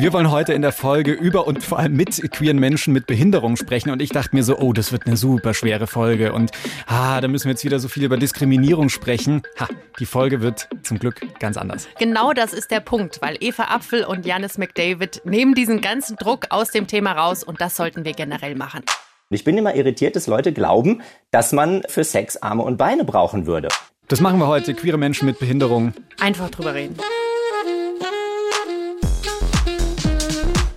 Wir 0.00 0.14
wollen 0.14 0.30
heute 0.30 0.54
in 0.54 0.62
der 0.62 0.72
Folge 0.72 1.12
über 1.12 1.46
und 1.46 1.62
vor 1.62 1.78
allem 1.78 1.92
mit 1.92 2.22
queeren 2.32 2.58
Menschen 2.58 2.94
mit 2.94 3.06
Behinderung 3.06 3.56
sprechen. 3.56 3.90
Und 3.90 4.00
ich 4.00 4.08
dachte 4.08 4.34
mir 4.34 4.42
so, 4.42 4.56
oh, 4.56 4.72
das 4.72 4.92
wird 4.92 5.06
eine 5.06 5.18
super 5.18 5.52
schwere 5.52 5.86
Folge. 5.86 6.32
Und 6.32 6.52
ah, 6.86 7.20
da 7.20 7.28
müssen 7.28 7.44
wir 7.44 7.50
jetzt 7.50 7.66
wieder 7.66 7.78
so 7.78 7.88
viel 7.88 8.04
über 8.04 8.16
Diskriminierung 8.16 8.88
sprechen. 8.88 9.42
Ha, 9.58 9.68
die 9.98 10.06
Folge 10.06 10.40
wird 10.40 10.70
zum 10.84 10.98
Glück 10.98 11.20
ganz 11.38 11.58
anders. 11.58 11.86
Genau 11.98 12.32
das 12.32 12.54
ist 12.54 12.70
der 12.70 12.80
Punkt, 12.80 13.20
weil 13.20 13.36
Eva 13.40 13.64
Apfel 13.64 14.04
und 14.04 14.24
Janis 14.24 14.56
McDavid 14.56 15.20
nehmen 15.26 15.54
diesen 15.54 15.82
ganzen 15.82 16.16
Druck 16.16 16.46
aus 16.48 16.70
dem 16.70 16.86
Thema 16.86 17.12
raus 17.12 17.44
und 17.44 17.60
das 17.60 17.76
sollten 17.76 18.06
wir 18.06 18.14
generell 18.14 18.54
machen. 18.54 18.80
Ich 19.28 19.44
bin 19.44 19.58
immer 19.58 19.74
irritiert, 19.74 20.16
dass 20.16 20.26
Leute 20.26 20.54
glauben, 20.54 21.02
dass 21.30 21.52
man 21.52 21.82
für 21.88 22.04
Sex 22.04 22.38
Arme 22.38 22.62
und 22.62 22.78
Beine 22.78 23.04
brauchen 23.04 23.44
würde. 23.44 23.68
Das 24.08 24.22
machen 24.22 24.38
wir 24.38 24.46
heute, 24.46 24.72
queere 24.72 24.96
Menschen 24.96 25.26
mit 25.26 25.38
Behinderung. 25.38 25.92
Einfach 26.18 26.48
drüber 26.48 26.72
reden. 26.72 26.96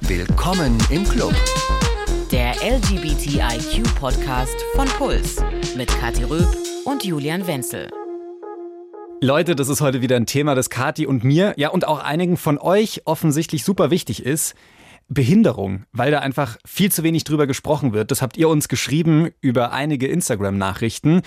Willkommen 0.07 0.77
im 0.89 1.05
Club. 1.05 1.33
Der 2.29 2.55
LGBTIQ-Podcast 2.61 4.55
von 4.75 4.85
Puls 4.97 5.41
mit 5.77 5.87
Kathi 5.87 6.25
Röb 6.25 6.45
und 6.83 7.05
Julian 7.05 7.47
Wenzel. 7.47 7.89
Leute, 9.21 9.55
das 9.55 9.69
ist 9.69 9.79
heute 9.79 10.01
wieder 10.01 10.17
ein 10.17 10.25
Thema, 10.25 10.55
das 10.55 10.69
Kathi 10.69 11.05
und 11.05 11.23
mir, 11.23 11.53
ja 11.55 11.69
und 11.69 11.87
auch 11.87 11.99
einigen 12.03 12.35
von 12.35 12.57
euch 12.57 13.03
offensichtlich 13.05 13.63
super 13.63 13.91
wichtig 13.91 14.25
ist. 14.25 14.55
Behinderung, 15.07 15.85
weil 15.93 16.11
da 16.11 16.19
einfach 16.19 16.57
viel 16.65 16.91
zu 16.91 17.03
wenig 17.03 17.23
drüber 17.23 17.47
gesprochen 17.47 17.93
wird. 17.93 18.11
Das 18.11 18.21
habt 18.21 18.35
ihr 18.35 18.49
uns 18.49 18.67
geschrieben 18.67 19.29
über 19.39 19.71
einige 19.71 20.07
Instagram-Nachrichten. 20.07 21.21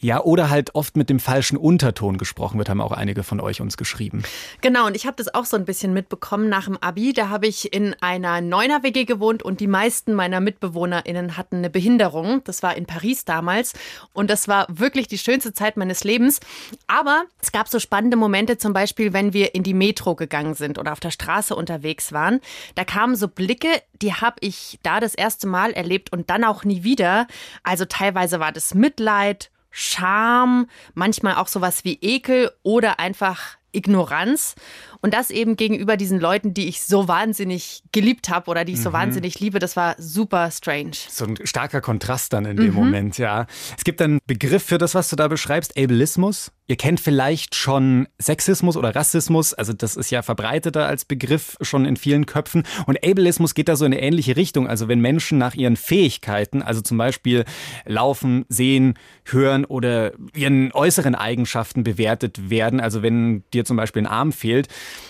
Ja, 0.00 0.22
oder 0.22 0.48
halt 0.48 0.76
oft 0.76 0.96
mit 0.96 1.10
dem 1.10 1.18
falschen 1.18 1.56
Unterton 1.56 2.18
gesprochen 2.18 2.58
wird, 2.58 2.68
haben 2.68 2.80
auch 2.80 2.92
einige 2.92 3.24
von 3.24 3.40
euch 3.40 3.60
uns 3.60 3.76
geschrieben. 3.76 4.22
Genau, 4.60 4.86
und 4.86 4.94
ich 4.94 5.06
habe 5.06 5.16
das 5.16 5.34
auch 5.34 5.44
so 5.44 5.56
ein 5.56 5.64
bisschen 5.64 5.92
mitbekommen 5.92 6.48
nach 6.48 6.66
dem 6.66 6.76
Abi. 6.76 7.12
Da 7.12 7.30
habe 7.30 7.48
ich 7.48 7.72
in 7.72 7.96
einer 8.00 8.40
Neuner-WG 8.40 9.06
gewohnt 9.06 9.42
und 9.42 9.58
die 9.58 9.66
meisten 9.66 10.14
meiner 10.14 10.38
MitbewohnerInnen 10.38 11.36
hatten 11.36 11.56
eine 11.56 11.68
Behinderung. 11.70 12.42
Das 12.44 12.62
war 12.62 12.76
in 12.76 12.86
Paris 12.86 13.24
damals 13.24 13.72
und 14.12 14.30
das 14.30 14.46
war 14.46 14.66
wirklich 14.68 15.08
die 15.08 15.18
schönste 15.18 15.52
Zeit 15.52 15.76
meines 15.76 16.04
Lebens. 16.04 16.38
Aber 16.86 17.24
es 17.42 17.50
gab 17.50 17.66
so 17.66 17.80
spannende 17.80 18.16
Momente, 18.16 18.56
zum 18.56 18.72
Beispiel, 18.72 19.12
wenn 19.12 19.32
wir 19.32 19.56
in 19.56 19.64
die 19.64 19.74
Metro 19.74 20.14
gegangen 20.14 20.54
sind 20.54 20.78
oder 20.78 20.92
auf 20.92 21.00
der 21.00 21.10
Straße 21.10 21.56
unterwegs 21.56 22.12
waren. 22.12 22.40
Da 22.76 22.84
kamen 22.84 23.16
so 23.16 23.26
Blicke, 23.26 23.82
die 24.00 24.14
habe 24.14 24.36
ich 24.40 24.78
da 24.84 25.00
das 25.00 25.16
erste 25.16 25.48
Mal 25.48 25.72
erlebt 25.72 26.12
und 26.12 26.30
dann 26.30 26.44
auch 26.44 26.62
nie 26.62 26.84
wieder. 26.84 27.26
Also 27.64 27.84
teilweise 27.84 28.38
war 28.38 28.52
das 28.52 28.74
Mitleid, 28.74 29.50
Scham, 29.70 30.66
manchmal 30.94 31.36
auch 31.36 31.48
sowas 31.48 31.84
wie 31.84 31.98
Ekel 32.00 32.50
oder 32.62 32.98
einfach 32.98 33.58
Ignoranz. 33.72 34.54
Und 35.00 35.14
das 35.14 35.30
eben 35.30 35.56
gegenüber 35.56 35.96
diesen 35.96 36.18
Leuten, 36.18 36.54
die 36.54 36.68
ich 36.68 36.82
so 36.82 37.08
wahnsinnig 37.08 37.82
geliebt 37.92 38.28
habe 38.28 38.50
oder 38.50 38.64
die 38.64 38.72
ich 38.72 38.82
so 38.82 38.90
mhm. 38.90 38.94
wahnsinnig 38.94 39.38
liebe, 39.40 39.58
das 39.58 39.76
war 39.76 39.94
super 39.98 40.50
strange. 40.50 40.92
So 41.08 41.24
ein 41.24 41.38
starker 41.44 41.80
Kontrast 41.80 42.32
dann 42.32 42.44
in 42.44 42.56
dem 42.56 42.68
mhm. 42.68 42.74
Moment, 42.74 43.18
ja. 43.18 43.46
Es 43.76 43.84
gibt 43.84 44.02
einen 44.02 44.18
Begriff 44.26 44.64
für 44.64 44.78
das, 44.78 44.94
was 44.94 45.08
du 45.08 45.16
da 45.16 45.28
beschreibst, 45.28 45.78
Ableismus. 45.78 46.50
Ihr 46.70 46.76
kennt 46.76 47.00
vielleicht 47.00 47.54
schon 47.54 48.08
Sexismus 48.18 48.76
oder 48.76 48.94
Rassismus, 48.94 49.54
also 49.54 49.72
das 49.72 49.96
ist 49.96 50.10
ja 50.10 50.20
verbreiteter 50.20 50.86
als 50.86 51.06
Begriff 51.06 51.56
schon 51.62 51.86
in 51.86 51.96
vielen 51.96 52.26
Köpfen. 52.26 52.64
Und 52.86 53.02
Ableismus 53.02 53.54
geht 53.54 53.70
da 53.70 53.76
so 53.76 53.86
in 53.86 53.94
eine 53.94 54.02
ähnliche 54.02 54.36
Richtung. 54.36 54.68
Also 54.68 54.86
wenn 54.86 55.00
Menschen 55.00 55.38
nach 55.38 55.54
ihren 55.54 55.76
Fähigkeiten, 55.76 56.60
also 56.60 56.82
zum 56.82 56.98
Beispiel 56.98 57.46
laufen, 57.86 58.44
sehen, 58.50 58.98
hören 59.24 59.64
oder 59.64 60.12
ihren 60.34 60.70
äußeren 60.72 61.14
Eigenschaften 61.14 61.84
bewertet 61.84 62.50
werden, 62.50 62.80
also 62.80 63.02
wenn 63.02 63.44
dir 63.54 63.64
zum 63.64 63.78
Beispiel 63.78 64.02
ein 64.02 64.06
Arm 64.06 64.32
fehlt, 64.32 64.68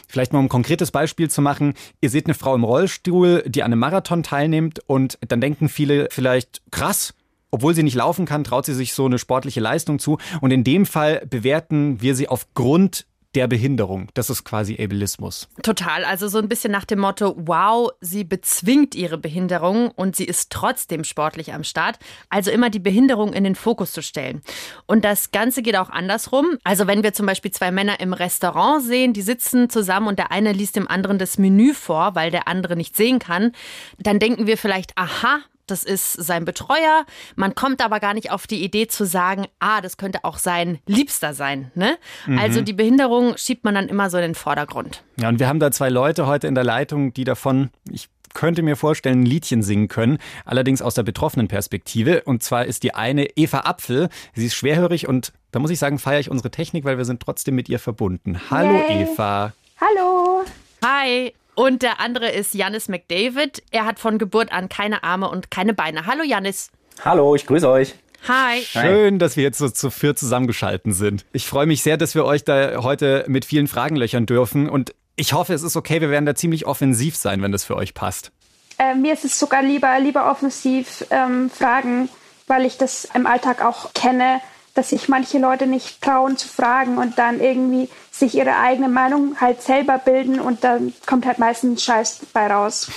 Vielleicht 0.08 0.32
mal 0.32 0.38
um 0.38 0.46
ein 0.46 0.50
konkretes 0.50 0.90
Beispiel 0.90 1.28
zu 1.28 1.42
machen. 1.42 1.74
Ihr 2.00 2.10
seht 2.10 2.26
eine 2.26 2.34
Frau 2.34 2.54
im 2.54 2.64
Rollstuhl, 2.64 3.42
die 3.46 3.62
an 3.62 3.72
einem 3.72 3.80
Marathon 3.80 4.22
teilnimmt 4.22 4.80
und 4.86 5.18
dann 5.26 5.40
denken 5.40 5.68
viele 5.68 6.08
vielleicht, 6.10 6.62
krass, 6.70 7.14
obwohl 7.50 7.74
sie 7.74 7.82
nicht 7.82 7.96
laufen 7.96 8.26
kann, 8.26 8.44
traut 8.44 8.66
sie 8.66 8.74
sich 8.74 8.92
so 8.92 9.06
eine 9.06 9.18
sportliche 9.18 9.60
Leistung 9.60 9.98
zu. 9.98 10.18
Und 10.40 10.50
in 10.50 10.64
dem 10.64 10.86
Fall 10.86 11.26
bewerten 11.28 12.00
wir 12.02 12.14
sie 12.14 12.28
aufgrund 12.28 13.06
der 13.34 13.46
Behinderung. 13.46 14.08
Das 14.14 14.30
ist 14.30 14.44
quasi 14.44 14.82
Ableismus. 14.82 15.48
Total. 15.62 16.04
Also 16.04 16.28
so 16.28 16.38
ein 16.38 16.48
bisschen 16.48 16.72
nach 16.72 16.84
dem 16.84 17.00
Motto, 17.00 17.34
wow, 17.36 17.90
sie 18.00 18.24
bezwingt 18.24 18.94
ihre 18.94 19.18
Behinderung 19.18 19.90
und 19.90 20.16
sie 20.16 20.24
ist 20.24 20.50
trotzdem 20.50 21.04
sportlich 21.04 21.52
am 21.52 21.62
Start. 21.62 21.98
Also 22.30 22.50
immer 22.50 22.70
die 22.70 22.78
Behinderung 22.78 23.32
in 23.34 23.44
den 23.44 23.54
Fokus 23.54 23.92
zu 23.92 24.02
stellen. 24.02 24.42
Und 24.86 25.04
das 25.04 25.30
Ganze 25.30 25.62
geht 25.62 25.76
auch 25.76 25.90
andersrum. 25.90 26.46
Also 26.64 26.86
wenn 26.86 27.02
wir 27.02 27.12
zum 27.12 27.26
Beispiel 27.26 27.50
zwei 27.50 27.70
Männer 27.70 28.00
im 28.00 28.14
Restaurant 28.14 28.82
sehen, 28.82 29.12
die 29.12 29.22
sitzen 29.22 29.68
zusammen 29.68 30.08
und 30.08 30.18
der 30.18 30.32
eine 30.32 30.52
liest 30.52 30.76
dem 30.76 30.88
anderen 30.88 31.18
das 31.18 31.38
Menü 31.38 31.74
vor, 31.74 32.14
weil 32.14 32.30
der 32.30 32.48
andere 32.48 32.76
nicht 32.76 32.96
sehen 32.96 33.18
kann, 33.18 33.52
dann 33.98 34.18
denken 34.18 34.46
wir 34.46 34.56
vielleicht, 34.56 34.96
aha, 34.96 35.40
das 35.70 35.84
ist 35.84 36.12
sein 36.12 36.44
Betreuer. 36.44 37.04
Man 37.36 37.54
kommt 37.54 37.82
aber 37.84 38.00
gar 38.00 38.14
nicht 38.14 38.30
auf 38.30 38.46
die 38.46 38.62
Idee 38.62 38.86
zu 38.88 39.04
sagen, 39.04 39.46
ah, 39.58 39.80
das 39.80 39.96
könnte 39.96 40.24
auch 40.24 40.38
sein 40.38 40.78
Liebster 40.86 41.34
sein. 41.34 41.70
Ne? 41.74 41.96
Mhm. 42.26 42.38
Also 42.38 42.60
die 42.60 42.72
Behinderung 42.72 43.36
schiebt 43.36 43.64
man 43.64 43.74
dann 43.74 43.88
immer 43.88 44.10
so 44.10 44.18
in 44.18 44.22
den 44.22 44.34
Vordergrund. 44.34 45.02
Ja, 45.16 45.28
und 45.28 45.38
wir 45.38 45.48
haben 45.48 45.60
da 45.60 45.70
zwei 45.70 45.88
Leute 45.88 46.26
heute 46.26 46.46
in 46.46 46.54
der 46.54 46.64
Leitung, 46.64 47.12
die 47.14 47.24
davon, 47.24 47.70
ich 47.90 48.08
könnte 48.34 48.62
mir 48.62 48.76
vorstellen, 48.76 49.22
ein 49.22 49.26
Liedchen 49.26 49.62
singen 49.62 49.88
können, 49.88 50.18
allerdings 50.44 50.82
aus 50.82 50.94
der 50.94 51.02
betroffenen 51.02 51.48
Perspektive. 51.48 52.22
Und 52.24 52.42
zwar 52.42 52.66
ist 52.66 52.82
die 52.82 52.94
eine 52.94 53.36
Eva 53.36 53.60
Apfel. 53.60 54.08
Sie 54.34 54.46
ist 54.46 54.54
schwerhörig 54.54 55.08
und 55.08 55.32
da 55.50 55.58
muss 55.58 55.70
ich 55.70 55.78
sagen, 55.78 55.98
feiere 55.98 56.20
ich 56.20 56.30
unsere 56.30 56.50
Technik, 56.50 56.84
weil 56.84 56.98
wir 56.98 57.04
sind 57.04 57.20
trotzdem 57.20 57.54
mit 57.54 57.68
ihr 57.68 57.78
verbunden. 57.78 58.40
Hallo 58.50 58.84
Yay. 58.88 59.02
Eva. 59.04 59.52
Hallo. 59.80 60.44
Hi. 60.84 61.32
Und 61.58 61.82
der 61.82 61.98
andere 61.98 62.30
ist 62.30 62.54
Janis 62.54 62.86
McDavid. 62.86 63.64
Er 63.72 63.84
hat 63.84 63.98
von 63.98 64.18
Geburt 64.18 64.52
an 64.52 64.68
keine 64.68 65.02
Arme 65.02 65.28
und 65.28 65.50
keine 65.50 65.74
Beine. 65.74 66.06
Hallo 66.06 66.22
Janis. 66.22 66.70
Hallo, 67.04 67.34
ich 67.34 67.46
grüße 67.46 67.68
euch. 67.68 67.96
Hi. 68.28 68.60
Schön, 68.62 69.18
dass 69.18 69.36
wir 69.36 69.42
jetzt 69.42 69.58
so 69.58 69.68
zu 69.68 69.90
viert 69.90 70.20
zusammengeschalten 70.20 70.92
sind. 70.92 71.24
Ich 71.32 71.48
freue 71.48 71.66
mich 71.66 71.82
sehr, 71.82 71.96
dass 71.96 72.14
wir 72.14 72.24
euch 72.24 72.44
da 72.44 72.84
heute 72.84 73.24
mit 73.26 73.44
vielen 73.44 73.66
Fragen 73.66 73.96
löchern 73.96 74.24
dürfen. 74.24 74.70
Und 74.70 74.94
ich 75.16 75.32
hoffe, 75.32 75.52
es 75.52 75.64
ist 75.64 75.74
okay. 75.74 76.00
Wir 76.00 76.10
werden 76.10 76.26
da 76.26 76.36
ziemlich 76.36 76.64
offensiv 76.64 77.16
sein, 77.16 77.42
wenn 77.42 77.50
das 77.50 77.64
für 77.64 77.74
euch 77.74 77.92
passt. 77.92 78.30
Äh, 78.78 78.94
mir 78.94 79.12
ist 79.12 79.24
es 79.24 79.36
sogar 79.36 79.64
lieber, 79.64 79.98
lieber 79.98 80.30
offensiv 80.30 81.06
ähm, 81.10 81.50
fragen, 81.50 82.08
weil 82.46 82.66
ich 82.66 82.78
das 82.78 83.08
im 83.14 83.26
Alltag 83.26 83.64
auch 83.64 83.92
kenne 83.94 84.40
dass 84.78 84.90
sich 84.90 85.08
manche 85.08 85.40
Leute 85.40 85.66
nicht 85.66 86.00
trauen 86.00 86.36
zu 86.36 86.46
fragen 86.46 86.98
und 86.98 87.18
dann 87.18 87.40
irgendwie 87.40 87.88
sich 88.12 88.36
ihre 88.36 88.58
eigene 88.58 88.88
Meinung 88.88 89.34
halt 89.40 89.60
selber 89.60 89.98
bilden 89.98 90.38
und 90.38 90.62
dann 90.62 90.92
kommt 91.04 91.26
halt 91.26 91.40
meistens 91.40 91.82
Scheiß 91.82 92.20
bei 92.32 92.46
raus. 92.46 92.88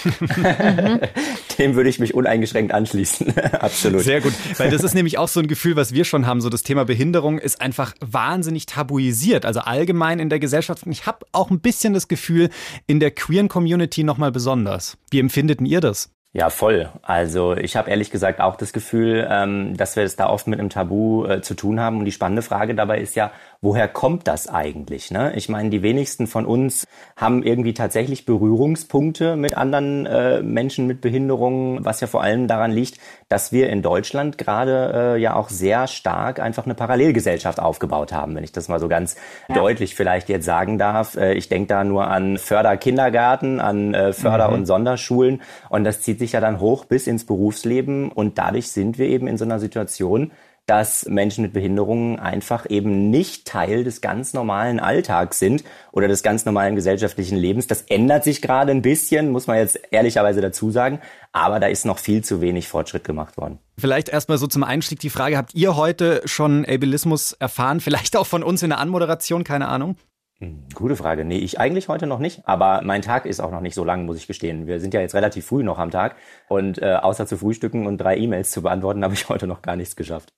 Dem 1.58 1.76
würde 1.76 1.90
ich 1.90 1.98
mich 1.98 2.14
uneingeschränkt 2.14 2.72
anschließen. 2.72 3.36
Absolut. 3.54 4.04
Sehr 4.04 4.22
gut, 4.22 4.34
weil 4.58 4.70
das 4.70 4.84
ist 4.84 4.94
nämlich 4.94 5.18
auch 5.18 5.28
so 5.28 5.40
ein 5.40 5.48
Gefühl, 5.48 5.76
was 5.76 5.92
wir 5.92 6.06
schon 6.06 6.28
haben. 6.28 6.40
So 6.42 6.50
das 6.50 6.62
Thema 6.62 6.86
Behinderung 6.86 7.40
ist 7.40 7.62
einfach 7.62 7.96
wahnsinnig 8.00 8.68
tabuisiert, 8.68 9.44
also 9.44 9.62
allgemein 9.62 10.20
in 10.20 10.30
der 10.30 10.38
Gesellschaft. 10.38 10.86
Und 10.86 10.92
ich 10.92 11.08
habe 11.08 11.26
auch 11.32 11.50
ein 11.50 11.62
bisschen 11.62 11.96
das 11.96 12.08
Gefühl, 12.08 12.52
in 12.86 13.00
der 13.00 13.10
queeren 13.10 13.48
Community 13.48 14.04
nochmal 14.04 14.32
besonders. 14.32 14.98
Wie 15.10 15.20
empfindet 15.20 15.62
ihr 15.62 15.82
das? 15.82 16.12
Ja, 16.34 16.50
voll. 16.50 16.90
Also 17.02 17.58
ich 17.58 17.76
habe 17.76 17.90
ehrlich 17.90 18.10
gesagt 18.10 18.40
auch 18.40 18.56
das 18.56 18.72
Gefühl, 18.72 19.28
ähm, 19.30 19.76
dass 19.76 19.98
wir 19.98 20.04
es 20.04 20.16
da 20.16 20.30
oft 20.30 20.48
mit 20.48 20.60
einem 20.60 20.70
Tabu 20.70 21.26
äh, 21.26 21.42
zu 21.42 21.56
tun 21.56 21.82
haben. 21.82 22.00
Und 22.00 22.06
die 22.06 22.14
spannende 22.14 22.42
Frage 22.42 22.74
dabei 22.74 23.00
ist 23.02 23.16
ja, 23.16 23.32
woher 23.62 23.88
kommt 23.88 24.28
das 24.28 24.48
eigentlich? 24.48 25.12
Ne? 25.12 25.34
Ich 25.36 25.48
meine, 25.48 25.70
die 25.70 25.84
wenigsten 25.84 26.26
von 26.26 26.48
uns 26.48 26.88
haben 27.16 27.44
irgendwie 27.44 27.76
tatsächlich 27.76 28.26
Berührungspunkte 28.26 29.36
mit 29.36 29.56
anderen 29.56 30.08
äh, 30.08 30.42
Menschen 30.42 30.88
mit 30.88 31.00
Behinderungen, 31.00 31.86
was 31.86 32.02
ja 32.02 32.08
vor 32.08 32.24
allem 32.24 32.48
daran 32.48 32.72
liegt, 32.72 33.00
dass 33.30 33.52
wir 33.52 33.70
in 33.70 33.84
Deutschland 33.84 34.40
gerade 34.40 35.16
äh, 35.16 35.22
ja 35.22 35.36
auch 35.36 35.50
sehr 35.50 35.86
stark 35.86 36.40
einfach 36.40 36.66
eine 36.66 36.74
Parallelgesellschaft 36.74 37.60
aufgebaut 37.60 38.12
haben, 38.12 38.36
wenn 38.36 38.44
ich 38.44 38.52
das 38.52 38.68
mal 38.68 38.80
so 38.80 38.88
ganz 38.88 39.16
ja. 39.48 39.56
deutlich 39.56 39.94
vielleicht 39.94 40.28
jetzt 40.30 40.46
sagen 40.46 40.80
darf. 40.80 41.16
Äh, 41.16 41.36
ich 41.36 41.48
denke 41.48 41.68
da 41.68 41.84
nur 41.84 42.08
an 42.08 42.40
Förderkindergarten, 42.40 43.60
an 43.60 43.94
äh, 43.94 44.12
Förder- 44.12 44.48
mhm. 44.48 44.56
und 44.56 44.66
Sonderschulen 44.66 45.44
und 45.70 45.84
das 45.84 46.02
zieht 46.02 46.18
sich 46.18 46.32
ja 46.32 46.42
dann 46.42 46.60
hoch 46.60 46.86
bis 46.86 47.06
ins 47.06 47.28
Berufsleben 47.28 48.12
und 48.12 48.40
dadurch 48.40 48.72
sind 48.72 48.98
wir 48.98 49.08
eben 49.08 49.28
in 49.28 49.38
so 49.38 49.46
einer 49.46 49.60
Situation, 49.60 50.32
dass 50.66 51.06
Menschen 51.06 51.42
mit 51.42 51.54
Behinderungen 51.54 52.20
einfach 52.20 52.70
eben 52.70 53.10
nicht 53.10 53.46
Teil 53.46 53.84
des 53.84 54.00
ganz 54.02 54.34
normalen 54.34 54.80
Alltags 54.80 55.40
sind 55.40 55.64
oder 55.92 56.08
des 56.08 56.24
ganz 56.24 56.46
normalen 56.46 56.76
gesellschaftlichen 56.76 57.38
Lebens. 57.38 57.68
Das 57.68 57.82
ändert 57.84 58.24
sich 58.24 58.42
gerade 58.42 58.72
ein 58.72 58.82
bisschen, 58.82 59.32
muss 59.32 59.48
man 59.48 59.58
jetzt 59.58 59.80
ehrlicherweise 59.92 60.40
dazu 60.40 60.72
sagen, 60.72 61.00
aber 61.32 61.60
da 61.60 61.68
ist 61.68 61.86
noch 61.86 61.98
viel 61.98 62.24
zu 62.24 62.42
wenig 62.42 62.68
Fortschritt 62.68 63.04
gemacht 63.04 63.38
worden. 63.38 63.60
Vielleicht 63.78 64.10
erstmal 64.10 64.38
so 64.38 64.48
zum 64.48 64.64
Einstieg 64.64 65.00
die 65.00 65.10
Frage, 65.10 65.38
habt 65.38 65.56
ihr 65.56 65.76
heute 65.76 66.22
schon 66.26 66.66
Ableismus 66.66 67.34
erfahren? 67.34 67.80
Vielleicht 67.80 68.16
auch 68.16 68.28
von 68.28 68.44
uns 68.44 68.64
in 68.64 68.70
der 68.70 68.80
Anmoderation, 68.80 69.44
keine 69.44 69.68
Ahnung? 69.68 69.96
Hm, 70.42 70.64
gute 70.74 70.96
Frage. 70.96 71.24
Nee, 71.24 71.38
ich 71.38 71.60
eigentlich 71.60 71.88
heute 71.88 72.08
noch 72.08 72.18
nicht. 72.18 72.42
Aber 72.46 72.82
mein 72.84 73.04
Tag 73.04 73.28
ist 73.28 73.40
auch 73.40 73.52
noch 73.52 73.62
nicht 73.62 73.76
so 73.76 73.86
lang, 73.86 74.08
muss 74.08 74.18
ich 74.18 74.26
gestehen. 74.26 74.66
Wir 74.66 74.80
sind 74.80 74.92
ja 74.92 75.00
jetzt 75.00 75.14
relativ 75.14 75.46
früh 75.46 75.62
noch 75.62 75.78
am 75.78 75.92
Tag. 75.92 76.16
Und 76.48 76.82
äh, 76.82 76.96
außer 76.96 77.28
zu 77.28 77.38
frühstücken 77.38 77.86
und 77.86 78.00
drei 78.00 78.18
E-Mails 78.18 78.50
zu 78.50 78.64
beantworten, 78.64 79.04
habe 79.04 79.14
ich 79.14 79.30
heute 79.30 79.46
noch 79.46 79.62
gar 79.62 79.76
nichts 79.76 79.96
geschafft. 79.96 80.34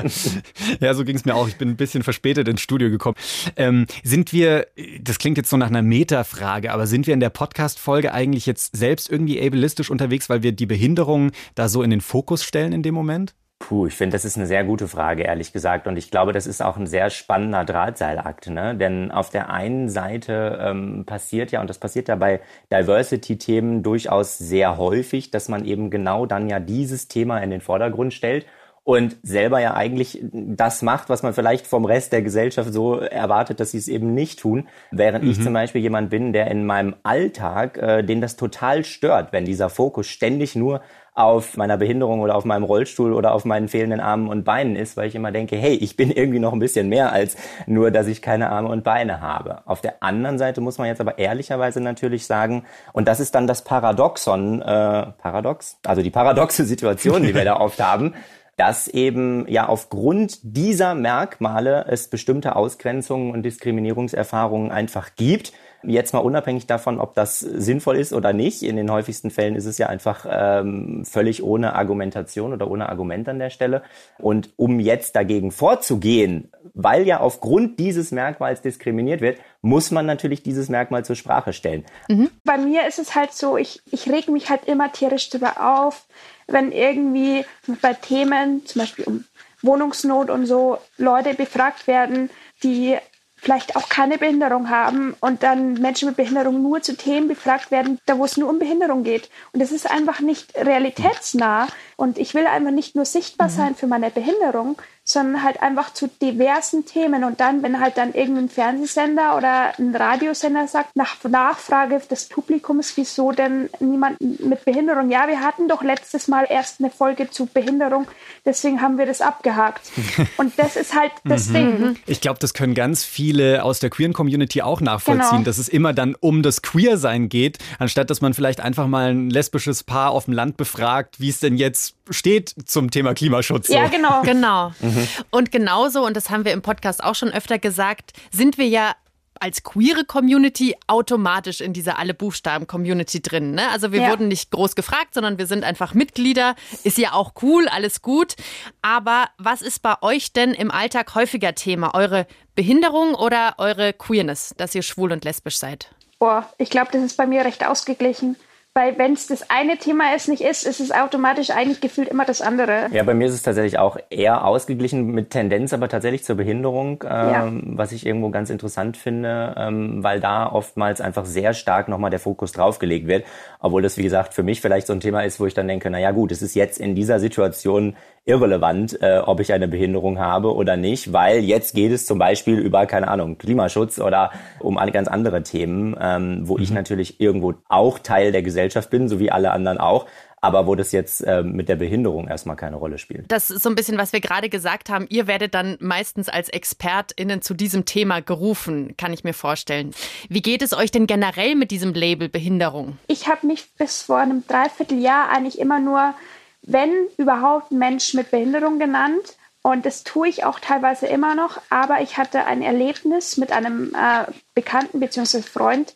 ja, 0.80 0.94
so 0.94 1.04
ging 1.04 1.14
es 1.14 1.24
mir 1.24 1.36
auch. 1.36 1.46
Ich 1.46 1.56
bin 1.58 1.68
ein 1.68 1.76
bisschen 1.76 2.02
verspätet 2.02 2.48
ins 2.48 2.60
Studio 2.60 2.90
gekommen. 2.90 3.14
Ähm, 3.54 3.86
sind 4.02 4.32
wir, 4.32 4.66
das 5.00 5.20
klingt 5.20 5.36
jetzt 5.36 5.50
so 5.50 5.56
nach 5.56 5.68
einer 5.68 5.82
Metafrage, 5.82 6.72
aber 6.72 6.88
sind 6.88 7.06
wir 7.06 7.14
in 7.14 7.20
der 7.20 7.30
Podcast-Folge 7.30 8.12
eigentlich 8.12 8.46
jetzt 8.46 8.76
selbst 8.76 9.08
irgendwie 9.08 9.40
ableistisch 9.40 9.92
unterwegs, 9.92 10.28
weil 10.28 10.42
wir 10.42 10.50
die 10.50 10.66
Behinderung 10.66 11.30
da 11.54 11.68
so 11.68 11.84
in 11.84 11.90
den 11.90 12.00
Fokus 12.00 12.42
stellen 12.42 12.72
in 12.72 12.82
dem 12.82 12.94
Moment? 12.94 13.36
Puh, 13.60 13.86
ich 13.86 13.94
finde, 13.94 14.14
das 14.14 14.24
ist 14.24 14.36
eine 14.36 14.46
sehr 14.46 14.64
gute 14.64 14.88
Frage, 14.88 15.22
ehrlich 15.22 15.52
gesagt. 15.52 15.86
Und 15.86 15.96
ich 15.98 16.10
glaube, 16.10 16.32
das 16.32 16.46
ist 16.46 16.62
auch 16.62 16.76
ein 16.78 16.86
sehr 16.86 17.10
spannender 17.10 17.64
Drahtseilakt. 17.64 18.48
Ne? 18.48 18.74
Denn 18.74 19.10
auf 19.12 19.28
der 19.30 19.50
einen 19.50 19.88
Seite 19.90 20.58
ähm, 20.62 21.04
passiert 21.04 21.52
ja, 21.52 21.60
und 21.60 21.68
das 21.68 21.78
passiert 21.78 22.08
ja 22.08 22.16
bei 22.16 22.40
Diversity-Themen 22.72 23.82
durchaus 23.82 24.38
sehr 24.38 24.78
häufig, 24.78 25.30
dass 25.30 25.48
man 25.48 25.64
eben 25.66 25.90
genau 25.90 26.24
dann 26.26 26.48
ja 26.48 26.58
dieses 26.58 27.06
Thema 27.08 27.38
in 27.38 27.50
den 27.50 27.60
Vordergrund 27.60 28.14
stellt 28.14 28.46
und 28.82 29.16
selber 29.22 29.60
ja 29.60 29.74
eigentlich 29.74 30.20
das 30.32 30.82
macht, 30.82 31.08
was 31.08 31.22
man 31.22 31.34
vielleicht 31.34 31.66
vom 31.66 31.84
Rest 31.84 32.12
der 32.12 32.22
Gesellschaft 32.22 32.72
so 32.72 32.96
erwartet, 32.96 33.60
dass 33.60 33.72
sie 33.72 33.78
es 33.78 33.88
eben 33.88 34.14
nicht 34.14 34.40
tun. 34.40 34.68
Während 34.90 35.24
mhm. 35.24 35.30
ich 35.30 35.42
zum 35.42 35.52
Beispiel 35.52 35.82
jemand 35.82 36.10
bin, 36.10 36.32
der 36.32 36.50
in 36.50 36.64
meinem 36.64 36.96
Alltag, 37.02 37.76
äh, 37.76 38.02
den 38.02 38.20
das 38.20 38.36
total 38.36 38.84
stört, 38.84 39.32
wenn 39.32 39.44
dieser 39.44 39.68
Fokus 39.68 40.06
ständig 40.06 40.56
nur 40.56 40.80
auf 41.12 41.56
meiner 41.56 41.76
Behinderung 41.76 42.20
oder 42.20 42.36
auf 42.36 42.44
meinem 42.44 42.64
Rollstuhl 42.64 43.12
oder 43.12 43.32
auf 43.32 43.44
meinen 43.44 43.68
fehlenden 43.68 44.00
Armen 44.00 44.28
und 44.28 44.44
Beinen 44.44 44.76
ist, 44.76 44.96
weil 44.96 45.08
ich 45.08 45.14
immer 45.14 45.32
denke, 45.32 45.56
hey, 45.56 45.74
ich 45.74 45.96
bin 45.96 46.10
irgendwie 46.10 46.38
noch 46.38 46.52
ein 46.52 46.58
bisschen 46.58 46.88
mehr 46.88 47.12
als 47.12 47.36
nur, 47.66 47.90
dass 47.90 48.06
ich 48.06 48.22
keine 48.22 48.50
Arme 48.50 48.68
und 48.68 48.84
Beine 48.84 49.20
habe. 49.20 49.66
Auf 49.66 49.80
der 49.80 50.02
anderen 50.02 50.38
Seite 50.38 50.60
muss 50.60 50.78
man 50.78 50.86
jetzt 50.86 51.00
aber 51.00 51.18
ehrlicherweise 51.18 51.80
natürlich 51.80 52.26
sagen, 52.26 52.64
und 52.92 53.08
das 53.08 53.20
ist 53.20 53.34
dann 53.34 53.46
das 53.46 53.62
Paradoxon, 53.62 54.62
äh, 54.62 55.06
Paradox, 55.18 55.78
also 55.84 56.02
die 56.02 56.10
paradoxe 56.10 56.64
Situation, 56.64 57.22
die 57.22 57.34
wir 57.34 57.44
da 57.44 57.58
oft 57.58 57.80
haben, 57.82 58.14
dass 58.60 58.88
eben 58.88 59.48
ja 59.48 59.70
aufgrund 59.70 60.40
dieser 60.42 60.94
Merkmale 60.94 61.86
es 61.88 62.08
bestimmte 62.08 62.56
Ausgrenzungen 62.56 63.32
und 63.32 63.42
Diskriminierungserfahrungen 63.42 64.70
einfach 64.70 65.16
gibt, 65.16 65.54
Jetzt 65.82 66.12
mal 66.12 66.18
unabhängig 66.18 66.66
davon, 66.66 67.00
ob 67.00 67.14
das 67.14 67.40
sinnvoll 67.40 67.96
ist 67.96 68.12
oder 68.12 68.34
nicht. 68.34 68.62
In 68.62 68.76
den 68.76 68.90
häufigsten 68.90 69.30
Fällen 69.30 69.56
ist 69.56 69.64
es 69.64 69.78
ja 69.78 69.86
einfach 69.86 70.26
ähm, 70.28 71.04
völlig 71.06 71.42
ohne 71.42 71.74
Argumentation 71.74 72.52
oder 72.52 72.70
ohne 72.70 72.90
Argument 72.90 73.26
an 73.30 73.38
der 73.38 73.48
Stelle. 73.48 73.82
Und 74.18 74.50
um 74.56 74.78
jetzt 74.78 75.16
dagegen 75.16 75.52
vorzugehen, 75.52 76.52
weil 76.74 77.06
ja 77.06 77.20
aufgrund 77.20 77.78
dieses 77.78 78.12
Merkmals 78.12 78.60
diskriminiert 78.60 79.22
wird, 79.22 79.38
muss 79.62 79.90
man 79.90 80.04
natürlich 80.04 80.42
dieses 80.42 80.68
Merkmal 80.68 81.04
zur 81.04 81.16
Sprache 81.16 81.54
stellen. 81.54 81.86
Mhm. 82.08 82.30
Bei 82.44 82.58
mir 82.58 82.86
ist 82.86 82.98
es 82.98 83.14
halt 83.14 83.32
so, 83.32 83.56
ich, 83.56 83.80
ich 83.90 84.10
reg 84.10 84.28
mich 84.28 84.50
halt 84.50 84.66
immer 84.66 84.92
tierisch 84.92 85.30
drüber 85.30 85.78
auf, 85.78 86.06
wenn 86.52 86.72
irgendwie 86.72 87.44
bei 87.80 87.94
Themen, 87.94 88.66
zum 88.66 88.80
Beispiel 88.80 89.04
um 89.06 89.24
Wohnungsnot 89.62 90.30
und 90.30 90.46
so, 90.46 90.78
Leute 90.96 91.34
befragt 91.34 91.86
werden, 91.86 92.30
die 92.62 92.96
vielleicht 93.40 93.74
auch 93.74 93.88
keine 93.88 94.18
Behinderung 94.18 94.68
haben 94.68 95.14
und 95.20 95.42
dann 95.42 95.74
Menschen 95.74 96.08
mit 96.08 96.16
Behinderung 96.16 96.62
nur 96.62 96.82
zu 96.82 96.94
Themen 96.94 97.26
befragt 97.26 97.70
werden, 97.70 97.98
da 98.04 98.18
wo 98.18 98.24
es 98.24 98.36
nur 98.36 98.50
um 98.50 98.58
Behinderung 98.58 99.02
geht. 99.02 99.30
Und 99.52 99.60
das 99.60 99.72
ist 99.72 99.90
einfach 99.90 100.20
nicht 100.20 100.54
realitätsnah. 100.56 101.66
Und 101.96 102.18
ich 102.18 102.34
will 102.34 102.46
einfach 102.46 102.70
nicht 102.70 102.96
nur 102.96 103.06
sichtbar 103.06 103.48
mhm. 103.48 103.52
sein 103.52 103.74
für 103.74 103.86
meine 103.86 104.10
Behinderung, 104.10 104.76
sondern 105.10 105.42
halt 105.42 105.60
einfach 105.60 105.92
zu 105.92 106.08
diversen 106.08 106.86
Themen. 106.86 107.24
Und 107.24 107.40
dann, 107.40 107.62
wenn 107.62 107.80
halt 107.80 107.96
dann 107.96 108.14
irgendein 108.14 108.48
Fernsehsender 108.48 109.36
oder 109.36 109.72
ein 109.78 109.94
Radiosender 109.94 110.68
sagt, 110.68 110.94
nach 110.94 111.16
Nachfrage 111.28 112.00
des 112.08 112.28
Publikums, 112.28 112.96
wieso 112.96 113.32
denn 113.32 113.68
niemand 113.80 114.20
mit 114.20 114.64
Behinderung? 114.64 115.10
Ja, 115.10 115.26
wir 115.26 115.40
hatten 115.40 115.68
doch 115.68 115.82
letztes 115.82 116.28
Mal 116.28 116.46
erst 116.48 116.80
eine 116.80 116.90
Folge 116.90 117.28
zu 117.28 117.46
Behinderung, 117.46 118.06
deswegen 118.44 118.80
haben 118.80 118.98
wir 118.98 119.06
das 119.06 119.20
abgehakt. 119.20 119.90
Und 120.36 120.52
das 120.56 120.76
ist 120.76 120.94
halt 120.94 121.12
das 121.24 121.48
mhm. 121.48 121.54
Ding. 121.54 121.96
Ich 122.06 122.20
glaube, 122.20 122.38
das 122.38 122.54
können 122.54 122.74
ganz 122.74 123.04
viele 123.04 123.64
aus 123.64 123.80
der 123.80 123.90
queeren 123.90 124.12
Community 124.12 124.62
auch 124.62 124.80
nachvollziehen, 124.80 125.30
genau. 125.30 125.42
dass 125.42 125.58
es 125.58 125.68
immer 125.68 125.92
dann 125.92 126.14
um 126.20 126.42
das 126.42 126.62
Queersein 126.62 127.28
geht, 127.28 127.58
anstatt 127.78 128.10
dass 128.10 128.20
man 128.20 128.32
vielleicht 128.34 128.60
einfach 128.60 128.86
mal 128.86 129.10
ein 129.10 129.30
lesbisches 129.30 129.82
Paar 129.82 130.12
auf 130.12 130.26
dem 130.26 130.34
Land 130.34 130.56
befragt, 130.56 131.18
wie 131.18 131.28
es 131.28 131.40
denn 131.40 131.56
jetzt 131.56 131.96
steht 132.10 132.54
zum 132.66 132.90
Thema 132.90 133.14
Klimaschutz. 133.14 133.68
So. 133.68 133.74
Ja, 133.74 133.88
genau. 133.88 134.22
Genau. 134.30 134.72
Mhm. 134.80 135.08
Und 135.30 135.50
genauso, 135.50 136.04
und 136.04 136.16
das 136.16 136.30
haben 136.30 136.44
wir 136.44 136.52
im 136.52 136.62
Podcast 136.62 137.02
auch 137.02 137.14
schon 137.14 137.30
öfter 137.30 137.58
gesagt, 137.58 138.12
sind 138.30 138.58
wir 138.58 138.66
ja 138.66 138.94
als 139.40 139.62
queere 139.62 140.04
Community 140.04 140.76
automatisch 140.86 141.60
in 141.60 141.72
dieser 141.72 141.98
alle 141.98 142.14
Buchstaben 142.14 142.66
Community 142.66 143.22
drin. 143.22 143.52
Ne? 143.52 143.68
Also 143.70 143.90
wir 143.90 144.02
ja. 144.02 144.10
wurden 144.10 144.28
nicht 144.28 144.50
groß 144.50 144.76
gefragt, 144.76 145.14
sondern 145.14 145.38
wir 145.38 145.46
sind 145.46 145.64
einfach 145.64 145.94
Mitglieder. 145.94 146.54
Ist 146.84 146.98
ja 146.98 147.12
auch 147.12 147.32
cool, 147.42 147.66
alles 147.68 148.02
gut. 148.02 148.36
Aber 148.82 149.26
was 149.38 149.62
ist 149.62 149.80
bei 149.80 149.94
euch 150.02 150.32
denn 150.32 150.52
im 150.52 150.70
Alltag 150.70 151.14
häufiger 151.14 151.54
Thema? 151.54 151.94
Eure 151.94 152.26
Behinderung 152.54 153.14
oder 153.14 153.54
eure 153.58 153.94
Queerness, 153.94 154.54
dass 154.58 154.74
ihr 154.74 154.82
schwul 154.82 155.10
und 155.10 155.24
lesbisch 155.24 155.56
seid? 155.56 155.90
Boah, 156.18 156.46
ich 156.58 156.68
glaube, 156.68 156.90
das 156.92 157.02
ist 157.02 157.16
bei 157.16 157.26
mir 157.26 157.44
recht 157.44 157.66
ausgeglichen. 157.66 158.36
Weil 158.72 158.96
wenn 158.98 159.14
es 159.14 159.26
das 159.26 159.50
eine 159.50 159.78
Thema 159.78 160.14
es 160.14 160.28
nicht 160.28 160.42
ist, 160.42 160.64
ist 160.64 160.78
es 160.78 160.92
automatisch 160.92 161.50
eigentlich 161.50 161.80
gefühlt 161.80 162.06
immer 162.06 162.24
das 162.24 162.40
andere. 162.40 162.86
Ja, 162.92 163.02
bei 163.02 163.14
mir 163.14 163.26
ist 163.26 163.34
es 163.34 163.42
tatsächlich 163.42 163.80
auch 163.80 163.96
eher 164.10 164.44
ausgeglichen 164.46 165.06
mit 165.06 165.30
Tendenz, 165.30 165.72
aber 165.72 165.88
tatsächlich 165.88 166.22
zur 166.22 166.36
Behinderung, 166.36 167.02
ähm, 167.02 167.08
ja. 167.08 167.50
was 167.76 167.90
ich 167.90 168.06
irgendwo 168.06 168.30
ganz 168.30 168.48
interessant 168.48 168.96
finde, 168.96 169.56
ähm, 169.58 170.04
weil 170.04 170.20
da 170.20 170.48
oftmals 170.48 171.00
einfach 171.00 171.24
sehr 171.24 171.52
stark 171.52 171.88
nochmal 171.88 172.10
der 172.10 172.20
Fokus 172.20 172.52
draufgelegt 172.52 173.08
wird. 173.08 173.24
Obwohl 173.58 173.82
das, 173.82 173.96
wie 173.96 174.04
gesagt, 174.04 174.34
für 174.34 174.44
mich 174.44 174.60
vielleicht 174.60 174.86
so 174.86 174.92
ein 174.92 175.00
Thema 175.00 175.22
ist, 175.22 175.40
wo 175.40 175.46
ich 175.46 175.54
dann 175.54 175.66
denke, 175.66 175.90
na 175.90 175.98
ja 175.98 176.12
gut, 176.12 176.30
es 176.30 176.40
ist 176.40 176.54
jetzt 176.54 176.78
in 176.78 176.94
dieser 176.94 177.18
Situation 177.18 177.96
irrelevant, 178.24 179.02
äh, 179.02 179.18
ob 179.18 179.40
ich 179.40 179.52
eine 179.52 179.66
Behinderung 179.66 180.20
habe 180.20 180.54
oder 180.54 180.76
nicht, 180.76 181.12
weil 181.12 181.40
jetzt 181.40 181.74
geht 181.74 181.90
es 181.90 182.06
zum 182.06 182.18
Beispiel 182.18 182.58
über, 182.58 182.86
keine 182.86 183.08
Ahnung, 183.08 183.38
Klimaschutz 183.38 183.98
oder 183.98 184.30
um 184.60 184.76
ganz 184.92 185.08
andere 185.08 185.42
Themen, 185.42 185.96
ähm, 186.00 186.42
wo 186.44 186.56
mhm. 186.56 186.62
ich 186.62 186.70
natürlich 186.70 187.20
irgendwo 187.20 187.54
auch 187.68 187.98
Teil 187.98 188.30
der 188.30 188.42
Gesellschaft 188.42 188.59
bin, 188.90 189.08
so 189.08 189.18
wie 189.18 189.30
alle 189.30 189.50
anderen 189.52 189.78
auch 189.78 190.06
aber 190.42 190.66
wo 190.66 190.74
das 190.74 190.90
jetzt 190.92 191.20
äh, 191.20 191.42
mit 191.42 191.68
der 191.68 191.76
Behinderung 191.76 192.26
erstmal 192.26 192.56
keine 192.56 192.76
Rolle 192.76 192.96
spielt. 192.96 193.30
Das 193.30 193.50
ist 193.50 193.62
so 193.62 193.68
ein 193.68 193.74
bisschen, 193.74 193.98
was 193.98 194.14
wir 194.14 194.20
gerade 194.20 194.48
gesagt 194.48 194.88
haben. 194.88 195.04
Ihr 195.10 195.26
werdet 195.26 195.54
dann 195.54 195.76
meistens 195.80 196.30
als 196.30 196.48
ExpertInnen 196.48 197.42
zu 197.42 197.52
diesem 197.52 197.84
Thema 197.84 198.22
gerufen, 198.22 198.94
kann 198.96 199.12
ich 199.12 199.22
mir 199.22 199.34
vorstellen. 199.34 199.90
Wie 200.30 200.40
geht 200.40 200.62
es 200.62 200.72
euch 200.72 200.90
denn 200.90 201.06
generell 201.06 201.56
mit 201.56 201.70
diesem 201.70 201.92
Label 201.92 202.30
Behinderung? 202.30 202.96
Ich 203.06 203.28
habe 203.28 203.46
mich 203.46 203.66
bis 203.76 204.00
vor 204.00 204.16
einem 204.16 204.42
Dreivierteljahr 204.46 205.28
eigentlich 205.28 205.58
immer 205.58 205.78
nur 205.78 206.14
wenn 206.62 206.92
überhaupt 207.16 207.72
Mensch 207.72 208.14
mit 208.14 208.30
Behinderung 208.30 208.78
genannt. 208.78 209.36
Und 209.62 209.84
das 209.84 210.04
tue 210.04 210.28
ich 210.28 210.44
auch 210.44 210.58
teilweise 210.58 211.06
immer 211.06 211.34
noch. 211.34 211.60
Aber 211.68 212.00
ich 212.00 212.16
hatte 212.16 212.44
ein 212.44 212.62
Erlebnis 212.62 213.36
mit 213.36 213.52
einem 213.52 213.94
äh, 213.94 214.30
Bekannten 214.54 215.00
bzw. 215.00 215.42
Freund. 215.42 215.94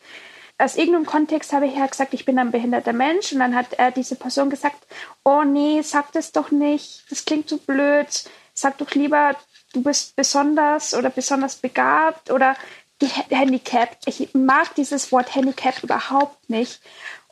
Aus 0.65 0.77
irgendeinem 0.77 1.05
Kontext 1.05 1.53
habe 1.53 1.67
ich 1.67 1.77
ja 1.77 1.85
gesagt, 1.85 2.15
ich 2.15 2.25
bin 2.25 2.39
ein 2.39 2.51
behinderter 2.51 2.95
Mensch. 2.95 3.33
Und 3.33 3.41
dann 3.41 3.55
hat 3.55 3.79
äh, 3.79 3.93
diese 3.93 4.17
Person 4.17 4.49
gesagt, 4.49 4.87
oh 5.23 5.43
nee, 5.43 5.83
sag 5.83 6.11
das 6.13 6.33
doch 6.33 6.51
nicht. 6.51 7.05
Das 7.11 7.27
klingt 7.27 7.51
so 7.51 7.59
blöd. 7.59 8.07
Sag 8.55 8.79
doch 8.79 8.91
lieber, 8.93 9.37
du 9.75 9.83
bist 9.83 10.17
besonders 10.17 10.95
oder 10.95 11.11
besonders 11.11 11.57
begabt 11.57 12.31
oder 12.31 12.57
gehandicapt. 12.99 14.05
Ich 14.07 14.33
mag 14.33 14.75
dieses 14.75 15.13
Wort 15.13 15.35
Handicap 15.35 15.83
überhaupt 15.83 16.49
nicht. 16.49 16.81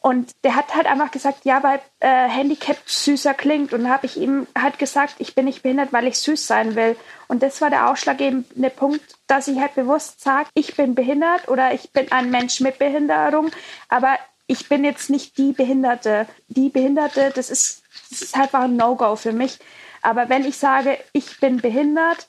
Und 0.02 0.32
der 0.42 0.56
hat 0.56 0.75
halt 0.75 0.87
einfach 0.87 1.12
gesagt, 1.12 1.44
ja, 1.44 1.62
weil 1.62 1.80
äh, 2.00 2.28
Handicap 2.28 2.76
süßer 2.87 3.35
klingt. 3.35 3.73
Und 3.73 3.88
habe 3.88 4.06
ich 4.06 4.16
ihm 4.16 4.49
halt 4.59 4.80
gesagt, 4.80 5.14
ich 5.18 5.37
bin 5.37 5.44
nicht 5.44 5.62
behindert, 5.62 5.92
weil 5.92 6.09
ich 6.09 6.18
süß 6.18 6.44
sein 6.44 6.75
will. 6.75 6.97
Und 7.28 7.42
das 7.42 7.61
war 7.61 7.71
der 7.71 7.88
ausschlaggebende 7.88 8.71
Punkt, 8.71 9.00
dass 9.28 9.47
ich 9.47 9.61
halt 9.61 9.76
bewusst 9.76 10.21
sage, 10.21 10.49
ich 10.54 10.75
bin 10.75 10.97
behindert 10.97 11.49
oder 11.49 11.73
ich 11.73 11.92
bin 11.92 12.11
ein 12.11 12.30
Mensch 12.30 12.61
mit 12.61 12.80
Behinderung, 12.80 13.50
aber 13.88 14.18
ich 14.49 14.68
bin 14.68 14.82
jetzt 14.85 15.09
nicht 15.09 15.38
die 15.38 15.52
Behinderte. 15.52 16.26
Die 16.49 16.68
Behinderte, 16.68 17.30
das 17.32 17.49
ist, 17.49 17.85
das 18.11 18.23
ist 18.23 18.37
einfach 18.37 18.62
ein 18.62 18.76
No-Go 18.76 19.14
für 19.14 19.32
mich. 19.32 19.61
Aber 20.02 20.28
wenn 20.28 20.44
ich 20.44 20.56
sage, 20.59 20.99
ich 21.12 21.38
bin 21.38 21.59
behindert, 21.59 22.26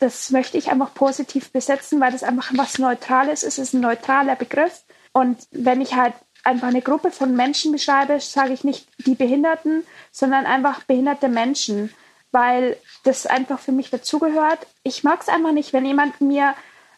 das 0.00 0.30
möchte 0.30 0.58
ich 0.58 0.72
einfach 0.72 0.92
positiv 0.92 1.52
besetzen, 1.52 2.00
weil 2.00 2.10
das 2.10 2.24
einfach 2.24 2.50
was 2.56 2.78
Neutrales 2.78 3.44
ist. 3.44 3.58
Es 3.58 3.68
ist 3.68 3.74
ein 3.74 3.80
neutraler 3.80 4.34
Begriff. 4.34 4.82
Und 5.12 5.38
wenn 5.52 5.80
ich 5.80 5.94
halt 5.94 6.14
einfach 6.42 6.68
eine 6.68 6.82
Gruppe 6.82 7.10
von 7.10 7.34
Menschen 7.34 7.72
beschreibe, 7.72 8.18
sage 8.20 8.52
ich 8.52 8.64
nicht 8.64 8.86
die 9.06 9.14
Behinderten, 9.14 9.84
sondern 10.10 10.46
einfach 10.46 10.82
behinderte 10.84 11.28
Menschen, 11.28 11.92
weil 12.32 12.76
das 13.04 13.26
einfach 13.26 13.58
für 13.58 13.72
mich 13.72 13.90
dazugehört. 13.90 14.66
Ich 14.82 15.04
mag 15.04 15.20
es 15.20 15.28
einfach 15.28 15.52
nicht, 15.52 15.72
wenn 15.72 15.86
jemand 15.86 16.20
mir 16.20 16.54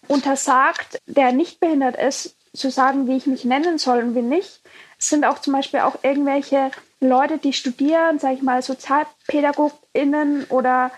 untersagt, 0.08 0.98
der 1.06 1.32
nicht 1.32 1.60
behindert 1.60 1.96
ist, 1.96 2.36
zu 2.54 2.70
sagen, 2.70 3.08
wie 3.08 3.16
ich 3.16 3.26
mich 3.26 3.44
nennen 3.44 3.78
soll 3.78 3.98
und 3.98 4.14
wie 4.14 4.22
nicht. 4.22 4.60
Es 4.98 5.08
sind 5.08 5.24
auch 5.24 5.40
zum 5.40 5.52
Beispiel 5.52 5.80
auch 5.80 5.96
irgendwelche 6.02 6.70
Leute, 7.00 7.38
die 7.38 7.52
studieren, 7.52 8.18
sage 8.18 8.34
ich 8.34 8.42
mal, 8.42 8.62
SozialpädagogInnen 8.62 10.44
oder 10.44 10.92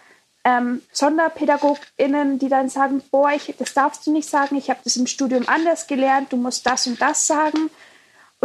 ähm, 0.45 0.83
SonderpädagogInnen, 0.93 2.39
die 2.39 2.49
dann 2.49 2.69
sagen, 2.69 3.03
boah, 3.11 3.31
ich, 3.31 3.55
das 3.59 3.75
darfst 3.75 4.07
du 4.07 4.13
nicht 4.13 4.29
sagen, 4.29 4.57
ich 4.57 4.71
habe 4.71 4.81
das 4.85 4.97
im 4.97 5.07
Studium 5.07 5.49
anders 5.49 5.87
gelernt, 5.87 6.33
du 6.33 6.37
musst 6.37 6.67
das 6.67 6.87
und 6.87 7.01
das 7.01 7.27
sagen 7.27 7.71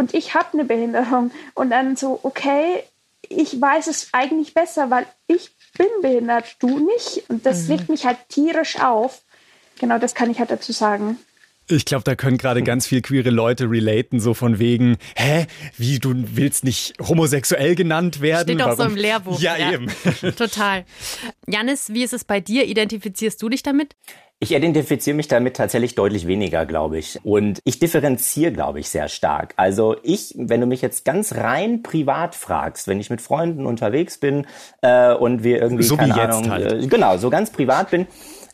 und 0.02 0.14
ich 0.14 0.34
habe 0.34 0.48
eine 0.52 0.64
Behinderung. 0.64 1.30
Und 1.54 1.70
dann 1.70 1.94
so, 1.94 2.18
okay, 2.24 2.82
ich 3.28 3.60
weiß 3.60 3.86
es 3.86 4.08
eigentlich 4.10 4.52
besser, 4.52 4.90
weil 4.90 5.06
ich 5.28 5.50
bin 5.78 5.86
behindert, 6.02 6.56
du 6.58 6.84
nicht. 6.84 7.22
Und 7.28 7.46
das 7.46 7.68
mhm. 7.68 7.74
regt 7.74 7.88
mich 7.88 8.04
halt 8.04 8.18
tierisch 8.28 8.80
auf. 8.80 9.22
Genau 9.78 10.00
das 10.00 10.16
kann 10.16 10.28
ich 10.28 10.40
halt 10.40 10.50
dazu 10.50 10.72
sagen. 10.72 11.18
Ich 11.68 11.84
glaube, 11.84 12.02
da 12.02 12.16
können 12.16 12.36
gerade 12.36 12.64
ganz 12.64 12.88
viel 12.88 13.00
queere 13.00 13.30
Leute 13.30 13.70
relaten, 13.70 14.18
so 14.18 14.34
von 14.34 14.58
wegen, 14.58 14.96
hä, 15.14 15.46
wie 15.78 16.00
du 16.00 16.12
willst 16.34 16.64
nicht 16.64 16.94
homosexuell 17.00 17.76
genannt 17.76 18.20
werden? 18.20 18.58
Steht 18.58 18.60
doch 18.60 18.76
so 18.76 18.82
im 18.82 18.96
Lehrbuch. 18.96 19.40
Ja, 19.40 19.56
ja. 19.56 19.70
eben. 19.70 19.86
Total. 20.36 20.84
Janis, 21.46 21.90
wie 21.90 22.02
ist 22.02 22.12
es 22.12 22.24
bei 22.24 22.40
dir? 22.40 22.66
Identifizierst 22.66 23.40
du 23.40 23.48
dich 23.48 23.62
damit? 23.62 23.94
Ich 24.42 24.50
identifiziere 24.50 25.14
mich 25.14 25.28
damit 25.28 25.54
tatsächlich 25.54 25.94
deutlich 25.94 26.26
weniger, 26.26 26.66
glaube 26.66 26.98
ich. 26.98 27.20
Und 27.22 27.60
ich 27.62 27.78
differenziere, 27.78 28.50
glaube 28.50 28.80
ich, 28.80 28.88
sehr 28.88 29.06
stark. 29.06 29.54
Also 29.56 29.94
ich, 30.02 30.34
wenn 30.36 30.60
du 30.60 30.66
mich 30.66 30.82
jetzt 30.82 31.04
ganz 31.04 31.36
rein 31.36 31.84
privat 31.84 32.34
fragst, 32.34 32.88
wenn 32.88 32.98
ich 32.98 33.08
mit 33.08 33.20
Freunden 33.20 33.66
unterwegs 33.66 34.18
bin 34.18 34.48
äh, 34.80 35.14
und 35.14 35.44
wir 35.44 35.62
irgendwie, 35.62 35.84
so 35.84 35.96
keine 35.96 36.16
wie 36.16 36.20
Ahnung, 36.20 36.50
halt. 36.50 36.72
äh, 36.72 36.86
genau, 36.88 37.18
so 37.18 37.30
ganz 37.30 37.50
privat 37.50 37.92
bin, 37.92 38.08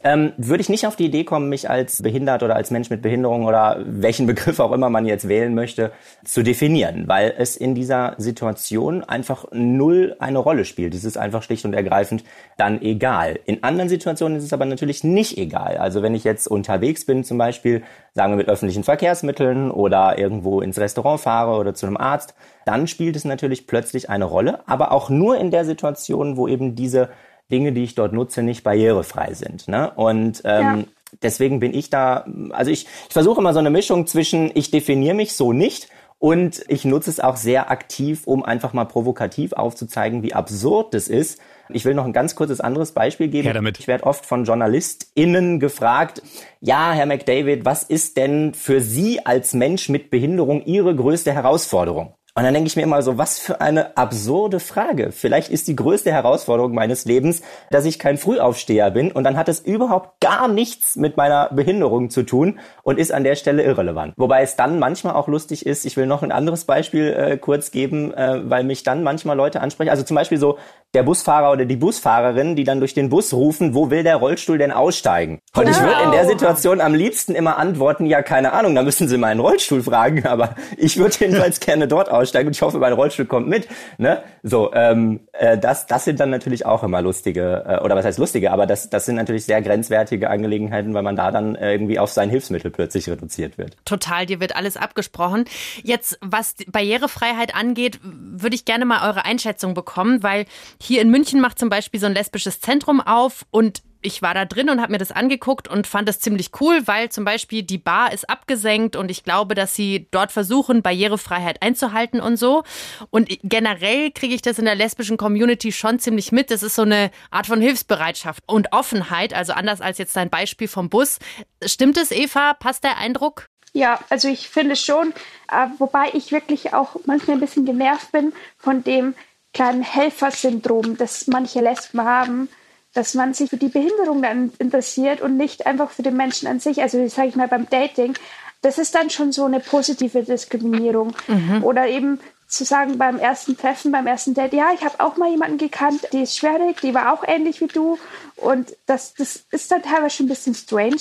ähm, 0.05 0.33
würde 0.37 0.61
ich 0.61 0.69
nicht 0.69 0.87
auf 0.87 0.97
die 0.97 1.07
Idee 1.07 1.25
kommen, 1.25 1.49
mich 1.49 1.69
als 1.69 2.03
behindert 2.03 2.43
oder 2.43 2.55
als 2.55 2.71
Mensch 2.71 2.89
mit 2.89 3.03
Behinderung 3.03 3.47
oder 3.47 3.83
welchen 3.85 4.27
Begriff 4.27 4.61
auch 4.61 4.73
immer 4.73 4.91
man 4.91 5.07
jetzt 5.07 5.29
wählen 5.29 5.55
möchte, 5.55 5.91
zu 6.25 6.43
definieren, 6.43 7.09
weil 7.09 7.35
es 7.37 7.57
in 7.57 7.75
dieser 7.75 8.15
Situation 8.19 9.03
einfach 9.03 9.47
null 9.51 10.15
eine 10.21 10.39
Rolle 10.39 10.65
spielt. 10.65 10.95
Es 10.95 11.05
ist 11.05 11.19
einfach 11.19 11.43
schlicht 11.43 11.65
und 11.65 11.75
ergreifend 11.75 12.23
dann 12.57 12.81
egal. 12.81 13.41
In 13.45 13.65
anderen 13.65 13.89
Situationen 13.89 14.39
ist 14.39 14.45
es 14.45 14.53
aber 14.53 14.67
natürlich 14.67 15.03
nicht 15.03 15.37
egal. 15.37 15.79
Also 15.79 16.03
wenn 16.03 16.15
ich 16.15 16.25
jetzt 16.25 16.47
unterwegs 16.47 17.05
bin, 17.05 17.25
zum 17.25 17.39
Beispiel, 17.39 17.83
sagen 18.15 18.33
wir 18.33 18.37
mit 18.37 18.49
öffentlichen 18.49 18.85
Verkehrsmitteln 18.85 19.71
oder 19.71 20.19
irgendwo 20.19 20.61
ins 20.61 20.79
Restaurant 20.79 21.21
fahre 21.21 21.59
oder 21.59 21.75
zu 21.75 21.87
einem 21.87 21.97
Arzt, 21.97 22.35
dann 22.65 22.87
spielt 22.87 23.17
es 23.17 23.25
natürlich 23.25 23.67
plötzlich 23.67 24.11
eine 24.11 24.27
Rolle, 24.27 24.61
aber 24.67 24.93
auch 24.93 25.09
nur 25.09 25.39
in 25.39 25.51
der 25.51 25.65
Situation, 25.65 26.37
wo 26.37 26.47
eben 26.47 26.75
diese 26.75 27.09
Dinge, 27.51 27.73
die 27.73 27.85
ich 27.85 27.95
dort 27.95 28.13
nutze, 28.13 28.43
nicht 28.43 28.63
barrierefrei 28.63 29.35
sind. 29.35 29.69
Ne? 29.69 29.91
Und 29.95 30.43
ähm, 30.45 30.63
ja. 30.63 30.85
deswegen 31.23 31.61
bin 31.61 31.75
ich 31.75 31.91
da, 31.91 32.27
also 32.51 32.71
ich, 32.71 32.87
ich 33.09 33.13
versuche 33.13 33.41
immer 33.41 33.53
so 33.53 33.59
eine 33.59 33.71
Mischung 33.71 34.07
zwischen, 34.07 34.51
ich 34.55 34.71
definiere 34.71 35.15
mich 35.15 35.35
so 35.35 35.53
nicht 35.53 35.89
und 36.19 36.65
ich 36.69 36.85
nutze 36.85 37.11
es 37.11 37.21
auch 37.21 37.37
sehr 37.37 37.71
aktiv, 37.71 38.27
um 38.27 38.45
einfach 38.45 38.73
mal 38.73 38.85
provokativ 38.85 39.53
aufzuzeigen, 39.53 40.23
wie 40.23 40.35
absurd 40.35 40.93
das 40.93 41.09
ist. 41.09 41.41
Ich 41.71 41.85
will 41.85 41.95
noch 41.95 42.07
ein 42.07 42.13
ganz 42.13 42.35
kurzes 42.35 42.61
anderes 42.61 42.93
Beispiel 42.93 43.29
geben. 43.29 43.47
Ja, 43.47 43.53
damit. 43.53 43.79
Ich 43.79 43.87
werde 43.87 44.05
oft 44.05 44.27
von 44.27 44.45
JournalistInnen 44.45 45.61
gefragt, 45.61 46.23
ja, 46.61 46.93
Herr 46.93 47.07
McDavid, 47.07 47.65
was 47.65 47.83
ist 47.83 48.17
denn 48.17 48.55
für 48.55 48.81
Sie 48.81 49.25
als 49.25 49.53
Mensch 49.55 49.89
mit 49.89 50.11
Behinderung 50.11 50.65
Ihre 50.65 50.95
größte 50.97 51.33
Herausforderung? 51.33 52.15
Und 52.39 52.45
dann 52.45 52.55
denke 52.55 52.69
ich 52.69 52.77
mir 52.77 52.83
immer 52.83 53.03
so, 53.03 53.19
was 53.19 53.41
für 53.41 53.61
eine 53.61 53.97
absurde 53.97 54.61
Frage. 54.61 55.11
Vielleicht 55.11 55.51
ist 55.51 55.67
die 55.67 55.75
größte 55.75 56.13
Herausforderung 56.13 56.73
meines 56.73 57.05
Lebens, 57.05 57.43
dass 57.73 57.85
ich 57.85 57.99
kein 57.99 58.17
Frühaufsteher 58.17 58.93
bin 58.93 59.11
und 59.11 59.25
dann 59.25 59.37
hat 59.37 59.49
es 59.49 59.59
überhaupt 59.59 60.21
gar 60.21 60.47
nichts 60.47 60.95
mit 60.95 61.17
meiner 61.17 61.49
Behinderung 61.49 62.11
zu 62.11 62.23
tun 62.23 62.61
und 62.85 63.01
ist 63.01 63.13
an 63.13 63.25
der 63.25 63.35
Stelle 63.35 63.65
irrelevant. 63.65 64.15
Wobei 64.17 64.43
es 64.43 64.55
dann 64.55 64.79
manchmal 64.79 65.17
auch 65.17 65.27
lustig 65.27 65.67
ist, 65.67 65.85
ich 65.85 65.97
will 65.97 66.07
noch 66.07 66.23
ein 66.23 66.31
anderes 66.31 66.65
Beispiel 66.65 67.13
äh, 67.13 67.39
kurz 67.39 67.73
geben, 67.73 68.15
äh, 68.15 68.49
weil 68.49 68.63
mich 68.63 68.85
dann 68.85 69.03
manchmal 69.03 69.37
Leute 69.37 69.61
ansprechen. 69.61 69.91
Also 69.91 70.05
zum 70.05 70.15
Beispiel 70.15 70.39
so 70.39 70.59
der 70.95 71.03
Busfahrer 71.03 71.51
oder 71.51 71.65
die 71.65 71.75
Busfahrerin, 71.75 72.55
die 72.55 72.63
dann 72.63 72.79
durch 72.79 72.95
den 72.95 73.09
Bus 73.09 73.35
rufen, 73.35 73.75
wo 73.75 73.91
will 73.91 74.05
der 74.05 74.15
Rollstuhl 74.15 74.59
denn 74.59 74.71
aussteigen? 74.71 75.41
Und 75.57 75.65
genau. 75.65 75.77
ich 75.77 75.83
würde 75.83 76.03
in 76.05 76.13
der 76.13 76.27
Situation 76.27 76.81
am 76.81 76.95
liebsten 76.95 77.35
immer 77.35 77.59
antworten, 77.59 78.07
ja, 78.07 78.23
keine 78.23 78.53
Ahnung, 78.53 78.77
da 78.77 78.85
müssen 78.85 79.09
Sie 79.09 79.19
meinen 79.19 79.41
Rollstuhl 79.41 79.83
fragen, 79.83 80.25
aber 80.25 80.55
ich 80.77 80.99
würde 80.99 81.17
jedenfalls 81.19 81.59
gerne 81.59 81.89
dort 81.89 82.09
aussteigen 82.09 82.28
aussteigen 82.29 82.49
und 82.49 82.57
ich 82.57 82.63
hoffe, 82.63 82.79
mein 82.79 82.93
Rollstuhl 82.93 83.27
kommt 83.27 83.49
mit. 83.49 83.69
Ne? 83.97 84.23
So, 84.43 84.73
ähm, 84.75 85.21
äh, 85.33 85.59
das, 85.59 85.87
das 85.87 86.05
sind 86.05 86.21
dann 86.21 86.31
natürlich 86.31 86.67
auch 86.67 86.83
immer 86.83 87.01
lustige, 87.03 87.65
äh, 87.67 87.85
oder 87.85 87.97
was 87.97 88.05
heißt 88.05 88.19
lustige, 88.19 88.53
aber 88.53 88.67
das, 88.67 88.91
das 88.91 89.07
sind 89.07 89.17
natürlich 89.17 89.45
sehr 89.45 89.63
grenzwertige 89.63 90.31
Angelegenheiten, 90.31 90.95
weil 90.95 91.03
man 91.03 91.17
da 91.17 91.31
dann 91.31 91.55
irgendwie 91.55 91.99
auf 91.99 92.11
sein 92.11 92.31
Hilfsmittel 92.31 92.71
plötzlich 92.71 93.09
reduziert 93.09 93.59
wird. 93.59 93.77
Total, 93.85 94.27
dir 94.27 94.41
wird 94.41 94.55
alles 94.57 94.77
abgesprochen. 94.77 95.47
Jetzt, 95.83 96.19
was 96.21 96.55
Barrierefreiheit 96.67 97.55
angeht, 97.55 97.99
würde 98.03 98.55
ich 98.55 98.65
gerne 98.65 98.85
mal 98.85 99.09
eure 99.09 99.25
Einschätzung 99.25 99.75
bekommen, 99.75 100.23
weil 100.23 100.45
hier 100.81 101.01
in 101.01 101.11
München 101.11 101.41
macht 101.41 101.59
zum 101.59 101.69
Beispiel 101.69 102.01
so 102.01 102.07
ein 102.07 102.15
lesbisches 102.15 102.61
Zentrum 102.61 103.01
auf 103.01 103.47
und 103.51 103.83
ich 104.01 104.23
war 104.23 104.35
da 104.35 104.45
drin 104.45 104.71
und 104.71 104.81
habe 104.81 104.93
mir 104.93 104.99
das 104.99 105.13
angeguckt 105.13 105.69
und 105.69 105.87
fand 105.87 106.09
das 106.09 106.21
ziemlich 106.21 106.51
cool, 106.61 106.83
weil 106.87 107.11
zum 107.11 107.25
Beispiel 107.25 107.63
die 107.63 107.79
Bar 107.79 108.13
ist 108.13 108.29
abgesenkt 108.31 108.97
und 108.97 109.11
ich 109.11 109.25
glaube, 109.25 109.55
dass 109.55 109.75
sie 109.75 110.07
dort 110.11 110.31
versuchen, 110.31 110.83
Barrierefreiheit 110.83 111.63
einzuhalten 111.63 112.21
und 112.21 112.37
so. 112.37 112.63
Und 113.11 113.29
generell 113.43 114.11
kriege 114.13 114.35
ich 114.35 114.43
das 114.43 114.59
in 114.59 114.67
der 114.67 114.77
lesbischen 114.77 115.17
Community 115.17 115.73
schon 115.73 115.99
ziemlich 115.99 116.31
mit. 116.31 116.51
Das 116.51 116.63
ist 116.63 116.77
so 116.77 116.83
eine 116.83 117.11
Art 117.31 117.47
von 117.47 117.61
Hilfsbereitschaft 117.61 118.45
und 118.47 118.73
Offenheit, 118.73 119.35
also 119.35 119.53
anders 119.53 119.81
als 119.81 119.99
jetzt 119.99 120.15
dein 120.15 120.31
Beispiel 120.31 120.69
vom 120.69 120.89
Bus. 120.89 121.19
Stimmt 121.65 121.97
es, 121.97 122.13
Eva? 122.13 122.55
Passt 122.55 122.85
der 122.85 122.99
Eindruck? 122.99 123.47
Ja, 123.73 124.01
also 124.09 124.29
ich 124.29 124.49
finde 124.49 124.77
schon, 124.77 125.13
äh, 125.51 125.67
wobei 125.79 126.11
ich 126.15 126.33
wirklich 126.33 126.73
auch 126.73 126.97
manchmal 127.05 127.37
ein 127.37 127.41
bisschen 127.41 127.67
genervt 127.67 128.13
bin 128.13 128.33
von 128.57 128.83
dem 128.83 129.15
kleinen 129.53 129.83
Helfersyndrom, 129.83 130.97
das 130.97 131.27
manche 131.27 131.61
Lesben 131.61 132.03
haben 132.03 132.49
dass 132.95 133.15
man 133.15 133.35
sich 133.35 133.51
für 133.51 133.57
die 133.57 133.69
Behinderung 133.69 134.23
dann 134.23 134.53
interessiert 134.59 135.21
und 135.21 135.37
nicht 135.37 135.67
einfach 135.67 135.91
für 135.91 136.03
den 136.03 136.17
Menschen 136.17 136.49
an 136.49 136.61
sich. 136.61 136.83
Also 136.83 137.07
sage 137.09 137.29
ich 137.29 137.37
mal 137.37 137.49
beim 137.49 137.69
Dating, 137.69 138.15
das 138.63 138.79
ist 138.79 138.95
dann 138.95 139.11
schon 139.11 139.33
so 139.33 139.45
eine 139.45 139.61
positive 139.61 140.23
Diskriminierung. 140.23 141.15
Mhm. 141.27 141.63
Oder 141.63 141.87
eben 141.87 142.19
zu 142.49 142.65
sagen 142.65 142.97
beim 142.97 143.19
ersten 143.19 143.57
Treffen, 143.57 143.93
beim 143.93 144.07
ersten 144.07 144.35
Date, 144.35 144.55
ja, 144.55 144.71
ich 144.75 144.83
habe 144.83 145.01
auch 145.01 145.17
mal 145.17 145.31
jemanden 145.31 145.59
gekannt, 145.59 146.09
die 146.13 146.23
ist 146.23 146.37
schwerig, 146.37 146.81
die 146.81 146.95
war 146.95 147.13
auch 147.13 147.23
ähnlich 147.27 147.61
wie 147.61 147.67
du. 147.67 147.99
Und 148.37 148.75
das, 148.87 149.15
das 149.15 149.45
ist 149.51 149.71
dann 149.71 149.83
teilweise 149.83 150.17
schon 150.17 150.27
ein 150.27 150.31
bisschen 150.31 150.55
strange. 150.55 150.97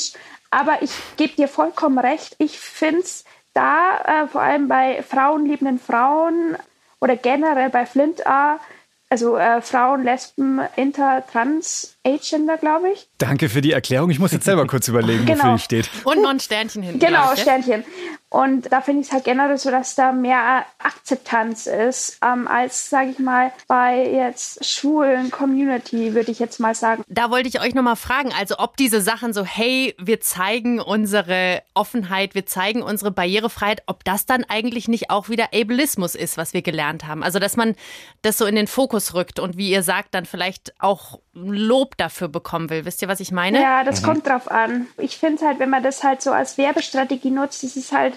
Aber 0.51 0.82
ich 0.82 0.91
gebe 1.15 1.36
dir 1.36 1.48
vollkommen 1.48 2.00
recht. 2.00 2.36
Ich 2.38 2.60
finde 2.60 3.01
es 3.01 3.24
da, 3.53 4.24
äh, 4.24 4.27
vor 4.27 4.41
allem 4.41 4.67
bei 4.67 5.01
frauenliebenden 5.01 5.79
Frauen 5.79 6.58
oder 7.00 7.15
generell 7.15 7.70
bei 7.70 7.86
Flint 7.86 8.27
A, 8.27 8.60
also 9.09 9.37
äh, 9.37 9.61
Frauen, 9.61 10.03
Lesben, 10.03 10.59
Inter, 10.75 11.23
Trans, 11.31 11.97
Agender, 12.05 12.57
glaube 12.57 12.89
ich. 12.89 13.09
Danke 13.17 13.49
für 13.49 13.61
die 13.61 13.71
Erklärung. 13.71 14.09
Ich 14.09 14.19
muss 14.19 14.31
jetzt 14.31 14.45
selber 14.45 14.67
kurz 14.67 14.87
überlegen, 14.87 15.25
genau. 15.25 15.39
wofür 15.39 15.55
ich 15.55 15.63
steht. 15.63 15.89
Und 16.03 16.21
noch 16.21 16.29
ein 16.29 16.39
Sternchen 16.39 16.83
hinten. 16.83 16.99
Genau, 16.99 17.35
Sternchen. 17.35 17.85
Und 18.29 18.72
da 18.74 18.81
finde 18.81 19.01
ich 19.01 19.07
es 19.07 19.13
halt 19.13 19.24
generell 19.24 19.57
so, 19.57 19.72
dass 19.72 19.96
da 19.96 20.12
mehr 20.12 20.65
Akzeptanz 20.79 21.65
ist, 21.65 22.19
ähm, 22.22 22.48
als, 22.48 22.89
sage 22.89 23.12
ich 23.12 23.19
mal, 23.19 23.53
bei 23.67 24.05
jetzt 24.05 24.65
schwulen 24.65 25.31
Community, 25.31 26.13
würde 26.13 26.31
ich 26.31 26.39
jetzt 26.39 26.60
mal 26.60 26.75
sagen. 26.75 27.03
Da 27.07 27.31
wollte 27.31 27.48
ich 27.48 27.62
euch 27.62 27.74
nochmal 27.74 27.96
fragen, 27.96 28.34
also 28.38 28.55
ob 28.57 28.75
diese 28.75 29.00
Sachen 29.00 29.31
so, 29.31 29.46
hey, 29.46 29.96
wir 29.98 30.19
zeigen 30.19 30.81
unsere 30.81 31.63
Offenheit, 31.74 32.36
wir 32.36 32.46
zeigen 32.46 32.81
unsere 32.81 33.12
Barrierefreiheit, 33.12 33.84
ob 33.86 34.03
das 34.03 34.25
dann 34.25 34.43
eigentlich 34.43 34.89
nicht 34.89 35.10
auch 35.10 35.29
wieder 35.29 35.50
Ableismus 35.53 36.13
ist, 36.13 36.38
was 36.38 36.53
wir 36.53 36.62
gelernt 36.62 37.07
haben. 37.07 37.24
Also, 37.24 37.39
dass 37.39 37.55
man 37.55 37.75
das 38.24 38.38
so 38.38 38.46
in 38.46 38.55
den 38.55 38.67
Fokus 38.67 39.13
rückt 39.13 39.39
und 39.39 39.57
wie 39.57 39.72
ihr 39.72 39.84
sagt, 39.84 40.13
dann 40.13 40.25
vielleicht 40.25 40.74
auch 40.79 41.19
Lob 41.34 41.98
dafür 41.98 42.27
bekommen 42.27 42.69
will. 42.69 42.86
Wisst 42.86 43.01
ihr, 43.01 43.07
was 43.07 43.19
ich 43.19 43.31
meine? 43.31 43.62
Ja, 43.62 43.84
das 43.84 44.01
mhm. 44.01 44.05
kommt 44.05 44.27
drauf 44.27 44.50
an. 44.50 44.88
Ich 44.98 45.17
finde 45.17 45.46
halt, 45.46 45.60
wenn 45.60 45.69
man 45.69 45.84
das 45.84 46.03
halt 46.03 46.22
so 46.22 46.31
als 46.31 46.57
Werbestrategie 46.57 47.29
nutzt, 47.29 47.63
ist 47.63 47.77
es 47.77 47.91
halt, 47.91 48.16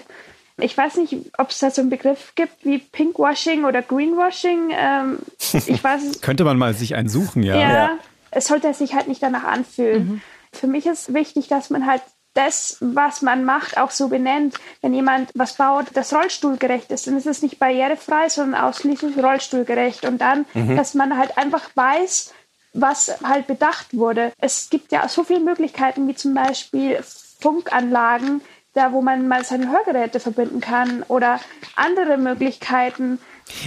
ich 0.57 0.77
weiß 0.77 0.97
nicht, 0.97 1.15
ob 1.37 1.49
es 1.49 1.59
da 1.59 1.71
so 1.71 1.81
einen 1.81 1.89
Begriff 1.89 2.33
gibt 2.35 2.65
wie 2.65 2.77
Pinkwashing 2.79 3.65
oder 3.65 3.81
Greenwashing. 3.81 4.71
Ähm, 4.71 5.19
ich 5.39 5.83
weiß 5.83 6.21
Könnte 6.21 6.43
man 6.43 6.57
mal 6.57 6.73
sich 6.73 6.95
einen 6.95 7.09
suchen, 7.09 7.43
ja. 7.43 7.55
Ja, 7.55 7.71
ja. 7.71 7.97
es 8.31 8.47
sollte 8.47 8.73
sich 8.73 8.93
halt 8.93 9.07
nicht 9.07 9.23
danach 9.23 9.43
anfühlen. 9.43 10.07
Mhm. 10.07 10.21
Für 10.53 10.67
mich 10.67 10.85
ist 10.85 11.13
wichtig, 11.13 11.47
dass 11.47 11.69
man 11.69 11.85
halt 11.85 12.01
das, 12.33 12.77
was 12.79 13.21
man 13.21 13.43
macht, 13.43 13.77
auch 13.77 13.91
so 13.91 14.07
benennt. 14.07 14.55
Wenn 14.81 14.93
jemand 14.93 15.31
was 15.33 15.53
baut, 15.53 15.87
das 15.93 16.13
rollstuhlgerecht 16.13 16.91
ist, 16.91 17.07
dann 17.07 17.17
ist 17.17 17.27
es 17.27 17.41
nicht 17.41 17.59
barrierefrei, 17.59 18.29
sondern 18.29 18.61
ausschließlich 18.61 19.17
rollstuhlgerecht. 19.17 20.05
Und 20.05 20.19
dann, 20.19 20.45
mhm. 20.53 20.77
dass 20.77 20.93
man 20.93 21.17
halt 21.17 21.37
einfach 21.37 21.69
weiß, 21.75 22.33
was 22.73 23.17
halt 23.23 23.47
bedacht 23.47 23.95
wurde. 23.97 24.31
Es 24.37 24.69
gibt 24.69 24.93
ja 24.93 25.07
so 25.09 25.23
viele 25.23 25.41
Möglichkeiten, 25.41 26.07
wie 26.07 26.15
zum 26.15 26.33
Beispiel 26.33 26.99
Funkanlagen, 27.41 28.41
da 28.73 28.93
wo 28.93 29.01
man 29.01 29.27
mal 29.27 29.43
seine 29.43 29.69
Hörgeräte 29.71 30.19
verbinden 30.19 30.61
kann 30.61 31.03
oder 31.03 31.39
andere 31.75 32.17
Möglichkeiten. 32.17 33.19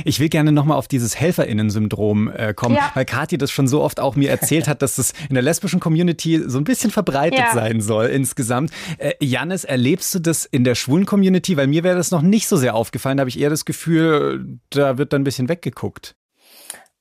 Ich 0.05 0.19
will 0.19 0.29
gerne 0.31 0.53
nochmal 0.53 0.79
auf 0.79 0.89
dieses 0.89 1.19
Helferinnen-Syndrom 1.21 2.31
äh, 2.31 2.55
kommen, 2.55 2.77
ja. 2.77 2.91
weil 2.95 3.05
Kathi 3.05 3.37
das 3.37 3.51
schon 3.51 3.69
so 3.69 3.83
oft 3.83 4.01
auch 4.01 4.17
mir 4.17 4.31
erzählt 4.31 4.67
hat, 4.67 4.81
dass 4.81 4.97
es 4.97 5.13
in 5.29 5.35
der 5.35 5.43
lesbischen 5.43 5.79
Community 5.79 6.43
so 6.47 6.57
ein 6.59 6.65
bisschen 6.65 6.91
verbreitet 6.91 7.39
ja. 7.39 7.53
sein 7.53 7.83
soll 7.83 8.07
insgesamt. 8.07 8.71
Äh, 8.99 9.13
Janis, 9.21 9.65
erlebst 9.65 10.15
du 10.15 10.21
das 10.21 10.47
in 10.47 10.65
der 10.65 10.75
schwulen 10.75 11.05
Community? 11.05 11.57
Weil 11.57 11.67
mir 11.67 11.85
wäre 11.85 11.97
das 11.97 12.11
noch 12.11 12.23
nicht 12.23 12.49
so 12.49 12.57
sehr 12.57 12.75
aufgefallen, 12.75 13.19
da 13.19 13.23
habe 13.23 13.31
ich 13.31 13.39
eher 13.39 13.51
das 13.51 13.65
Gefühl, 13.65 14.59
da 14.71 14.97
wird 14.97 15.13
dann 15.13 15.21
ein 15.21 15.25
bisschen 15.25 15.49
weggeguckt. 15.49 16.15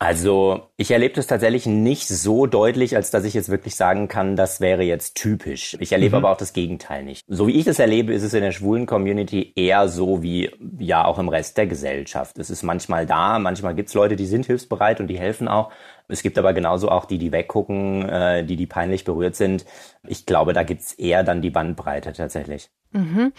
Also 0.04 0.68
ich 0.76 0.92
erlebe 0.92 1.14
das 1.14 1.28
tatsächlich 1.28 1.66
nicht 1.66 2.10
so 2.10 2.46
deutlich, 2.46 2.98
als 2.98 3.10
dass 3.10 3.24
ich 3.24 3.34
jetzt 3.34 3.48
wirklich 3.48 3.78
sagen 3.78 4.10
kann, 4.10 4.36
das 4.36 4.60
wäre 4.60 4.84
jetzt 4.84 5.16
typisch. 5.16 5.78
Ich 5.80 5.94
erlebe 5.94 6.18
mhm. 6.18 6.26
aber 6.26 6.34
auch 6.34 6.38
das 6.38 6.52
Gegenteil 6.52 7.06
nicht. 7.06 7.24
So 7.30 7.48
wie 7.48 7.54
ich 7.54 7.64
das 7.64 7.80
erlebe, 7.80 8.12
ist 8.12 8.24
es 8.24 8.34
in 8.34 8.42
der 8.42 8.52
schwulen 8.52 8.86
Community 8.86 9.54
eher 9.56 9.88
so 9.88 10.22
wie 10.22 10.52
ja 10.78 11.06
auch 11.06 11.20
im 11.20 11.30
Rest 11.30 11.56
der 11.56 11.68
Gesellschaft. 11.68 12.38
Es 12.38 12.50
ist 12.50 12.64
manchmal 12.64 13.06
da, 13.06 13.40
manchmal 13.40 13.76
gibt's 13.76 13.94
Leute, 13.94 14.18
die 14.18 14.26
sind 14.26 14.46
hilfsbereit 14.46 15.00
und 15.00 15.08
die 15.08 15.18
helfen 15.18 15.48
auch. 15.48 15.72
Es 16.10 16.22
gibt 16.22 16.38
aber 16.38 16.52
genauso 16.52 16.90
auch 16.90 17.06
die, 17.06 17.18
die 17.18 17.32
weggucken, 17.32 18.08
äh, 18.10 18.44
die, 18.44 18.58
die 18.58 18.68
peinlich 18.68 19.06
berührt 19.06 19.38
sind. 19.38 19.66
Ich 20.08 20.26
glaube, 20.26 20.54
da 20.54 20.64
gibt's 20.64 20.94
eher 20.94 21.24
dann 21.24 21.42
die 21.42 21.50
Bandbreite 21.50 22.14
tatsächlich. 22.14 22.70
Mhm. 22.94 23.34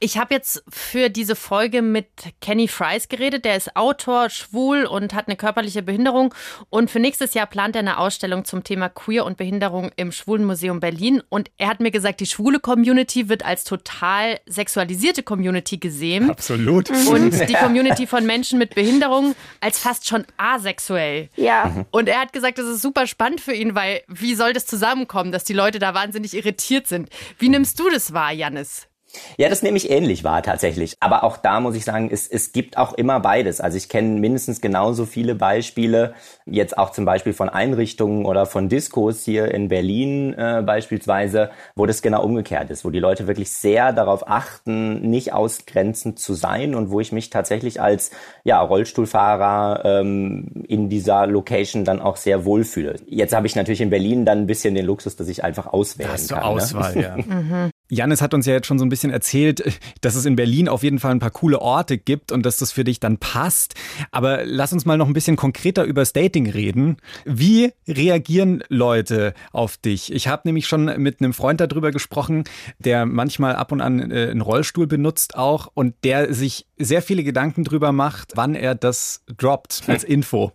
Ich 0.00 0.16
habe 0.18 0.34
jetzt 0.34 0.64
für 0.68 1.10
diese 1.10 1.36
Folge 1.36 1.82
mit 1.82 2.06
Kenny 2.40 2.68
Fries 2.68 3.08
geredet. 3.08 3.44
Der 3.44 3.56
ist 3.56 3.76
Autor, 3.76 4.30
schwul 4.30 4.86
und 4.86 5.12
hat 5.12 5.28
eine 5.28 5.36
körperliche 5.36 5.82
Behinderung. 5.82 6.34
Und 6.70 6.90
für 6.90 7.00
nächstes 7.00 7.34
Jahr 7.34 7.46
plant 7.46 7.76
er 7.76 7.80
eine 7.80 7.98
Ausstellung 7.98 8.44
zum 8.44 8.64
Thema 8.64 8.88
Queer 8.88 9.26
und 9.26 9.36
Behinderung 9.36 9.90
im 9.96 10.10
Schwulenmuseum 10.10 10.80
Berlin. 10.80 11.22
Und 11.28 11.50
er 11.58 11.68
hat 11.68 11.80
mir 11.80 11.90
gesagt, 11.90 12.20
die 12.20 12.26
schwule 12.26 12.60
Community 12.60 13.28
wird 13.28 13.44
als 13.44 13.64
total 13.64 14.40
sexualisierte 14.46 15.22
Community 15.22 15.76
gesehen. 15.76 16.30
Absolut. 16.30 16.90
Und 16.90 17.32
die 17.48 17.54
Community 17.54 18.06
von 18.06 18.24
Menschen 18.24 18.58
mit 18.58 18.74
Behinderung 18.74 19.34
als 19.60 19.78
fast 19.78 20.08
schon 20.08 20.24
asexuell. 20.38 21.28
Ja. 21.36 21.84
Und 21.90 22.08
er 22.08 22.20
hat 22.20 22.32
gesagt, 22.32 22.58
das 22.58 22.66
ist 22.66 22.80
super 22.80 23.06
spannend 23.06 23.42
für 23.42 23.52
ihn, 23.52 23.74
weil 23.74 24.00
wie 24.08 24.34
soll 24.34 24.54
das 24.54 24.64
zusammenkommen, 24.64 25.30
dass 25.30 25.44
die 25.44 25.52
Leute 25.52 25.78
da 25.78 25.92
wahnsinnig 26.04 26.34
irritiert 26.34 26.86
sind? 26.86 27.08
Wie 27.38 27.48
nimmst 27.48 27.78
du 27.80 27.88
das 27.90 28.12
wahr, 28.12 28.32
Janis? 28.32 28.88
Ja, 29.36 29.48
das 29.48 29.62
nehme 29.62 29.76
ich 29.76 29.90
ähnlich 29.90 30.24
wahr 30.24 30.42
tatsächlich. 30.42 30.96
Aber 31.00 31.24
auch 31.24 31.36
da 31.36 31.60
muss 31.60 31.74
ich 31.74 31.84
sagen, 31.84 32.08
es, 32.12 32.28
es 32.28 32.52
gibt 32.52 32.76
auch 32.76 32.92
immer 32.94 33.20
beides. 33.20 33.60
Also 33.60 33.76
ich 33.76 33.88
kenne 33.88 34.20
mindestens 34.20 34.60
genauso 34.60 35.06
viele 35.06 35.34
Beispiele, 35.34 36.14
jetzt 36.46 36.78
auch 36.78 36.90
zum 36.90 37.04
Beispiel 37.04 37.32
von 37.32 37.48
Einrichtungen 37.48 38.26
oder 38.26 38.46
von 38.46 38.68
Diskos 38.68 39.24
hier 39.24 39.52
in 39.52 39.68
Berlin 39.68 40.34
äh, 40.34 40.62
beispielsweise, 40.64 41.50
wo 41.74 41.86
das 41.86 42.02
genau 42.02 42.22
umgekehrt 42.22 42.70
ist, 42.70 42.84
wo 42.84 42.90
die 42.90 43.00
Leute 43.00 43.26
wirklich 43.26 43.50
sehr 43.50 43.92
darauf 43.92 44.28
achten, 44.28 45.10
nicht 45.10 45.32
ausgrenzend 45.32 46.18
zu 46.18 46.34
sein 46.34 46.74
und 46.74 46.90
wo 46.90 47.00
ich 47.00 47.12
mich 47.12 47.30
tatsächlich 47.30 47.80
als 47.80 48.10
ja, 48.44 48.60
Rollstuhlfahrer 48.60 49.84
ähm, 49.84 50.64
in 50.66 50.88
dieser 50.88 51.26
Location 51.26 51.84
dann 51.84 52.00
auch 52.00 52.16
sehr 52.16 52.44
wohlfühle. 52.44 52.96
Jetzt 53.06 53.34
habe 53.34 53.46
ich 53.46 53.56
natürlich 53.56 53.80
in 53.80 53.90
Berlin 53.90 54.24
dann 54.24 54.38
ein 54.38 54.46
bisschen 54.46 54.74
den 54.74 54.86
Luxus, 54.86 55.16
dass 55.16 55.28
ich 55.28 55.44
einfach 55.44 55.66
auswählen 55.66 56.10
da 56.10 56.14
hast 56.14 56.30
du 56.30 56.34
kann. 56.34 56.44
Auswahl, 56.44 56.94
ne? 56.94 57.02
ja. 57.02 57.16
mhm. 57.26 57.70
Janis 57.90 58.22
hat 58.22 58.32
uns 58.32 58.46
ja 58.46 58.54
jetzt 58.54 58.66
schon 58.66 58.78
so 58.78 58.84
ein 58.84 58.88
bisschen 58.88 59.10
erzählt, 59.10 59.62
dass 60.00 60.14
es 60.14 60.24
in 60.24 60.36
Berlin 60.36 60.68
auf 60.68 60.82
jeden 60.82 60.98
Fall 60.98 61.10
ein 61.10 61.18
paar 61.18 61.30
coole 61.30 61.60
Orte 61.60 61.98
gibt 61.98 62.32
und 62.32 62.44
dass 62.46 62.56
das 62.56 62.72
für 62.72 62.84
dich 62.84 62.98
dann 62.98 63.18
passt. 63.18 63.74
Aber 64.10 64.44
lass 64.44 64.72
uns 64.72 64.86
mal 64.86 64.96
noch 64.96 65.06
ein 65.06 65.12
bisschen 65.12 65.36
konkreter 65.36 65.84
über 65.84 66.00
das 66.00 66.14
Dating 66.14 66.48
reden. 66.48 66.96
Wie 67.24 67.72
reagieren 67.86 68.64
Leute 68.68 69.34
auf 69.52 69.76
dich? 69.76 70.12
Ich 70.12 70.28
habe 70.28 70.42
nämlich 70.46 70.66
schon 70.66 70.86
mit 71.00 71.20
einem 71.20 71.34
Freund 71.34 71.60
darüber 71.60 71.90
gesprochen, 71.90 72.44
der 72.78 73.04
manchmal 73.04 73.54
ab 73.54 73.70
und 73.70 73.80
an 73.80 74.10
äh, 74.10 74.28
einen 74.30 74.40
Rollstuhl 74.40 74.86
benutzt 74.86 75.36
auch 75.36 75.70
und 75.74 75.94
der 76.04 76.32
sich 76.32 76.66
sehr 76.78 77.02
viele 77.02 77.22
Gedanken 77.22 77.64
drüber 77.64 77.92
macht, 77.92 78.32
wann 78.34 78.54
er 78.54 78.74
das 78.74 79.22
droppt 79.36 79.82
als 79.86 80.04
Info. 80.04 80.52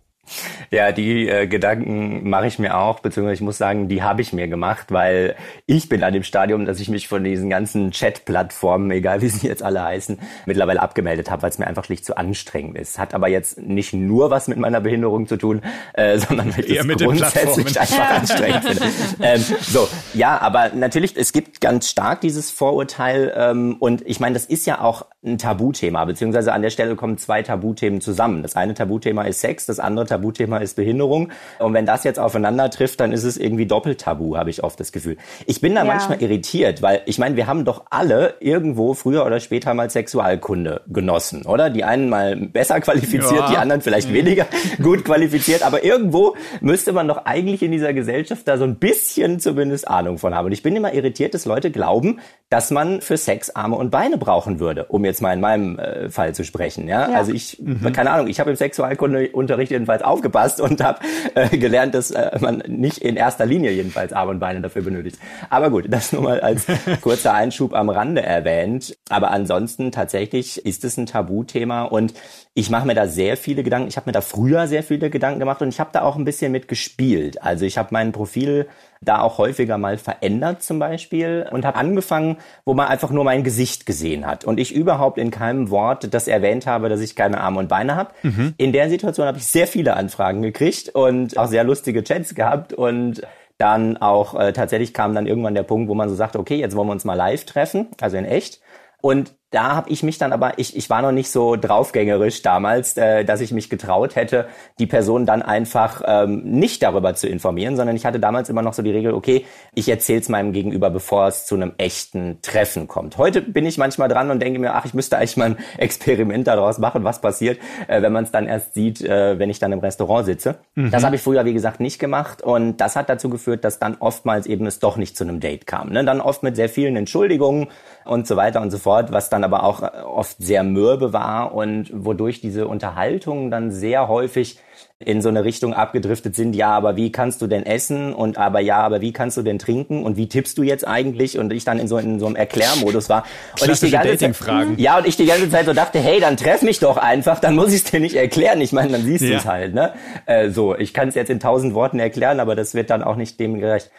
Ja, 0.70 0.92
die 0.92 1.28
äh, 1.28 1.46
Gedanken 1.46 2.28
mache 2.28 2.46
ich 2.46 2.58
mir 2.58 2.76
auch, 2.76 3.00
beziehungsweise 3.00 3.34
ich 3.34 3.40
muss 3.40 3.58
sagen, 3.58 3.88
die 3.88 4.02
habe 4.02 4.22
ich 4.22 4.32
mir 4.32 4.46
gemacht, 4.48 4.86
weil 4.90 5.34
ich 5.66 5.88
bin 5.88 6.04
an 6.04 6.12
dem 6.12 6.22
Stadium, 6.22 6.64
dass 6.64 6.78
ich 6.80 6.88
mich 6.88 7.08
von 7.08 7.24
diesen 7.24 7.50
ganzen 7.50 7.90
Chat-Plattformen, 7.90 8.90
egal 8.92 9.20
wie 9.22 9.28
sie 9.28 9.48
jetzt 9.48 9.62
alle 9.62 9.82
heißen, 9.82 10.18
mittlerweile 10.46 10.80
abgemeldet 10.80 11.30
habe, 11.30 11.42
weil 11.42 11.50
es 11.50 11.58
mir 11.58 11.66
einfach 11.66 11.84
schlicht 11.84 12.04
zu 12.04 12.16
anstrengend 12.16 12.78
ist. 12.78 12.98
Hat 12.98 13.14
aber 13.14 13.28
jetzt 13.28 13.60
nicht 13.60 13.92
nur 13.92 14.30
was 14.30 14.46
mit 14.48 14.58
meiner 14.58 14.80
Behinderung 14.80 15.26
zu 15.26 15.36
tun, 15.36 15.62
äh, 15.94 16.18
sondern 16.28 16.56
weil 16.56 16.64
ich 16.64 16.78
das 16.78 16.86
grundsätzlich 16.86 17.80
einfach 17.80 18.10
anstrengend 18.10 18.64
finde. 18.64 18.80
Ähm, 19.22 19.44
so, 19.60 19.88
ja, 20.14 20.40
aber 20.40 20.70
natürlich, 20.74 21.16
es 21.16 21.32
gibt 21.32 21.60
ganz 21.60 21.90
stark 21.90 22.20
dieses 22.20 22.50
Vorurteil 22.50 23.32
ähm, 23.36 23.76
und 23.78 24.06
ich 24.06 24.20
meine, 24.20 24.34
das 24.34 24.44
ist 24.44 24.66
ja 24.66 24.80
auch 24.80 25.06
ein 25.24 25.36
Tabuthema, 25.36 26.04
beziehungsweise 26.04 26.52
an 26.52 26.62
der 26.62 26.70
Stelle 26.70 26.96
kommen 26.96 27.18
zwei 27.18 27.42
Tabuthemen 27.42 28.00
zusammen. 28.00 28.42
Das 28.42 28.56
eine 28.56 28.74
Tabuthema 28.74 29.22
ist 29.22 29.40
Sex, 29.40 29.66
das 29.66 29.78
andere 29.78 30.06
Tabuthema 30.06 30.19
ist 30.60 30.76
Behinderung. 30.76 31.30
Und 31.58 31.74
wenn 31.74 31.86
das 31.86 32.04
jetzt 32.04 32.18
aufeinander 32.18 32.70
trifft, 32.70 33.00
dann 33.00 33.12
ist 33.12 33.24
es 33.24 33.36
irgendwie 33.36 33.66
doppelt 33.66 34.00
tabu, 34.00 34.36
habe 34.36 34.50
ich 34.50 34.62
oft 34.62 34.78
das 34.80 34.92
Gefühl. 34.92 35.16
Ich 35.46 35.60
bin 35.60 35.74
da 35.74 35.84
ja. 35.84 35.86
manchmal 35.86 36.22
irritiert, 36.22 36.82
weil 36.82 37.02
ich 37.06 37.18
meine, 37.18 37.36
wir 37.36 37.46
haben 37.46 37.64
doch 37.64 37.84
alle 37.90 38.34
irgendwo 38.40 38.94
früher 38.94 39.26
oder 39.26 39.40
später 39.40 39.74
mal 39.74 39.90
Sexualkunde 39.90 40.82
genossen, 40.88 41.46
oder? 41.46 41.70
Die 41.70 41.84
einen 41.84 42.08
mal 42.08 42.36
besser 42.36 42.80
qualifiziert, 42.80 43.32
ja. 43.32 43.50
die 43.50 43.56
anderen 43.56 43.80
vielleicht 43.82 44.10
mhm. 44.10 44.14
weniger 44.14 44.46
gut 44.82 45.04
qualifiziert, 45.04 45.62
aber 45.62 45.84
irgendwo 45.84 46.36
müsste 46.60 46.92
man 46.92 47.08
doch 47.08 47.24
eigentlich 47.24 47.62
in 47.62 47.72
dieser 47.72 47.92
Gesellschaft 47.92 48.46
da 48.46 48.58
so 48.58 48.64
ein 48.64 48.76
bisschen 48.76 49.40
zumindest 49.40 49.88
Ahnung 49.88 50.18
von 50.18 50.34
haben. 50.34 50.46
Und 50.46 50.52
ich 50.52 50.62
bin 50.62 50.76
immer 50.76 50.92
irritiert, 50.92 51.34
dass 51.34 51.44
Leute 51.44 51.70
glauben, 51.70 52.20
dass 52.48 52.70
man 52.70 53.00
für 53.00 53.16
Sex 53.16 53.50
Arme 53.50 53.76
und 53.76 53.90
Beine 53.90 54.18
brauchen 54.18 54.60
würde, 54.60 54.86
um 54.86 55.04
jetzt 55.04 55.22
mal 55.22 55.32
in 55.32 55.40
meinem 55.40 55.78
äh, 55.78 56.10
Fall 56.10 56.34
zu 56.34 56.44
sprechen. 56.44 56.88
Ja? 56.88 57.10
ja. 57.10 57.16
Also 57.16 57.32
ich, 57.32 57.58
mhm. 57.60 57.92
keine 57.92 58.10
Ahnung, 58.10 58.26
ich 58.26 58.40
habe 58.40 58.50
im 58.50 58.56
Sexualkundeunterricht 58.56 59.70
jedenfalls 59.70 60.02
aufgepasst 60.10 60.60
und 60.60 60.82
habe 60.82 61.00
äh, 61.34 61.56
gelernt, 61.56 61.94
dass 61.94 62.10
äh, 62.10 62.38
man 62.40 62.62
nicht 62.66 62.98
in 62.98 63.16
erster 63.16 63.46
Linie 63.46 63.72
jedenfalls 63.72 64.12
Arme 64.12 64.32
und 64.32 64.40
Beine 64.40 64.60
dafür 64.60 64.82
benötigt. 64.82 65.18
Aber 65.48 65.70
gut, 65.70 65.86
das 65.88 66.12
nur 66.12 66.22
mal 66.22 66.40
als 66.40 66.66
kurzer 67.00 67.34
Einschub 67.34 67.74
am 67.74 67.88
Rande 67.88 68.22
erwähnt. 68.22 68.96
Aber 69.08 69.30
ansonsten 69.30 69.92
tatsächlich 69.92 70.64
ist 70.64 70.84
es 70.84 70.96
ein 70.96 71.06
Tabuthema 71.06 71.84
und 71.84 72.14
ich 72.54 72.68
mache 72.70 72.86
mir 72.86 72.94
da 72.94 73.06
sehr 73.06 73.36
viele 73.36 73.62
Gedanken. 73.62 73.88
Ich 73.88 73.96
habe 73.96 74.08
mir 74.08 74.12
da 74.12 74.20
früher 74.20 74.66
sehr 74.66 74.82
viele 74.82 75.08
Gedanken 75.08 75.40
gemacht 75.40 75.62
und 75.62 75.68
ich 75.68 75.80
habe 75.80 75.90
da 75.92 76.02
auch 76.02 76.16
ein 76.16 76.24
bisschen 76.24 76.52
mit 76.52 76.68
gespielt. 76.68 77.42
Also 77.42 77.64
ich 77.64 77.78
habe 77.78 77.88
mein 77.92 78.12
Profil 78.12 78.66
da 79.02 79.22
auch 79.22 79.38
häufiger 79.38 79.78
mal 79.78 79.96
verändert 79.96 80.62
zum 80.62 80.78
Beispiel 80.78 81.46
und 81.50 81.64
habe 81.64 81.78
angefangen, 81.78 82.36
wo 82.66 82.74
man 82.74 82.88
einfach 82.88 83.10
nur 83.10 83.24
mein 83.24 83.44
Gesicht 83.44 83.86
gesehen 83.86 84.26
hat 84.26 84.44
und 84.44 84.60
ich 84.60 84.74
überhaupt 84.74 85.16
in 85.16 85.30
keinem 85.30 85.70
Wort 85.70 86.12
das 86.12 86.28
erwähnt 86.28 86.66
habe, 86.66 86.90
dass 86.90 87.00
ich 87.00 87.16
keine 87.16 87.40
Arme 87.40 87.60
und 87.60 87.68
Beine 87.68 87.96
habe. 87.96 88.10
Mhm. 88.22 88.54
In 88.58 88.72
der 88.72 88.90
Situation 88.90 89.26
habe 89.26 89.38
ich 89.38 89.46
sehr 89.46 89.66
viele 89.66 89.96
Anfragen 89.96 90.42
gekriegt 90.42 90.90
und 90.90 91.38
auch 91.38 91.46
sehr 91.46 91.64
lustige 91.64 92.04
Chats 92.04 92.34
gehabt 92.34 92.74
und 92.74 93.22
dann 93.56 93.96
auch 93.96 94.38
äh, 94.38 94.52
tatsächlich 94.52 94.92
kam 94.92 95.14
dann 95.14 95.26
irgendwann 95.26 95.54
der 95.54 95.62
Punkt, 95.62 95.88
wo 95.88 95.94
man 95.94 96.08
so 96.08 96.14
sagt, 96.14 96.36
okay, 96.36 96.56
jetzt 96.56 96.76
wollen 96.76 96.88
wir 96.88 96.92
uns 96.92 97.04
mal 97.04 97.14
live 97.14 97.44
treffen, 97.44 97.88
also 98.00 98.16
in 98.16 98.24
echt. 98.24 98.60
Und 99.02 99.34
da 99.50 99.74
habe 99.74 99.90
ich 99.90 100.02
mich 100.04 100.18
dann 100.18 100.32
aber, 100.32 100.58
ich, 100.58 100.76
ich 100.76 100.88
war 100.90 101.02
noch 101.02 101.10
nicht 101.10 101.30
so 101.30 101.56
draufgängerisch 101.56 102.42
damals, 102.42 102.96
äh, 102.96 103.24
dass 103.24 103.40
ich 103.40 103.50
mich 103.52 103.68
getraut 103.68 104.14
hätte, 104.14 104.46
die 104.78 104.86
Person 104.86 105.26
dann 105.26 105.42
einfach 105.42 106.02
ähm, 106.06 106.42
nicht 106.44 106.82
darüber 106.84 107.14
zu 107.14 107.26
informieren, 107.26 107.76
sondern 107.76 107.96
ich 107.96 108.06
hatte 108.06 108.20
damals 108.20 108.48
immer 108.48 108.62
noch 108.62 108.74
so 108.74 108.82
die 108.82 108.92
Regel, 108.92 109.12
okay, 109.12 109.44
ich 109.74 109.88
erzähle 109.88 110.20
es 110.20 110.28
meinem 110.28 110.52
Gegenüber, 110.52 110.90
bevor 110.90 111.26
es 111.26 111.46
zu 111.46 111.56
einem 111.56 111.72
echten 111.78 112.40
Treffen 112.42 112.86
kommt. 112.86 113.18
Heute 113.18 113.42
bin 113.42 113.66
ich 113.66 113.76
manchmal 113.76 114.08
dran 114.08 114.30
und 114.30 114.40
denke 114.40 114.60
mir, 114.60 114.74
ach, 114.74 114.84
ich 114.84 114.94
müsste 114.94 115.18
eigentlich 115.18 115.36
mal 115.36 115.46
ein 115.46 115.56
Experiment 115.78 116.46
daraus 116.46 116.78
machen, 116.78 117.02
was 117.02 117.20
passiert, 117.20 117.58
äh, 117.88 118.02
wenn 118.02 118.12
man 118.12 118.24
es 118.24 118.30
dann 118.30 118.46
erst 118.46 118.74
sieht, 118.74 119.02
äh, 119.02 119.38
wenn 119.40 119.50
ich 119.50 119.58
dann 119.58 119.72
im 119.72 119.80
Restaurant 119.80 120.26
sitze. 120.26 120.56
Mhm. 120.76 120.92
Das 120.92 121.02
habe 121.02 121.16
ich 121.16 121.22
früher, 121.22 121.44
wie 121.44 121.54
gesagt, 121.54 121.80
nicht 121.80 121.98
gemacht 121.98 122.40
und 122.40 122.76
das 122.76 122.94
hat 122.94 123.08
dazu 123.08 123.28
geführt, 123.28 123.64
dass 123.64 123.80
dann 123.80 123.96
oftmals 123.98 124.46
eben 124.46 124.66
es 124.66 124.78
doch 124.78 124.96
nicht 124.96 125.16
zu 125.16 125.24
einem 125.24 125.40
Date 125.40 125.66
kam. 125.66 125.90
Ne? 125.90 126.04
Dann 126.04 126.20
oft 126.20 126.44
mit 126.44 126.54
sehr 126.54 126.68
vielen 126.68 126.94
Entschuldigungen 126.94 127.66
und 128.04 128.28
so 128.28 128.36
weiter 128.36 128.60
und 128.60 128.70
so 128.70 128.78
fort, 128.78 129.12
was 129.12 129.28
dann 129.28 129.39
aber 129.44 129.64
auch 129.64 129.82
äh, 129.82 130.02
oft 130.04 130.36
sehr 130.38 130.62
mürbe 130.62 131.12
war 131.12 131.54
und 131.54 131.90
wodurch 131.92 132.40
diese 132.40 132.68
Unterhaltungen 132.68 133.50
dann 133.50 133.70
sehr 133.70 134.08
häufig 134.08 134.58
in 135.02 135.22
so 135.22 135.30
eine 135.30 135.44
Richtung 135.44 135.72
abgedriftet 135.72 136.36
sind, 136.36 136.54
ja, 136.54 136.72
aber 136.72 136.94
wie 136.94 137.10
kannst 137.10 137.40
du 137.40 137.46
denn 137.46 137.64
essen 137.64 138.12
und 138.12 138.36
aber 138.36 138.60
ja, 138.60 138.80
aber 138.80 139.00
wie 139.00 139.14
kannst 139.14 139.38
du 139.38 139.42
denn 139.42 139.58
trinken 139.58 140.04
und 140.04 140.18
wie 140.18 140.28
tippst 140.28 140.58
du 140.58 140.62
jetzt 140.62 140.86
eigentlich 140.86 141.38
und 141.38 141.54
ich 141.54 141.64
dann 141.64 141.78
in 141.78 141.88
so, 141.88 141.96
in 141.96 142.20
so 142.20 142.26
einem 142.26 142.36
Erklärmodus 142.36 143.08
war 143.08 143.24
und 143.62 143.70
ich 143.70 143.80
die 143.80 143.90
ganze 143.90 144.18
Zeit, 144.18 144.36
ja 144.76 144.98
und 144.98 145.06
ich 145.06 145.16
die 145.16 145.24
ganze 145.24 145.48
Zeit 145.48 145.64
so 145.64 145.72
dachte, 145.72 146.00
hey, 146.00 146.20
dann 146.20 146.36
treff 146.36 146.60
mich 146.60 146.80
doch 146.80 146.98
einfach, 146.98 147.40
dann 147.40 147.54
muss 147.54 147.68
ich 147.68 147.82
es 147.82 147.84
dir 147.84 147.98
nicht 147.98 148.14
erklären, 148.14 148.60
ich 148.60 148.72
meine, 148.72 148.92
dann 148.92 149.02
siehst 149.02 149.24
ja. 149.24 149.30
du 149.30 149.36
es 149.36 149.46
halt, 149.46 149.74
ne? 149.74 149.94
Äh, 150.26 150.50
so, 150.50 150.76
ich 150.76 150.92
kann 150.92 151.08
es 151.08 151.14
jetzt 151.14 151.30
in 151.30 151.40
tausend 151.40 151.72
Worten 151.72 151.98
erklären, 151.98 152.38
aber 152.38 152.54
das 152.54 152.74
wird 152.74 152.90
dann 152.90 153.02
auch 153.02 153.16
nicht 153.16 153.40
dem 153.40 153.58
gerecht. 153.58 153.90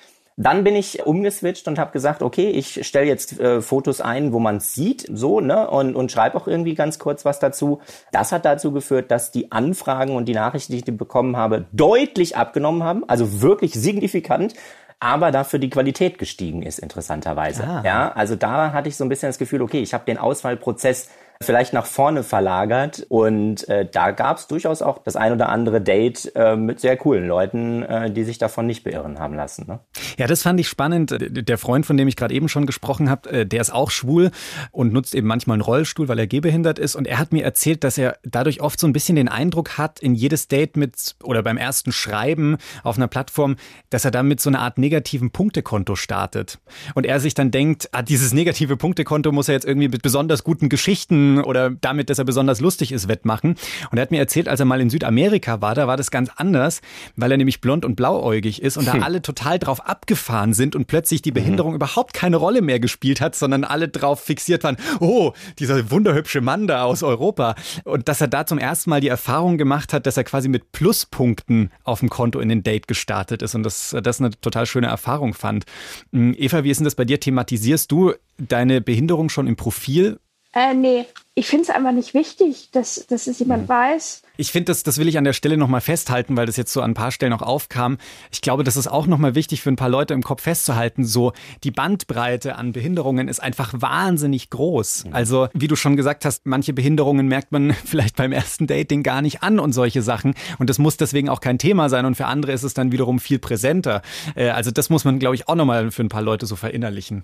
Dann 0.42 0.64
bin 0.64 0.76
ich 0.76 1.06
umgeswitcht 1.06 1.68
und 1.68 1.78
habe 1.78 1.92
gesagt, 1.92 2.24
okay, 2.24 2.50
ich 2.50 2.86
stelle 2.86 3.06
jetzt 3.06 3.40
äh, 3.40 3.62
Fotos 3.62 4.02
ein, 4.02 4.34
wo 4.34 4.40
man 4.40 4.60
sieht, 4.60 5.08
so, 5.12 5.40
ne, 5.40 5.70
und, 5.70 5.96
und 5.96 6.12
schreibe 6.12 6.38
auch 6.38 6.48
irgendwie 6.48 6.74
ganz 6.74 6.98
kurz 6.98 7.26
was 7.26 7.40
dazu. 7.40 7.80
Das 8.12 8.32
hat 8.32 8.44
dazu 8.46 8.72
geführt, 8.72 9.12
dass 9.12 9.32
die 9.32 9.52
Anfragen 9.52 10.16
und 10.16 10.26
die 10.26 10.34
Nachrichten, 10.34 10.74
die 10.74 10.80
ich 10.80 10.86
bekommen 10.98 11.38
habe, 11.38 11.66
deutlich 11.72 12.38
abgenommen 12.38 12.84
haben, 12.84 13.08
also 13.08 13.42
wirklich 13.42 13.74
signifikant 13.74 14.56
aber 15.04 15.32
dafür 15.32 15.58
die 15.58 15.72
Qualität 15.72 16.20
gestiegen 16.20 16.62
ist, 16.62 16.78
interessanterweise. 16.78 17.64
Ah. 17.64 17.82
Ja, 17.84 18.12
also 18.12 18.36
da 18.36 18.72
hatte 18.72 18.88
ich 18.88 18.96
so 18.96 19.04
ein 19.04 19.10
bisschen 19.10 19.30
das 19.30 19.40
Gefühl, 19.40 19.64
okay, 19.64 19.82
ich 19.82 19.96
habe 19.96 20.06
den 20.06 20.20
Auswahlprozess 20.20 21.10
vielleicht 21.42 21.74
nach 21.74 21.86
vorne 21.86 22.24
verlagert. 22.24 23.06
Und 23.10 23.68
äh, 23.70 23.88
da 23.92 24.12
gab 24.12 24.38
es 24.38 24.48
durchaus 24.48 24.82
auch 24.82 25.00
das 25.04 25.16
ein 25.16 25.34
oder 25.34 25.50
andere 25.50 25.82
Date 25.82 26.32
äh, 26.36 26.56
mit 26.56 26.80
sehr 26.80 26.98
coolen 26.98 27.28
Leuten, 27.28 27.84
äh, 27.84 28.12
die 28.12 28.24
sich 28.24 28.38
davon 28.38 28.68
nicht 28.68 28.84
beirren 28.84 29.20
haben 29.20 29.36
lassen. 29.36 29.66
Ne? 29.68 29.80
Ja, 30.18 30.28
das 30.28 30.44
fand 30.44 30.60
ich 30.60 30.68
spannend. 30.68 31.16
Der 31.20 31.58
Freund, 31.58 31.86
von 31.86 31.98
dem 31.98 32.08
ich 32.08 32.16
gerade 32.16 32.34
eben 32.34 32.50
schon 32.50 32.66
gesprochen 32.66 33.10
habe, 33.10 33.30
äh, 33.30 33.46
der 33.46 33.62
ist 33.62 33.74
auch 33.74 33.92
schwul 33.92 34.32
und 34.72 34.94
nutzt 34.94 35.16
eben 35.16 35.28
manchmal 35.28 35.56
einen 35.56 35.62
Rollstuhl, 35.62 36.08
weil 36.08 36.20
er 36.20 36.28
gehbehindert 36.28 36.80
ist. 36.80 36.96
Und 36.96 37.08
er 37.08 37.20
hat 37.20 37.34
mir 37.34 37.44
erzählt, 37.44 37.84
dass 37.84 37.98
er 37.98 38.18
dadurch 38.24 38.62
oft 38.62 38.80
so 38.80 38.88
ein 38.88 38.94
bisschen 38.94 39.16
den 39.16 39.30
Eindruck 39.30 39.78
hat, 39.78 40.00
in 40.00 40.16
jedes 40.16 40.48
Date 40.48 40.78
mit 40.78 41.16
oder 41.24 41.44
beim 41.44 41.58
ersten 41.58 41.92
Schreiben 41.92 42.58
auf 42.84 42.98
einer 42.98 43.08
Plattform, 43.08 43.56
dass 43.90 44.06
er 44.06 44.12
damit 44.12 44.42
so 44.42 44.50
eine 44.50 44.60
Art 44.60 44.78
negativen 44.78 45.32
Punktekonto 45.32 45.96
startet. 45.96 46.60
Und 46.94 47.06
er 47.06 47.20
sich 47.20 47.34
dann 47.34 47.52
denkt, 47.52 47.90
ah, 47.92 48.02
dieses 48.02 48.34
negative 48.34 48.78
Punktekonto 48.78 49.32
muss 49.32 49.48
er 49.48 49.56
jetzt 49.56 49.66
irgendwie 49.66 49.90
mit 49.90 50.02
besonders 50.02 50.44
guten 50.44 50.70
Geschichten 50.70 51.31
oder 51.40 51.70
damit, 51.70 52.10
dass 52.10 52.20
er 52.20 52.26
besonders 52.26 52.60
lustig 52.60 52.92
ist, 52.92 53.08
wettmachen. 53.08 53.56
Und 53.92 53.98
er 53.98 54.02
hat 54.02 54.12
mir 54.12 54.20
erzählt, 54.20 54.48
als 54.48 54.60
er 54.60 54.66
mal 54.66 54.82
in 54.82 54.90
Südamerika 54.90 55.62
war, 55.62 55.76
da 55.76 55.88
war 55.88 55.98
das 55.98 56.12
ganz 56.12 56.30
anders, 56.36 56.82
weil 57.16 57.32
er 57.32 57.38
nämlich 57.38 57.62
blond 57.62 57.86
und 57.86 57.96
blauäugig 57.96 58.62
ist 58.62 58.78
und 58.78 58.88
da 58.88 58.94
hm. 58.94 59.04
alle 59.04 59.22
total 59.22 59.60
drauf 59.60 59.86
abgefahren 59.86 60.54
sind 60.54 60.76
und 60.76 60.88
plötzlich 60.88 61.22
die 61.22 61.32
Behinderung 61.32 61.72
mhm. 61.72 61.78
überhaupt 61.78 62.14
keine 62.14 62.38
Rolle 62.38 62.62
mehr 62.62 62.80
gespielt 62.80 63.22
hat, 63.22 63.36
sondern 63.36 63.64
alle 63.64 63.88
drauf 63.88 64.22
fixiert 64.22 64.64
waren, 64.64 64.78
oh, 65.00 65.34
dieser 65.60 65.92
wunderhübsche 65.92 66.42
Mann 66.42 66.68
da 66.68 66.84
aus 66.84 67.04
Europa. 67.04 67.56
Und 67.84 68.08
dass 68.08 68.22
er 68.22 68.28
da 68.28 68.46
zum 68.46 68.58
ersten 68.58 68.90
Mal 68.90 69.02
die 69.02 69.08
Erfahrung 69.08 69.58
gemacht 69.58 69.94
hat, 69.94 70.06
dass 70.06 70.18
er 70.18 70.24
quasi 70.24 70.50
mit 70.50 70.72
Pluspunkten 70.72 71.72
auf 71.84 72.00
dem 72.00 72.10
Konto 72.10 72.40
in 72.40 72.50
den 72.50 72.64
Date 72.64 72.88
gestartet 72.88 73.42
ist 73.42 73.56
und 73.56 73.64
das, 73.64 73.96
das 74.02 74.20
eine 74.20 74.32
total 74.32 74.66
schöne 74.66 74.88
Erfahrung 74.88 75.34
fand. 75.34 75.66
Hm, 76.12 76.36
Eva, 76.38 76.64
wie 76.64 76.72
ist 76.72 76.78
denn 76.78 76.86
das 76.86 76.96
bei 76.96 77.06
dir? 77.06 77.20
Thematisierst 77.20 77.92
du 77.92 78.14
deine 78.38 78.82
Behinderung 78.82 79.30
schon 79.30 79.48
im 79.48 79.56
Profil? 79.56 80.20
Äh, 80.54 80.74
nee, 80.74 81.06
ich 81.34 81.48
finde 81.48 81.64
es 81.64 81.70
einfach 81.70 81.94
nicht 81.94 82.14
wichtig, 82.14 82.72
dass, 82.72 83.08
dass 83.08 83.26
es 83.28 83.40
jemand 83.40 83.64
mhm. 83.64 83.70
weiß. 83.70 84.24
Ich 84.36 84.52
finde, 84.52 84.66
das, 84.66 84.84
das 84.84 84.98
will 84.98 85.08
ich 85.08 85.18
an 85.18 85.24
der 85.24 85.32
Stelle 85.32 85.56
nochmal 85.56 85.80
festhalten, 85.80 86.36
weil 86.36 86.46
das 86.46 86.58
jetzt 86.58 86.74
so 86.74 86.82
an 86.82 86.92
ein 86.92 86.94
paar 86.94 87.12
Stellen 87.12 87.32
auch 87.32 87.42
aufkam. 87.42 88.00
Ich 88.32 88.42
glaube, 88.42 88.66
das 88.66 88.76
ist 88.76 88.88
auch 88.88 89.08
nochmal 89.08 89.34
wichtig 89.34 89.62
für 89.62 89.70
ein 89.70 89.78
paar 89.78 89.88
Leute 89.88 90.14
im 90.14 90.24
Kopf 90.24 90.42
festzuhalten. 90.42 91.06
So, 91.06 91.32
die 91.64 91.72
Bandbreite 91.72 92.56
an 92.56 92.74
Behinderungen 92.74 93.30
ist 93.30 93.42
einfach 93.42 93.74
wahnsinnig 93.74 94.50
groß. 94.50 95.06
Mhm. 95.06 95.14
Also, 95.14 95.48
wie 95.54 95.70
du 95.70 95.78
schon 95.78 95.96
gesagt 95.96 96.26
hast, 96.26 96.46
manche 96.48 96.74
Behinderungen 96.74 97.28
merkt 97.28 97.54
man 97.54 97.74
vielleicht 97.86 98.18
beim 98.18 98.34
ersten 98.34 98.68
Dating 98.68 99.02
gar 99.02 99.22
nicht 99.22 99.42
an 99.42 99.60
und 99.60 99.72
solche 99.72 100.02
Sachen. 100.02 100.34
Und 100.60 100.70
das 100.70 100.80
muss 100.80 100.98
deswegen 100.98 101.30
auch 101.30 101.40
kein 101.40 101.60
Thema 101.60 101.88
sein. 101.88 102.06
Und 102.06 102.16
für 102.16 102.26
andere 102.26 102.52
ist 102.52 102.64
es 102.64 102.74
dann 102.74 102.92
wiederum 102.92 103.20
viel 103.20 103.40
präsenter. 103.40 104.02
Äh, 104.36 104.50
also, 104.50 104.70
das 104.72 104.90
muss 104.90 105.06
man, 105.06 105.18
glaube 105.18 105.36
ich, 105.36 105.48
auch 105.48 105.56
nochmal 105.56 105.92
für 105.92 106.04
ein 106.04 106.10
paar 106.10 106.24
Leute 106.24 106.46
so 106.46 106.58
verinnerlichen. 106.58 107.24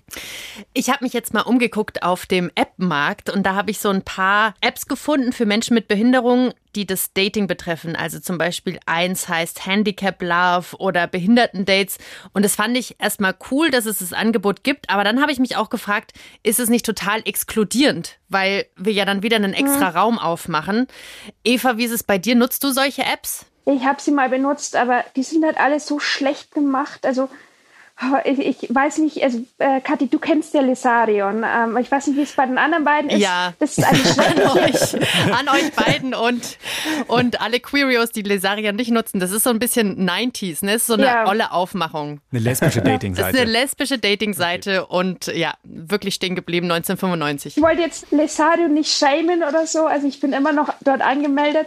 Ich 0.72 0.88
habe 0.88 1.04
mich 1.04 1.12
jetzt 1.12 1.34
mal 1.34 1.42
umgeguckt 1.42 2.02
auf 2.02 2.24
dem 2.24 2.50
App-Markt 2.54 3.28
und 3.28 3.44
da 3.44 3.54
habe 3.54 3.70
ich 3.70 3.80
so 3.80 3.90
ein 3.90 3.97
paar 4.02 4.54
Apps 4.60 4.86
gefunden 4.86 5.32
für 5.32 5.46
Menschen 5.46 5.74
mit 5.74 5.88
Behinderungen, 5.88 6.52
die 6.74 6.86
das 6.86 7.12
Dating 7.12 7.46
betreffen. 7.46 7.96
Also 7.96 8.20
zum 8.20 8.38
Beispiel 8.38 8.78
eins 8.86 9.28
heißt 9.28 9.66
Handicap 9.66 10.22
Love 10.22 10.76
oder 10.78 11.06
Behindertendates. 11.06 11.98
Und 12.32 12.44
das 12.44 12.56
fand 12.56 12.76
ich 12.76 12.96
erstmal 13.00 13.34
cool, 13.50 13.70
dass 13.70 13.86
es 13.86 13.98
das 13.98 14.12
Angebot 14.12 14.64
gibt. 14.64 14.90
Aber 14.90 15.04
dann 15.04 15.20
habe 15.20 15.32
ich 15.32 15.38
mich 15.38 15.56
auch 15.56 15.70
gefragt, 15.70 16.12
ist 16.42 16.60
es 16.60 16.68
nicht 16.68 16.86
total 16.86 17.22
exkludierend? 17.24 18.18
Weil 18.28 18.66
wir 18.76 18.92
ja 18.92 19.04
dann 19.04 19.22
wieder 19.22 19.36
einen 19.36 19.54
extra 19.54 19.90
mhm. 19.90 19.96
Raum 19.96 20.18
aufmachen. 20.18 20.86
Eva, 21.44 21.76
wie 21.76 21.84
ist 21.84 21.92
es 21.92 22.02
bei 22.02 22.18
dir? 22.18 22.34
Nutzt 22.34 22.62
du 22.64 22.70
solche 22.70 23.02
Apps? 23.02 23.46
Ich 23.66 23.84
habe 23.84 24.00
sie 24.00 24.12
mal 24.12 24.30
benutzt, 24.30 24.76
aber 24.76 25.04
die 25.14 25.22
sind 25.22 25.44
halt 25.44 25.58
alle 25.58 25.78
so 25.78 25.98
schlecht 25.98 26.52
gemacht. 26.52 27.04
Also 27.04 27.28
ich, 28.24 28.62
ich, 28.62 28.74
weiß 28.74 28.98
nicht, 28.98 29.22
also 29.22 29.44
äh, 29.58 29.80
Kathi, 29.80 30.08
du 30.08 30.18
kennst 30.18 30.54
ja 30.54 30.60
Lesarion. 30.60 31.44
Ähm, 31.44 31.76
ich 31.78 31.90
weiß 31.90 32.06
nicht, 32.08 32.16
wie 32.16 32.22
es 32.22 32.32
bei 32.32 32.46
den 32.46 32.56
anderen 32.56 32.84
beiden 32.84 33.10
ist. 33.10 33.20
Ja. 33.20 33.52
Das 33.58 33.76
ist 33.76 33.84
eine 33.84 33.98
an, 34.50 34.58
euch, 34.58 34.94
an 35.32 35.48
euch 35.48 35.72
beiden 35.72 36.14
und, 36.14 36.58
und 37.08 37.40
alle 37.40 37.58
Queerios, 37.58 38.10
die 38.10 38.22
Lesarion 38.22 38.76
nicht 38.76 38.90
nutzen. 38.90 39.18
Das 39.18 39.32
ist 39.32 39.42
so 39.42 39.50
ein 39.50 39.58
bisschen 39.58 40.08
90s, 40.08 40.64
ne? 40.64 40.72
Das 40.72 40.82
ist 40.82 40.86
so 40.86 40.94
eine 40.94 41.06
ja. 41.06 41.28
olle 41.28 41.50
Aufmachung. 41.50 42.20
Eine 42.30 42.40
lesbische 42.40 42.82
Dating-Seite. 42.82 43.32
Das 43.32 43.34
ist 43.34 43.40
eine 43.40 43.50
lesbische 43.50 43.98
Dating-Seite 43.98 44.84
okay. 44.84 44.96
und 44.96 45.26
ja, 45.26 45.54
wirklich 45.64 46.14
stehen 46.14 46.36
geblieben 46.36 46.70
1995. 46.70 47.56
Ich 47.56 47.62
wollte 47.62 47.82
jetzt 47.82 48.12
Lesarion 48.12 48.74
nicht 48.74 48.92
shamen 48.92 49.42
oder 49.42 49.66
so. 49.66 49.86
Also 49.86 50.06
ich 50.06 50.20
bin 50.20 50.32
immer 50.32 50.52
noch 50.52 50.72
dort 50.82 51.00
angemeldet. 51.00 51.66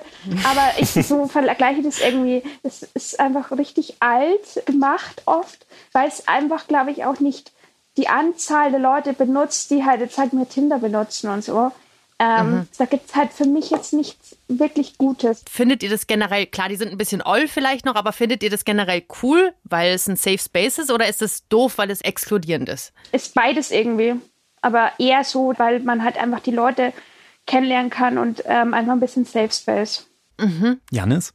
Aber 0.50 0.72
ich 0.78 0.90
so 1.08 1.28
vergleiche 1.28 1.84
das 1.84 2.00
irgendwie. 2.00 2.44
Das 2.64 2.84
ist 2.94 3.20
einfach 3.20 3.52
richtig 3.52 3.96
alt 4.00 4.66
gemacht 4.66 5.24
oft, 5.26 5.66
weil 5.92 6.08
es 6.08 6.21
einfach, 6.28 6.68
glaube 6.68 6.92
ich, 6.92 7.06
auch 7.06 7.20
nicht 7.20 7.52
die 7.98 8.08
Anzahl 8.08 8.72
der 8.72 8.80
Leute 8.80 9.14
benutzt, 9.14 9.72
die 9.72 9.84
halt 9.84 10.02
jetzt 10.02 10.18
halt 10.18 10.34
mehr 10.34 10.48
Tinder 10.48 10.80
benutzen 10.80 11.30
und 11.30 11.44
so. 11.44 11.72
Ähm, 12.20 12.52
mhm. 12.52 12.68
Da 12.78 12.86
gibt 12.86 13.10
es 13.10 13.16
halt 13.16 13.34
für 13.34 13.46
mich 13.46 13.72
jetzt 13.72 13.94
nichts 13.94 14.38
wirklich 14.48 14.98
Gutes. 15.00 15.44
Findet 15.50 15.82
ihr 15.82 15.90
das 15.90 16.06
generell, 16.06 16.46
klar, 16.46 16.70
die 16.70 16.76
sind 16.76 16.92
ein 16.92 16.98
bisschen 16.98 17.24
oll 17.24 17.48
vielleicht 17.48 17.84
noch, 17.84 17.96
aber 17.96 18.14
findet 18.14 18.44
ihr 18.44 18.52
das 18.52 18.64
generell 18.64 19.04
cool, 19.24 19.54
weil 19.64 19.94
es 19.94 20.08
ein 20.08 20.16
Safe 20.16 20.38
Space 20.38 20.78
ist 20.78 20.92
oder 20.92 21.08
ist 21.08 21.24
es 21.24 21.48
doof, 21.48 21.80
weil 21.80 21.90
es 21.90 22.02
exkludierend 22.02 22.70
ist? 22.70 22.94
Ist 23.12 23.34
beides 23.34 23.72
irgendwie. 23.72 24.16
Aber 24.62 24.92
eher 25.00 25.24
so, 25.24 25.54
weil 25.58 25.80
man 25.80 26.04
halt 26.04 26.16
einfach 26.18 26.42
die 26.42 26.52
Leute 26.52 26.94
kennenlernen 27.48 27.90
kann 27.90 28.20
und 28.20 28.44
ähm, 28.46 28.76
einfach 28.76 28.94
ein 28.94 29.00
bisschen 29.00 29.26
Safe 29.26 29.52
Space. 29.52 30.06
Mhm. 30.40 30.80
Janis? 30.92 31.34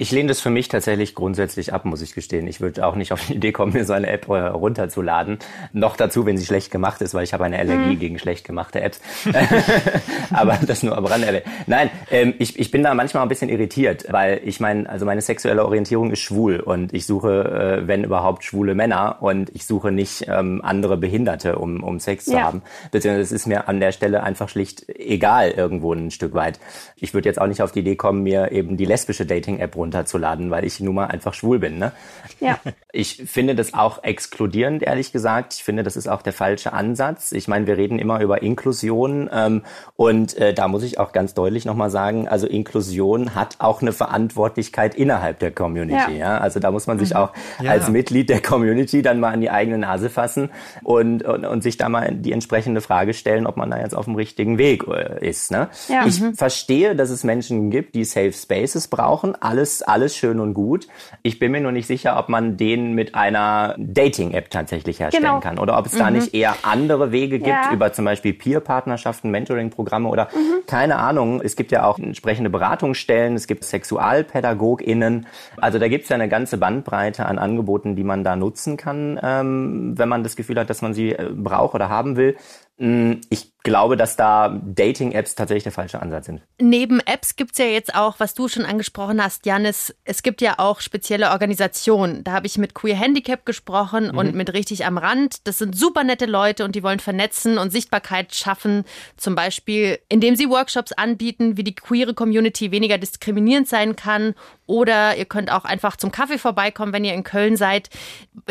Ich 0.00 0.12
lehne 0.12 0.28
das 0.28 0.40
für 0.40 0.48
mich 0.48 0.68
tatsächlich 0.68 1.14
grundsätzlich 1.14 1.74
ab, 1.74 1.84
muss 1.84 2.00
ich 2.00 2.14
gestehen. 2.14 2.46
Ich 2.46 2.62
würde 2.62 2.86
auch 2.86 2.94
nicht 2.94 3.12
auf 3.12 3.26
die 3.26 3.34
Idee 3.34 3.52
kommen, 3.52 3.74
mir 3.74 3.84
so 3.84 3.92
eine 3.92 4.06
App 4.06 4.28
äh, 4.30 4.38
runterzuladen. 4.38 5.38
Noch 5.74 5.94
dazu, 5.94 6.24
wenn 6.24 6.38
sie 6.38 6.46
schlecht 6.46 6.70
gemacht 6.70 7.02
ist, 7.02 7.12
weil 7.12 7.22
ich 7.22 7.34
habe 7.34 7.44
eine 7.44 7.58
Allergie 7.58 7.96
mhm. 7.96 7.98
gegen 7.98 8.18
schlecht 8.18 8.46
gemachte 8.46 8.80
Apps. 8.80 8.98
Aber 10.30 10.58
das 10.66 10.82
nur 10.82 10.96
am 10.96 11.04
Rande. 11.04 11.42
Nein, 11.66 11.90
ähm, 12.10 12.32
ich, 12.38 12.58
ich 12.58 12.70
bin 12.70 12.82
da 12.82 12.94
manchmal 12.94 13.24
ein 13.24 13.28
bisschen 13.28 13.50
irritiert, 13.50 14.06
weil 14.08 14.40
ich 14.42 14.58
meine, 14.58 14.88
also 14.88 15.04
meine 15.04 15.20
sexuelle 15.20 15.66
Orientierung 15.66 16.10
ist 16.12 16.20
schwul 16.20 16.60
und 16.60 16.94
ich 16.94 17.04
suche, 17.04 17.82
äh, 17.82 17.86
wenn 17.86 18.02
überhaupt, 18.02 18.42
schwule 18.42 18.74
Männer 18.74 19.18
und 19.20 19.54
ich 19.54 19.66
suche 19.66 19.92
nicht 19.92 20.24
ähm, 20.28 20.62
andere 20.64 20.96
Behinderte, 20.96 21.58
um, 21.58 21.82
um 21.82 22.00
Sex 22.00 22.24
ja. 22.24 22.32
zu 22.32 22.42
haben. 22.42 22.62
Beziehungsweise 22.90 23.22
es 23.24 23.32
ist 23.32 23.46
mir 23.46 23.68
an 23.68 23.80
der 23.80 23.92
Stelle 23.92 24.22
einfach 24.22 24.48
schlicht 24.48 24.88
egal 24.88 25.50
irgendwo 25.50 25.92
ein 25.92 26.10
Stück 26.10 26.32
weit. 26.32 26.58
Ich 26.96 27.12
würde 27.12 27.28
jetzt 27.28 27.38
auch 27.38 27.48
nicht 27.48 27.60
auf 27.60 27.72
die 27.72 27.80
Idee 27.80 27.96
kommen, 27.96 28.22
mir 28.22 28.50
eben 28.50 28.78
die 28.78 28.86
lesbische 28.86 29.26
Dating-App 29.26 29.76
runter 29.76 29.89
runterzuladen, 29.90 30.50
weil 30.50 30.64
ich 30.64 30.80
nun 30.80 30.94
mal 30.94 31.06
einfach 31.06 31.34
schwul 31.34 31.58
bin. 31.58 31.78
Ne? 31.78 31.92
Ja. 32.40 32.58
Ich 32.92 33.22
finde 33.26 33.54
das 33.54 33.72
auch 33.72 34.02
exkludierend, 34.02 34.82
ehrlich 34.82 35.12
gesagt. 35.12 35.54
Ich 35.54 35.62
finde, 35.62 35.84
das 35.84 35.96
ist 35.96 36.08
auch 36.08 36.22
der 36.22 36.32
falsche 36.32 36.72
Ansatz. 36.72 37.30
Ich 37.30 37.46
meine, 37.46 37.68
wir 37.68 37.76
reden 37.76 38.00
immer 38.00 38.20
über 38.20 38.42
Inklusion 38.42 39.30
ähm, 39.32 39.62
und 39.94 40.36
äh, 40.36 40.52
da 40.52 40.66
muss 40.66 40.82
ich 40.82 40.98
auch 40.98 41.12
ganz 41.12 41.32
deutlich 41.32 41.64
nochmal 41.64 41.90
sagen, 41.90 42.26
also 42.26 42.48
Inklusion 42.48 43.36
hat 43.36 43.54
auch 43.60 43.80
eine 43.80 43.92
Verantwortlichkeit 43.92 44.96
innerhalb 44.96 45.38
der 45.38 45.52
Community. 45.52 46.16
Ja. 46.16 46.32
ja? 46.32 46.38
Also 46.38 46.58
da 46.58 46.72
muss 46.72 46.88
man 46.88 46.98
sich 46.98 47.10
mhm. 47.10 47.16
auch 47.16 47.32
ja. 47.62 47.70
als 47.70 47.88
Mitglied 47.88 48.28
der 48.28 48.42
Community 48.42 49.02
dann 49.02 49.20
mal 49.20 49.32
an 49.32 49.40
die 49.40 49.50
eigene 49.50 49.78
Nase 49.78 50.10
fassen 50.10 50.50
und, 50.82 51.22
und, 51.22 51.44
und 51.44 51.62
sich 51.62 51.76
da 51.76 51.88
mal 51.88 52.10
die 52.12 52.32
entsprechende 52.32 52.80
Frage 52.80 53.14
stellen, 53.14 53.46
ob 53.46 53.56
man 53.56 53.70
da 53.70 53.78
jetzt 53.78 53.94
auf 53.94 54.06
dem 54.06 54.16
richtigen 54.16 54.58
Weg 54.58 54.82
äh, 54.88 55.28
ist. 55.28 55.52
Ne? 55.52 55.68
Ja. 55.86 56.06
Ich 56.06 56.20
mhm. 56.20 56.34
verstehe, 56.34 56.96
dass 56.96 57.10
es 57.10 57.22
Menschen 57.22 57.70
gibt, 57.70 57.94
die 57.94 58.04
Safe 58.04 58.32
Spaces 58.32 58.88
brauchen. 58.88 59.40
Alles 59.40 59.79
alles, 59.82 60.16
schön 60.16 60.40
und 60.40 60.54
gut. 60.54 60.88
Ich 61.22 61.38
bin 61.38 61.52
mir 61.52 61.60
nur 61.60 61.72
nicht 61.72 61.86
sicher, 61.86 62.18
ob 62.18 62.28
man 62.28 62.56
den 62.56 62.94
mit 62.94 63.14
einer 63.14 63.74
Dating-App 63.78 64.50
tatsächlich 64.50 65.00
herstellen 65.00 65.24
genau. 65.24 65.40
kann 65.40 65.58
oder 65.58 65.78
ob 65.78 65.86
es 65.86 65.94
mhm. 65.94 65.98
da 65.98 66.10
nicht 66.10 66.34
eher 66.34 66.54
andere 66.62 67.12
Wege 67.12 67.38
gibt 67.38 67.48
ja. 67.48 67.72
über 67.72 67.92
zum 67.92 68.04
Beispiel 68.04 68.32
Peer-Partnerschaften, 68.32 69.30
Mentoring-Programme 69.30 70.08
oder 70.08 70.28
mhm. 70.34 70.66
keine 70.66 70.96
Ahnung. 70.96 71.40
Es 71.42 71.56
gibt 71.56 71.72
ja 71.72 71.84
auch 71.84 71.98
entsprechende 71.98 72.50
Beratungsstellen, 72.50 73.34
es 73.34 73.46
gibt 73.46 73.64
SexualpädagogInnen. 73.64 75.26
Also 75.56 75.78
da 75.78 75.88
gibt 75.88 76.04
es 76.04 76.10
ja 76.10 76.14
eine 76.14 76.28
ganze 76.28 76.58
Bandbreite 76.58 77.26
an 77.26 77.38
Angeboten, 77.38 77.96
die 77.96 78.04
man 78.04 78.24
da 78.24 78.36
nutzen 78.36 78.76
kann, 78.76 79.18
ähm, 79.22 79.98
wenn 79.98 80.08
man 80.08 80.22
das 80.22 80.36
Gefühl 80.36 80.58
hat, 80.58 80.70
dass 80.70 80.82
man 80.82 80.94
sie 80.94 81.12
äh, 81.12 81.30
braucht 81.34 81.74
oder 81.74 81.88
haben 81.88 82.16
will. 82.16 82.36
Mm, 82.78 83.20
ich 83.28 83.52
glaube, 83.62 83.96
dass 83.96 84.16
da 84.16 84.60
Dating-Apps 84.62 85.34
tatsächlich 85.34 85.64
der 85.64 85.72
falsche 85.72 86.00
Ansatz 86.00 86.26
sind. 86.26 86.42
Neben 86.58 87.00
Apps 87.00 87.36
gibt 87.36 87.52
es 87.52 87.58
ja 87.58 87.66
jetzt 87.66 87.94
auch, 87.94 88.16
was 88.18 88.34
du 88.34 88.48
schon 88.48 88.64
angesprochen 88.64 89.22
hast, 89.22 89.46
Janis, 89.46 89.94
es 90.04 90.22
gibt 90.22 90.40
ja 90.40 90.54
auch 90.58 90.80
spezielle 90.80 91.30
Organisationen. 91.30 92.24
Da 92.24 92.32
habe 92.32 92.46
ich 92.46 92.58
mit 92.58 92.74
Queer 92.74 92.96
Handicap 92.96 93.44
gesprochen 93.44 94.10
mhm. 94.12 94.18
und 94.18 94.34
mit 94.34 94.52
Richtig 94.52 94.86
am 94.86 94.98
Rand. 94.98 95.46
Das 95.46 95.58
sind 95.58 95.76
super 95.76 96.04
nette 96.04 96.26
Leute 96.26 96.64
und 96.64 96.74
die 96.74 96.82
wollen 96.82 97.00
vernetzen 97.00 97.58
und 97.58 97.70
Sichtbarkeit 97.70 98.34
schaffen. 98.34 98.84
Zum 99.16 99.34
Beispiel, 99.34 99.98
indem 100.08 100.36
sie 100.36 100.48
Workshops 100.48 100.92
anbieten, 100.92 101.56
wie 101.56 101.64
die 101.64 101.74
queere 101.74 102.14
Community 102.14 102.70
weniger 102.72 102.98
diskriminierend 102.98 103.68
sein 103.68 103.96
kann. 103.96 104.34
Oder 104.66 105.16
ihr 105.16 105.24
könnt 105.24 105.50
auch 105.50 105.64
einfach 105.64 105.96
zum 105.96 106.12
Kaffee 106.12 106.38
vorbeikommen, 106.38 106.92
wenn 106.92 107.04
ihr 107.04 107.14
in 107.14 107.24
Köln 107.24 107.56
seid. 107.56 107.90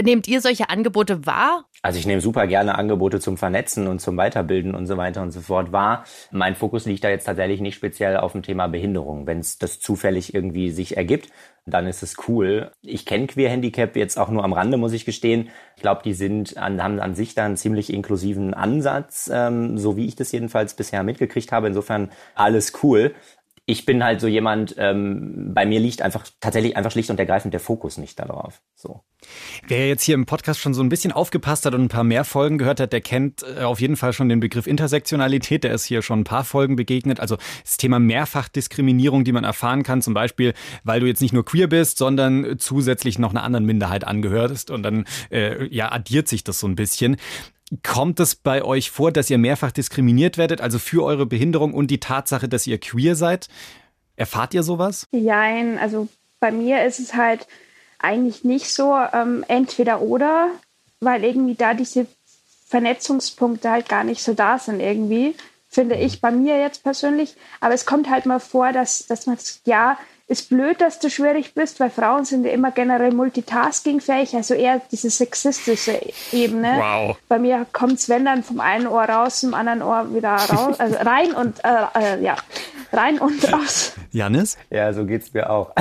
Nehmt 0.01 0.27
ihr 0.27 0.41
solche 0.41 0.69
Angebote 0.69 1.25
wahr? 1.25 1.65
Also 1.81 1.97
ich 1.97 2.05
nehme 2.05 2.19
super 2.19 2.45
gerne 2.45 2.77
Angebote 2.77 3.21
zum 3.21 3.37
Vernetzen 3.37 3.87
und 3.87 3.99
zum 3.99 4.17
Weiterbilden 4.17 4.75
und 4.75 4.85
so 4.85 4.97
weiter 4.99 5.23
und 5.23 5.31
so 5.31 5.41
fort 5.41 5.71
wahr. 5.71 6.03
Mein 6.29 6.55
Fokus 6.55 6.85
liegt 6.85 7.03
da 7.03 7.09
jetzt 7.09 7.25
tatsächlich 7.25 7.59
nicht 7.59 7.73
speziell 7.73 8.17
auf 8.17 8.33
dem 8.33 8.43
Thema 8.43 8.67
Behinderung. 8.67 9.25
Wenn 9.25 9.39
es 9.39 9.57
das 9.57 9.79
zufällig 9.79 10.35
irgendwie 10.35 10.69
sich 10.69 10.95
ergibt, 10.97 11.29
dann 11.65 11.87
ist 11.87 12.03
es 12.03 12.17
cool. 12.27 12.71
Ich 12.81 13.07
kenne 13.07 13.25
Queer 13.25 13.49
Handicap 13.49 13.95
jetzt 13.95 14.17
auch 14.17 14.29
nur 14.29 14.43
am 14.43 14.53
Rande, 14.53 14.77
muss 14.77 14.93
ich 14.93 15.05
gestehen. 15.05 15.49
Ich 15.75 15.81
glaube, 15.81 16.01
die 16.03 16.13
sind 16.13 16.57
an, 16.57 16.83
haben 16.83 16.99
an 16.99 17.15
sich 17.15 17.33
da 17.33 17.45
einen 17.45 17.57
ziemlich 17.57 17.91
inklusiven 17.91 18.53
Ansatz, 18.53 19.29
ähm, 19.33 19.77
so 19.79 19.97
wie 19.97 20.05
ich 20.05 20.15
das 20.15 20.31
jedenfalls 20.31 20.75
bisher 20.75 21.03
mitgekriegt 21.03 21.51
habe. 21.51 21.67
Insofern 21.67 22.11
alles 22.35 22.73
cool 22.83 23.15
ich 23.69 23.85
bin 23.85 24.03
halt 24.03 24.19
so 24.19 24.25
jemand, 24.27 24.73
ähm, 24.79 25.53
bei 25.53 25.63
mir 25.63 25.79
liegt 25.79 26.01
einfach 26.01 26.25
tatsächlich 26.39 26.75
einfach 26.75 26.89
schlicht 26.89 27.11
und 27.11 27.19
ergreifend 27.19 27.53
der 27.53 27.61
Fokus 27.61 27.99
nicht 27.99 28.17
darauf. 28.17 28.63
So. 28.73 29.03
Wer 29.67 29.87
jetzt 29.87 30.03
hier 30.03 30.15
im 30.15 30.25
Podcast 30.25 30.59
schon 30.59 30.73
so 30.73 30.81
ein 30.81 30.89
bisschen 30.89 31.11
aufgepasst 31.11 31.65
hat 31.65 31.73
und 31.73 31.81
ein 31.81 31.87
paar 31.89 32.03
mehr 32.03 32.23
Folgen 32.23 32.57
gehört 32.57 32.79
hat, 32.79 32.93
der 32.93 33.01
kennt 33.01 33.43
äh, 33.43 33.63
auf 33.63 33.81
jeden 33.81 33.95
Fall 33.95 34.13
schon 34.13 34.29
den 34.29 34.39
Begriff 34.39 34.67
Intersektionalität. 34.67 35.63
Der 35.63 35.73
ist 35.73 35.85
hier 35.85 36.01
schon 36.01 36.21
ein 36.21 36.23
paar 36.23 36.43
Folgen 36.43 36.75
begegnet. 36.75 37.19
Also 37.19 37.37
das 37.63 37.77
Thema 37.77 37.99
Mehrfachdiskriminierung, 37.99 39.23
die 39.23 39.31
man 39.31 39.43
erfahren 39.43 39.83
kann, 39.83 40.01
zum 40.01 40.13
Beispiel, 40.13 40.53
weil 40.83 40.99
du 40.99 41.05
jetzt 41.05 41.21
nicht 41.21 41.33
nur 41.33 41.45
queer 41.45 41.67
bist, 41.67 41.97
sondern 41.97 42.57
zusätzlich 42.59 43.19
noch 43.19 43.31
einer 43.31 43.43
anderen 43.43 43.65
Minderheit 43.65 44.05
angehörst. 44.05 44.71
Und 44.71 44.83
dann 44.83 45.05
äh, 45.31 45.67
ja 45.73 45.91
addiert 45.91 46.27
sich 46.27 46.43
das 46.43 46.59
so 46.59 46.67
ein 46.67 46.75
bisschen. 46.75 47.17
Kommt 47.83 48.19
es 48.19 48.35
bei 48.35 48.63
euch 48.63 48.89
vor, 48.89 49.11
dass 49.11 49.29
ihr 49.29 49.37
mehrfach 49.37 49.71
diskriminiert 49.71 50.39
werdet, 50.39 50.59
also 50.59 50.79
für 50.79 51.03
eure 51.03 51.27
Behinderung 51.27 51.73
und 51.73 51.91
die 51.91 51.99
Tatsache, 51.99 52.49
dass 52.49 52.65
ihr 52.65 52.79
queer 52.79 53.15
seid? 53.15 53.47
Erfahrt 54.15 54.53
ihr 54.55 54.63
sowas? 54.63 55.07
Nein, 55.11 55.77
also 55.77 56.07
bei 56.39 56.51
mir 56.51 56.83
ist 56.83 56.99
es 56.99 57.13
halt 57.13 57.47
eigentlich 57.99 58.43
nicht 58.43 58.73
so 58.73 58.95
ähm, 59.13 59.45
entweder 59.47 60.01
oder, 60.01 60.49
weil 60.99 61.23
irgendwie 61.23 61.55
da 61.55 61.73
diese 61.73 62.07
Vernetzungspunkte 62.67 63.69
halt 63.69 63.89
gar 63.89 64.03
nicht 64.03 64.23
so 64.23 64.33
da 64.33 64.59
sind 64.59 64.79
irgendwie, 64.79 65.35
finde 65.69 65.95
ich 65.95 66.21
bei 66.21 66.31
mir 66.31 66.59
jetzt 66.59 66.83
persönlich. 66.83 67.35
Aber 67.59 67.73
es 67.73 67.85
kommt 67.85 68.09
halt 68.09 68.25
mal 68.25 68.39
vor, 68.39 68.71
dass, 68.71 69.05
dass 69.07 69.25
man, 69.27 69.37
ja, 69.65 69.97
ist 70.29 70.49
blöd, 70.49 70.79
dass 70.79 70.99
du 70.99 71.09
schwierig 71.09 71.55
bist, 71.55 71.79
weil 71.79 71.89
Frauen 71.89 72.23
sind 72.23 72.45
ja 72.45 72.51
immer 72.51 72.69
generell 72.69 73.11
multitaskingfähig, 73.11 74.35
also 74.35 74.53
eher 74.53 74.79
diese 74.91 75.09
sexistische 75.09 75.99
Ebene. 76.31 76.75
Wow. 76.77 77.17
Bei 77.27 77.39
mir 77.39 77.65
kommt 77.73 77.93
es, 77.93 78.09
wenn 78.09 78.25
dann 78.25 78.43
vom 78.43 78.59
einen 78.59 78.85
Ohr 78.85 79.05
raus, 79.05 79.39
zum 79.39 79.55
anderen 79.55 79.81
Ohr 79.81 80.13
wieder 80.13 80.35
raus, 80.35 80.79
also 80.79 80.97
rein 80.97 81.31
und 81.31 81.65
äh, 81.65 82.17
äh, 82.17 82.23
ja, 82.23 82.35
rein 82.91 83.19
und 83.19 83.51
raus. 83.53 83.93
Janis? 84.11 84.57
Ja, 84.69 84.93
so 84.93 85.05
geht's 85.05 85.33
mir 85.33 85.49
auch. 85.49 85.73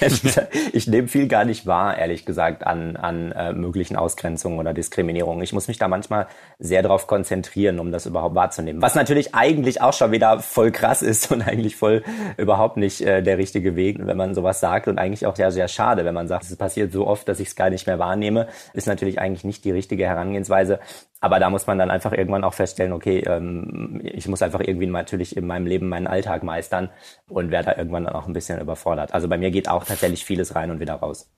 ich 0.72 0.86
nehme 0.86 1.08
viel 1.08 1.28
gar 1.28 1.44
nicht 1.44 1.66
wahr, 1.66 1.96
ehrlich 1.98 2.24
gesagt, 2.24 2.66
an, 2.66 2.96
an 2.96 3.32
äh, 3.32 3.52
möglichen 3.52 3.96
Ausgrenzungen 3.96 4.58
oder 4.58 4.74
Diskriminierungen. 4.74 5.42
Ich 5.42 5.52
muss 5.52 5.68
mich 5.68 5.78
da 5.78 5.88
manchmal 5.88 6.26
sehr 6.58 6.82
darauf 6.82 7.06
konzentrieren, 7.06 7.78
um 7.78 7.92
das 7.92 8.06
überhaupt 8.06 8.34
wahrzunehmen. 8.34 8.82
Was 8.82 8.94
natürlich 8.94 9.34
eigentlich 9.34 9.80
auch 9.80 9.92
schon 9.92 10.12
wieder 10.12 10.40
voll 10.40 10.70
krass 10.70 11.02
ist 11.02 11.30
und 11.30 11.42
eigentlich 11.42 11.76
voll 11.76 12.02
überhaupt 12.36 12.76
nicht 12.76 13.00
äh, 13.00 13.22
der 13.22 13.38
richtige 13.38 13.76
Weg, 13.76 13.98
wenn 14.00 14.16
man 14.16 14.34
sowas 14.34 14.60
sagt 14.60 14.88
und 14.88 14.98
eigentlich 14.98 15.26
auch 15.26 15.36
sehr, 15.36 15.50
sehr 15.50 15.68
schade, 15.68 16.04
wenn 16.04 16.14
man 16.14 16.28
sagt, 16.28 16.44
es 16.44 16.56
passiert 16.56 16.92
so 16.92 17.06
oft, 17.06 17.28
dass 17.28 17.40
ich 17.40 17.48
es 17.48 17.56
gar 17.56 17.70
nicht 17.70 17.86
mehr 17.86 17.98
wahrnehme, 17.98 18.48
ist 18.72 18.86
natürlich 18.86 19.18
eigentlich 19.18 19.44
nicht 19.44 19.64
die 19.64 19.70
richtige 19.70 20.06
Herangehensweise. 20.06 20.80
Aber 21.24 21.40
da 21.40 21.48
muss 21.48 21.66
man 21.66 21.78
dann 21.78 21.90
einfach 21.90 22.12
irgendwann 22.12 22.44
auch 22.44 22.52
feststellen, 22.52 22.92
okay, 22.92 23.20
ähm, 23.20 23.98
ich 24.04 24.28
muss 24.28 24.42
einfach 24.42 24.60
irgendwie 24.60 24.86
natürlich 24.86 25.38
in 25.38 25.46
meinem 25.46 25.64
Leben 25.64 25.88
meinen 25.88 26.06
Alltag 26.06 26.42
meistern 26.42 26.90
und 27.30 27.50
werde 27.50 27.70
da 27.70 27.78
irgendwann 27.78 28.04
dann 28.04 28.14
auch 28.14 28.26
ein 28.26 28.34
bisschen 28.34 28.60
überfordert. 28.60 29.14
Also 29.14 29.26
bei 29.26 29.38
mir 29.38 29.50
geht 29.50 29.66
auch 29.70 29.84
tatsächlich 29.84 30.22
vieles 30.22 30.54
rein 30.54 30.70
und 30.70 30.80
wieder 30.80 30.96
raus. 30.96 31.30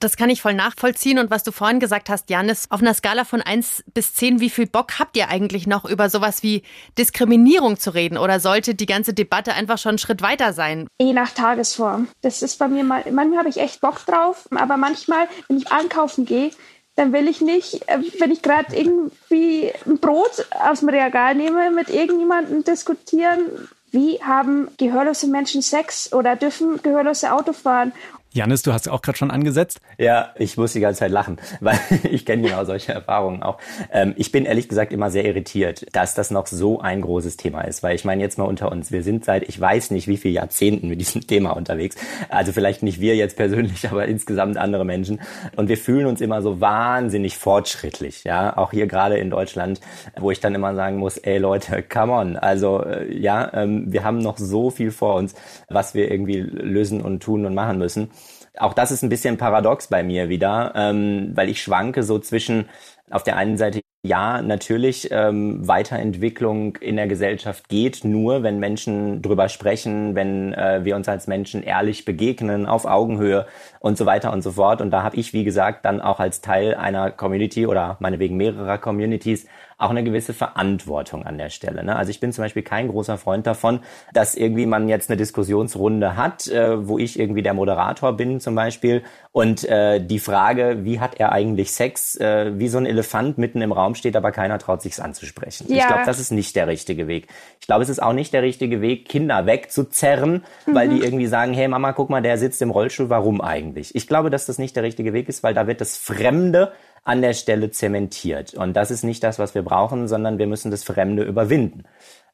Das 0.00 0.16
kann 0.16 0.28
ich 0.28 0.42
voll 0.42 0.54
nachvollziehen. 0.54 1.20
Und 1.20 1.30
was 1.30 1.44
du 1.44 1.52
vorhin 1.52 1.78
gesagt 1.78 2.08
hast, 2.08 2.30
Janis, 2.30 2.66
auf 2.68 2.80
einer 2.80 2.94
Skala 2.94 3.24
von 3.24 3.42
1 3.42 3.84
bis 3.94 4.12
10, 4.14 4.40
wie 4.40 4.50
viel 4.50 4.66
Bock 4.66 4.98
habt 4.98 5.16
ihr 5.16 5.28
eigentlich 5.28 5.68
noch 5.68 5.84
über 5.84 6.10
sowas 6.10 6.42
wie 6.42 6.64
Diskriminierung 6.98 7.78
zu 7.78 7.94
reden? 7.94 8.18
Oder 8.18 8.40
sollte 8.40 8.74
die 8.74 8.86
ganze 8.86 9.14
Debatte 9.14 9.54
einfach 9.54 9.78
schon 9.78 9.90
einen 9.90 9.98
Schritt 9.98 10.20
weiter 10.20 10.52
sein? 10.52 10.88
Je 11.00 11.12
nach 11.12 11.30
Tagesform. 11.30 12.08
Das 12.22 12.42
ist 12.42 12.58
bei 12.58 12.66
mir 12.66 12.82
mal, 12.82 13.04
manchmal 13.12 13.38
habe 13.38 13.50
ich 13.50 13.58
echt 13.58 13.80
Bock 13.80 14.04
drauf, 14.04 14.48
aber 14.50 14.76
manchmal, 14.76 15.28
wenn 15.46 15.58
ich 15.58 15.70
einkaufen 15.70 16.24
gehe, 16.24 16.50
dann 16.96 17.12
will 17.12 17.28
ich 17.28 17.40
nicht, 17.40 17.88
äh, 17.88 18.00
wenn 18.18 18.30
ich 18.30 18.42
gerade 18.42 18.74
irgendwie 18.74 19.72
ein 19.86 19.98
Brot 19.98 20.46
aus 20.50 20.80
dem 20.80 20.88
Regal 20.88 21.34
nehme, 21.34 21.70
mit 21.70 21.90
irgendjemandem 21.90 22.64
diskutieren, 22.64 23.68
wie 23.92 24.22
haben 24.22 24.68
gehörlose 24.78 25.28
Menschen 25.28 25.62
Sex 25.62 26.12
oder 26.12 26.36
dürfen 26.36 26.82
gehörlose 26.82 27.32
Auto 27.32 27.52
fahren 27.52 27.92
Janis, 28.36 28.60
du 28.60 28.74
hast 28.74 28.86
auch 28.90 29.00
gerade 29.00 29.16
schon 29.16 29.30
angesetzt. 29.30 29.80
Ja, 29.96 30.34
ich 30.36 30.58
muss 30.58 30.74
die 30.74 30.80
ganze 30.80 31.00
Zeit 31.00 31.10
lachen, 31.10 31.38
weil 31.60 31.78
ich 32.10 32.26
kenne 32.26 32.42
genau 32.42 32.64
solche 32.66 32.92
Erfahrungen 32.92 33.42
auch. 33.42 33.56
Ähm, 33.90 34.12
ich 34.16 34.30
bin 34.30 34.44
ehrlich 34.44 34.68
gesagt 34.68 34.92
immer 34.92 35.10
sehr 35.10 35.24
irritiert, 35.24 35.86
dass 35.92 36.14
das 36.14 36.30
noch 36.30 36.46
so 36.46 36.78
ein 36.78 37.00
großes 37.00 37.38
Thema 37.38 37.62
ist, 37.62 37.82
weil 37.82 37.94
ich 37.94 38.04
meine 38.04 38.22
jetzt 38.22 38.36
mal 38.36 38.44
unter 38.44 38.70
uns, 38.70 38.92
wir 38.92 39.02
sind 39.02 39.24
seit 39.24 39.48
ich 39.48 39.58
weiß 39.58 39.90
nicht 39.90 40.06
wie 40.06 40.18
viele 40.18 40.34
Jahrzehnten 40.34 40.88
mit 40.88 41.00
diesem 41.00 41.26
Thema 41.26 41.52
unterwegs. 41.56 41.96
Also 42.28 42.52
vielleicht 42.52 42.82
nicht 42.82 43.00
wir 43.00 43.16
jetzt 43.16 43.38
persönlich, 43.38 43.88
aber 43.90 44.04
insgesamt 44.04 44.58
andere 44.58 44.84
Menschen. 44.84 45.20
Und 45.56 45.70
wir 45.70 45.78
fühlen 45.78 46.04
uns 46.04 46.20
immer 46.20 46.42
so 46.42 46.60
wahnsinnig 46.60 47.38
fortschrittlich, 47.38 48.24
ja, 48.24 48.54
auch 48.58 48.70
hier 48.70 48.86
gerade 48.86 49.16
in 49.16 49.30
Deutschland, 49.30 49.80
wo 50.18 50.30
ich 50.30 50.40
dann 50.40 50.54
immer 50.54 50.74
sagen 50.74 50.98
muss, 50.98 51.16
ey 51.16 51.38
Leute, 51.38 51.82
come 51.82 52.12
on. 52.12 52.36
Also 52.36 52.84
äh, 52.84 53.18
ja, 53.18 53.50
ähm, 53.54 53.90
wir 53.90 54.04
haben 54.04 54.18
noch 54.18 54.36
so 54.36 54.68
viel 54.70 54.90
vor 54.90 55.14
uns, 55.14 55.34
was 55.70 55.94
wir 55.94 56.10
irgendwie 56.10 56.40
lösen 56.40 57.00
und 57.00 57.22
tun 57.22 57.46
und 57.46 57.54
machen 57.54 57.78
müssen 57.78 58.10
auch 58.58 58.74
das 58.74 58.90
ist 58.90 59.02
ein 59.02 59.08
bisschen 59.08 59.36
paradox 59.36 59.88
bei 59.88 60.02
mir 60.02 60.28
wieder, 60.28 60.72
ähm, 60.74 61.32
weil 61.34 61.48
ich 61.48 61.62
schwanke 61.62 62.02
so 62.02 62.18
zwischen 62.18 62.68
auf 63.10 63.22
der 63.22 63.36
einen 63.36 63.56
Seite 63.56 63.80
ja, 64.06 64.40
natürlich, 64.40 65.08
ähm, 65.10 65.66
Weiterentwicklung 65.66 66.76
in 66.76 66.94
der 66.94 67.08
Gesellschaft 67.08 67.68
geht 67.68 68.04
nur, 68.04 68.44
wenn 68.44 68.60
Menschen 68.60 69.20
drüber 69.20 69.48
sprechen, 69.48 70.14
wenn 70.14 70.52
äh, 70.54 70.84
wir 70.84 70.94
uns 70.94 71.08
als 71.08 71.26
Menschen 71.26 71.62
ehrlich 71.62 72.04
begegnen, 72.04 72.66
auf 72.66 72.84
Augenhöhe 72.84 73.46
und 73.80 73.98
so 73.98 74.06
weiter 74.06 74.32
und 74.32 74.42
so 74.42 74.52
fort. 74.52 74.80
Und 74.80 74.92
da 74.92 75.02
habe 75.02 75.16
ich, 75.16 75.32
wie 75.32 75.42
gesagt, 75.42 75.84
dann 75.84 76.00
auch 76.00 76.20
als 76.20 76.40
Teil 76.40 76.74
einer 76.76 77.10
Community 77.10 77.66
oder 77.66 77.96
meinetwegen 77.98 78.36
mehrerer 78.36 78.78
Communities 78.78 79.48
auch 79.78 79.90
eine 79.90 80.02
gewisse 80.02 80.32
Verantwortung 80.32 81.26
an 81.26 81.36
der 81.36 81.50
Stelle. 81.50 81.84
Ne? 81.84 81.96
Also 81.96 82.10
ich 82.10 82.18
bin 82.18 82.32
zum 82.32 82.42
Beispiel 82.42 82.62
kein 82.62 82.88
großer 82.88 83.18
Freund 83.18 83.46
davon, 83.46 83.80
dass 84.14 84.34
irgendwie 84.34 84.64
man 84.64 84.88
jetzt 84.88 85.10
eine 85.10 85.18
Diskussionsrunde 85.18 86.16
hat, 86.16 86.46
äh, 86.46 86.88
wo 86.88 86.98
ich 86.98 87.18
irgendwie 87.18 87.42
der 87.42 87.52
Moderator 87.52 88.16
bin 88.16 88.40
zum 88.40 88.54
Beispiel 88.54 89.02
und 89.32 89.68
äh, 89.68 90.00
die 90.00 90.18
Frage, 90.18 90.78
wie 90.84 90.98
hat 90.98 91.16
er 91.20 91.32
eigentlich 91.32 91.72
Sex, 91.72 92.16
äh, 92.16 92.58
wie 92.58 92.68
so 92.68 92.78
ein 92.78 92.86
Elefant 92.86 93.36
mitten 93.36 93.60
im 93.60 93.70
Raum 93.70 93.94
steht, 93.94 94.16
aber 94.16 94.32
keiner 94.32 94.58
traut 94.58 94.80
sich's 94.80 94.98
anzusprechen. 94.98 95.66
Ja. 95.68 95.76
Ich 95.76 95.86
glaube, 95.86 96.04
das 96.06 96.20
ist 96.20 96.32
nicht 96.32 96.56
der 96.56 96.68
richtige 96.68 97.06
Weg. 97.06 97.28
Ich 97.60 97.66
glaube, 97.66 97.82
es 97.82 97.90
ist 97.90 98.02
auch 98.02 98.14
nicht 98.14 98.32
der 98.32 98.42
richtige 98.42 98.80
Weg, 98.80 99.06
Kinder 99.08 99.44
wegzuzerren, 99.44 100.42
mhm. 100.64 100.74
weil 100.74 100.88
die 100.88 101.02
irgendwie 101.02 101.26
sagen, 101.26 101.52
hey 101.52 101.68
Mama, 101.68 101.92
guck 101.92 102.08
mal, 102.08 102.22
der 102.22 102.38
sitzt 102.38 102.62
im 102.62 102.70
Rollstuhl, 102.70 103.10
warum 103.10 103.42
eigentlich? 103.42 103.94
Ich 103.94 104.06
glaube, 104.06 104.30
dass 104.30 104.46
das 104.46 104.56
nicht 104.56 104.74
der 104.74 104.84
richtige 104.84 105.12
Weg 105.12 105.28
ist, 105.28 105.42
weil 105.42 105.52
da 105.52 105.66
wird 105.66 105.82
das 105.82 105.98
Fremde 105.98 106.72
an 107.06 107.22
der 107.22 107.34
Stelle 107.34 107.70
zementiert. 107.70 108.54
Und 108.54 108.74
das 108.74 108.90
ist 108.90 109.04
nicht 109.04 109.22
das, 109.22 109.38
was 109.38 109.54
wir 109.54 109.62
brauchen, 109.62 110.08
sondern 110.08 110.38
wir 110.38 110.48
müssen 110.48 110.70
das 110.72 110.82
Fremde 110.82 111.22
überwinden. 111.22 111.84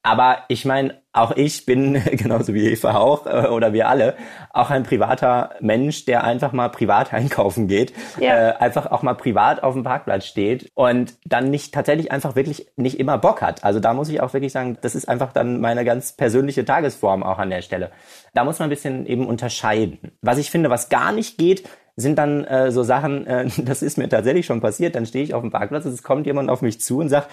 Aber 0.05 0.39
ich 0.49 0.65
meine, 0.65 1.01
auch 1.13 1.31
ich 1.37 1.65
bin, 1.65 2.03
genauso 2.13 2.55
wie 2.55 2.73
Eva 2.73 2.97
auch, 2.97 3.27
äh, 3.27 3.49
oder 3.49 3.73
wir 3.73 3.89
alle, 3.89 4.17
auch 4.51 4.71
ein 4.71 4.83
privater 4.83 5.51
Mensch, 5.61 6.07
der 6.07 6.25
einfach 6.25 6.53
mal 6.53 6.71
privat 6.71 7.13
einkaufen 7.13 7.69
geht, 7.69 7.93
ja. 8.19 8.51
äh, 8.51 8.53
einfach 8.57 8.91
auch 8.91 9.03
mal 9.03 9.15
privat 9.15 9.63
auf 9.63 9.75
dem 9.75 9.85
Parkplatz 9.85 10.25
steht 10.27 10.71
und 10.75 11.15
dann 11.25 11.51
nicht 11.51 11.73
tatsächlich 11.73 12.11
einfach 12.11 12.35
wirklich 12.35 12.67
nicht 12.77 12.99
immer 12.99 13.19
Bock 13.19 13.43
hat. 13.43 13.63
Also 13.63 13.79
da 13.79 13.93
muss 13.93 14.09
ich 14.09 14.21
auch 14.23 14.33
wirklich 14.33 14.53
sagen, 14.53 14.79
das 14.81 14.95
ist 14.95 15.09
einfach 15.09 15.33
dann 15.33 15.61
meine 15.61 15.85
ganz 15.85 16.13
persönliche 16.17 16.65
Tagesform 16.65 17.23
auch 17.23 17.39
an 17.39 17.51
der 17.51 17.63
Stelle. 17.63 17.93
Da 18.35 18.43
muss 18.43 18.59
man 18.59 18.69
ein 18.69 18.71
bisschen 18.71 19.07
eben 19.07 19.27
unterscheiden. 19.27 20.13
Was 20.23 20.39
ich 20.39 20.51
finde, 20.51 20.71
was 20.71 20.89
gar 20.89 21.13
nicht 21.13 21.39
geht, 21.39 21.69
sind 21.97 22.19
dann 22.19 22.45
äh, 22.45 22.71
so 22.71 22.83
Sachen, 22.83 23.27
äh, 23.27 23.49
das 23.59 23.83
ist 23.83 23.99
mir 23.99 24.09
tatsächlich 24.09 24.47
schon 24.47 24.61
passiert, 24.61 24.95
dann 24.95 25.07
stehe 25.07 25.25
ich 25.25 25.35
auf 25.35 25.43
dem 25.43 25.51
Parkplatz, 25.51 25.85
es 25.85 26.03
kommt 26.03 26.27
jemand 26.27 26.51
auf 26.51 26.63
mich 26.63 26.81
zu 26.81 26.99
und 26.99 27.09
sagt, 27.09 27.31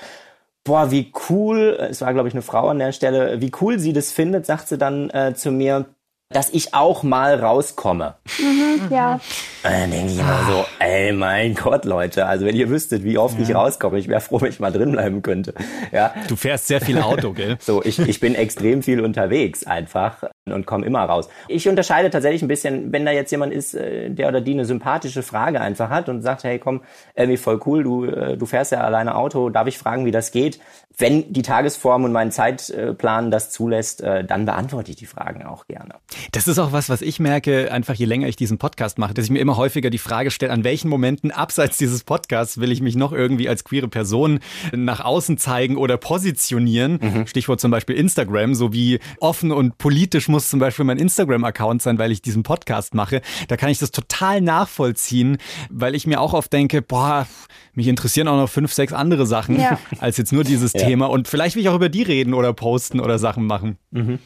boah, 0.63 0.91
wie 0.91 1.11
cool, 1.29 1.77
es 1.89 2.01
war, 2.01 2.13
glaube 2.13 2.27
ich, 2.27 2.33
eine 2.33 2.41
Frau 2.41 2.67
an 2.67 2.79
der 2.79 2.91
Stelle, 2.91 3.41
wie 3.41 3.51
cool 3.61 3.79
sie 3.79 3.93
das 3.93 4.11
findet, 4.11 4.45
sagt 4.45 4.67
sie 4.67 4.77
dann 4.77 5.09
äh, 5.09 5.33
zu 5.33 5.51
mir, 5.51 5.85
dass 6.31 6.51
ich 6.51 6.75
auch 6.75 7.01
mal 7.01 7.39
rauskomme. 7.39 8.15
Mhm, 8.37 8.91
ja. 8.91 9.13
Und 9.13 9.21
dann 9.63 9.89
denke 9.89 10.11
ich 10.11 10.19
immer 10.19 10.45
so, 10.47 10.65
ey, 10.77 11.11
mein 11.11 11.55
Gott, 11.55 11.85
Leute, 11.85 12.27
also 12.27 12.45
wenn 12.45 12.55
ihr 12.55 12.69
wüsstet, 12.69 13.03
wie 13.03 13.17
oft 13.17 13.37
ja. 13.39 13.43
ich 13.43 13.55
rauskomme, 13.55 13.97
ich 13.97 14.07
wäre 14.07 14.21
froh, 14.21 14.39
wenn 14.39 14.49
ich 14.49 14.59
mal 14.59 14.71
drin 14.71 14.91
bleiben 14.91 15.23
könnte. 15.23 15.55
Ja. 15.91 16.13
Du 16.27 16.35
fährst 16.35 16.67
sehr 16.67 16.81
viel 16.81 17.01
Auto, 17.01 17.33
gell? 17.33 17.57
so, 17.59 17.83
ich, 17.83 17.97
ich 17.97 18.19
bin 18.19 18.35
extrem 18.35 18.83
viel 18.83 19.01
unterwegs 19.01 19.65
einfach. 19.65 20.23
Und 20.51 20.65
komme 20.65 20.85
immer 20.85 21.03
raus. 21.03 21.29
Ich 21.47 21.67
unterscheide 21.67 22.09
tatsächlich 22.09 22.41
ein 22.41 22.47
bisschen, 22.47 22.91
wenn 22.91 23.05
da 23.05 23.11
jetzt 23.11 23.31
jemand 23.31 23.53
ist, 23.53 23.73
äh, 23.75 24.09
der 24.09 24.27
oder 24.27 24.41
die 24.41 24.53
eine 24.53 24.65
sympathische 24.65 25.23
Frage 25.23 25.61
einfach 25.61 25.89
hat 25.89 26.09
und 26.09 26.21
sagt, 26.21 26.43
hey 26.43 26.59
komm, 26.59 26.81
irgendwie 27.15 27.37
voll 27.37 27.59
cool, 27.65 27.83
du, 27.83 28.05
äh, 28.05 28.37
du 28.37 28.45
fährst 28.45 28.71
ja 28.71 28.81
alleine 28.81 29.15
Auto, 29.15 29.49
darf 29.49 29.67
ich 29.67 29.77
fragen, 29.77 30.05
wie 30.05 30.11
das 30.11 30.31
geht? 30.31 30.59
Wenn 30.97 31.31
die 31.31 31.43
Tagesform 31.43 32.03
und 32.03 32.11
mein 32.11 32.29
Zeitplan 32.31 33.31
das 33.31 33.51
zulässt, 33.51 34.01
äh, 34.01 34.25
dann 34.25 34.45
beantworte 34.45 34.91
ich 34.91 34.97
die 34.97 35.05
Fragen 35.05 35.43
auch 35.45 35.65
gerne. 35.67 35.95
Das 36.33 36.47
ist 36.47 36.59
auch 36.59 36.73
was, 36.73 36.89
was 36.89 37.01
ich 37.01 37.21
merke, 37.21 37.71
einfach 37.71 37.93
je 37.93 38.05
länger 38.05 38.27
ich 38.27 38.35
diesen 38.35 38.57
Podcast 38.57 38.97
mache, 38.97 39.13
dass 39.13 39.25
ich 39.25 39.31
mir 39.31 39.39
immer 39.39 39.55
häufiger 39.55 39.89
die 39.89 39.97
Frage 39.97 40.29
stelle, 40.29 40.51
an 40.51 40.63
welchen 40.63 40.89
Momenten 40.89 41.31
abseits 41.31 41.77
dieses 41.77 42.03
Podcasts 42.03 42.59
will 42.59 42.71
ich 42.71 42.81
mich 42.81 42.95
noch 42.95 43.13
irgendwie 43.13 43.47
als 43.47 43.63
queere 43.63 43.87
Person 43.87 44.39
nach 44.73 44.99
außen 44.99 45.37
zeigen 45.37 45.77
oder 45.77 45.97
positionieren. 45.97 46.99
Mhm. 47.01 47.27
Stichwort 47.27 47.61
zum 47.61 47.71
Beispiel 47.71 47.95
Instagram, 47.95 48.55
so 48.55 48.73
wie 48.73 48.99
offen 49.19 49.51
und 49.51 49.77
politisch 49.77 50.27
muss 50.27 50.38
zum 50.47 50.59
Beispiel 50.59 50.85
mein 50.85 50.97
Instagram-Account 50.97 51.81
sein, 51.81 51.99
weil 51.99 52.11
ich 52.11 52.21
diesen 52.21 52.43
Podcast 52.43 52.93
mache. 52.93 53.21
Da 53.47 53.57
kann 53.57 53.69
ich 53.69 53.79
das 53.79 53.91
total 53.91 54.41
nachvollziehen, 54.41 55.37
weil 55.69 55.95
ich 55.95 56.07
mir 56.07 56.21
auch 56.21 56.33
oft 56.33 56.53
denke, 56.53 56.81
boah, 56.81 57.27
mich 57.73 57.87
interessieren 57.87 58.27
auch 58.27 58.37
noch 58.37 58.49
fünf, 58.49 58.71
sechs 58.73 58.93
andere 58.93 59.25
Sachen 59.25 59.59
ja. 59.59 59.79
als 59.99 60.17
jetzt 60.17 60.31
nur 60.31 60.43
dieses 60.43 60.73
ja. 60.75 60.81
Thema. 60.81 61.07
Und 61.07 61.27
vielleicht 61.27 61.55
will 61.55 61.63
ich 61.63 61.69
auch 61.69 61.75
über 61.75 61.89
die 61.89 62.03
reden 62.03 62.33
oder 62.33 62.53
posten 62.53 62.99
oder 62.99 63.19
Sachen 63.19 63.45
machen. 63.45 63.77
Mhm. 63.91 64.19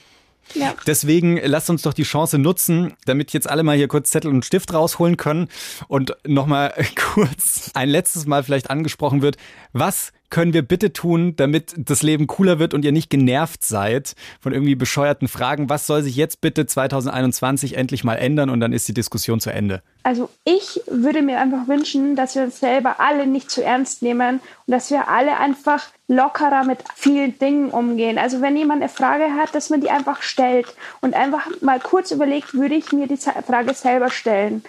Ja. 0.55 0.75
Deswegen 0.85 1.37
lasst 1.37 1.69
uns 1.69 1.83
doch 1.83 1.93
die 1.93 2.03
Chance 2.03 2.37
nutzen, 2.37 2.93
damit 3.05 3.33
jetzt 3.33 3.49
alle 3.49 3.63
mal 3.63 3.75
hier 3.75 3.87
kurz 3.87 4.11
Zettel 4.11 4.29
und 4.29 4.45
Stift 4.45 4.73
rausholen 4.73 5.17
können 5.17 5.47
und 5.87 6.15
nochmal 6.27 6.73
kurz 6.95 7.71
ein 7.73 7.89
letztes 7.89 8.25
Mal 8.25 8.43
vielleicht 8.43 8.69
angesprochen 8.69 9.21
wird. 9.21 9.37
Was 9.71 10.11
können 10.33 10.53
wir 10.53 10.63
bitte 10.63 10.91
tun, 10.93 11.35
damit 11.35 11.75
das 11.77 12.01
Leben 12.01 12.25
cooler 12.25 12.57
wird 12.57 12.73
und 12.73 12.83
ihr 12.83 12.91
nicht 12.91 13.11
genervt 13.11 13.63
seid 13.63 14.15
von 14.41 14.51
irgendwie 14.51 14.73
bescheuerten 14.73 15.27
Fragen? 15.27 15.69
Was 15.69 15.85
soll 15.85 16.01
sich 16.01 16.15
jetzt 16.15 16.41
bitte 16.41 16.65
2021 16.65 17.77
endlich 17.77 18.03
mal 18.03 18.15
ändern 18.15 18.49
und 18.49 18.59
dann 18.59 18.73
ist 18.73 18.87
die 18.87 18.95
Diskussion 18.95 19.39
zu 19.39 19.51
Ende? 19.51 19.83
Also 20.01 20.31
ich 20.43 20.81
würde 20.87 21.21
mir 21.21 21.39
einfach 21.39 21.67
wünschen, 21.67 22.15
dass 22.15 22.33
wir 22.33 22.41
uns 22.41 22.59
selber 22.59 22.99
alle 22.99 23.27
nicht 23.27 23.51
zu 23.51 23.63
ernst 23.63 24.01
nehmen 24.01 24.39
und 24.65 24.71
dass 24.71 24.89
wir 24.89 25.07
alle 25.07 25.37
einfach 25.37 25.85
lockerer 26.07 26.63
mit 26.63 26.79
vielen 26.95 27.37
Dingen 27.37 27.69
umgehen. 27.69 28.17
Also 28.17 28.41
wenn 28.41 28.57
jemand 28.57 28.81
eine 28.81 28.89
Frage 28.89 29.35
hat, 29.35 29.53
dass 29.53 29.69
man 29.69 29.81
die 29.81 29.91
einfach 29.91 30.23
stellt 30.23 30.65
und 31.01 31.13
einfach 31.13 31.47
mal 31.61 31.79
kurz 31.79 32.09
überlegt, 32.09 32.55
würde 32.55 32.73
ich 32.73 32.91
mir 32.91 33.07
die 33.07 33.17
Frage 33.17 33.75
selber 33.75 34.09
stellen. 34.09 34.63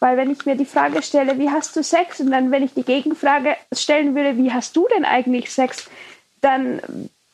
Weil 0.00 0.16
wenn 0.16 0.30
ich 0.30 0.44
mir 0.44 0.56
die 0.56 0.66
Frage 0.66 1.02
stelle, 1.02 1.38
wie 1.38 1.50
hast 1.50 1.74
du 1.76 1.82
Sex? 1.82 2.20
Und 2.20 2.30
dann, 2.30 2.50
wenn 2.50 2.62
ich 2.62 2.74
die 2.74 2.82
Gegenfrage 2.82 3.56
stellen 3.72 4.14
würde, 4.14 4.36
wie 4.36 4.52
hast 4.52 4.76
du 4.76 4.86
denn 4.94 5.04
eigentlich 5.04 5.52
Sex? 5.52 5.88
Dann 6.40 6.80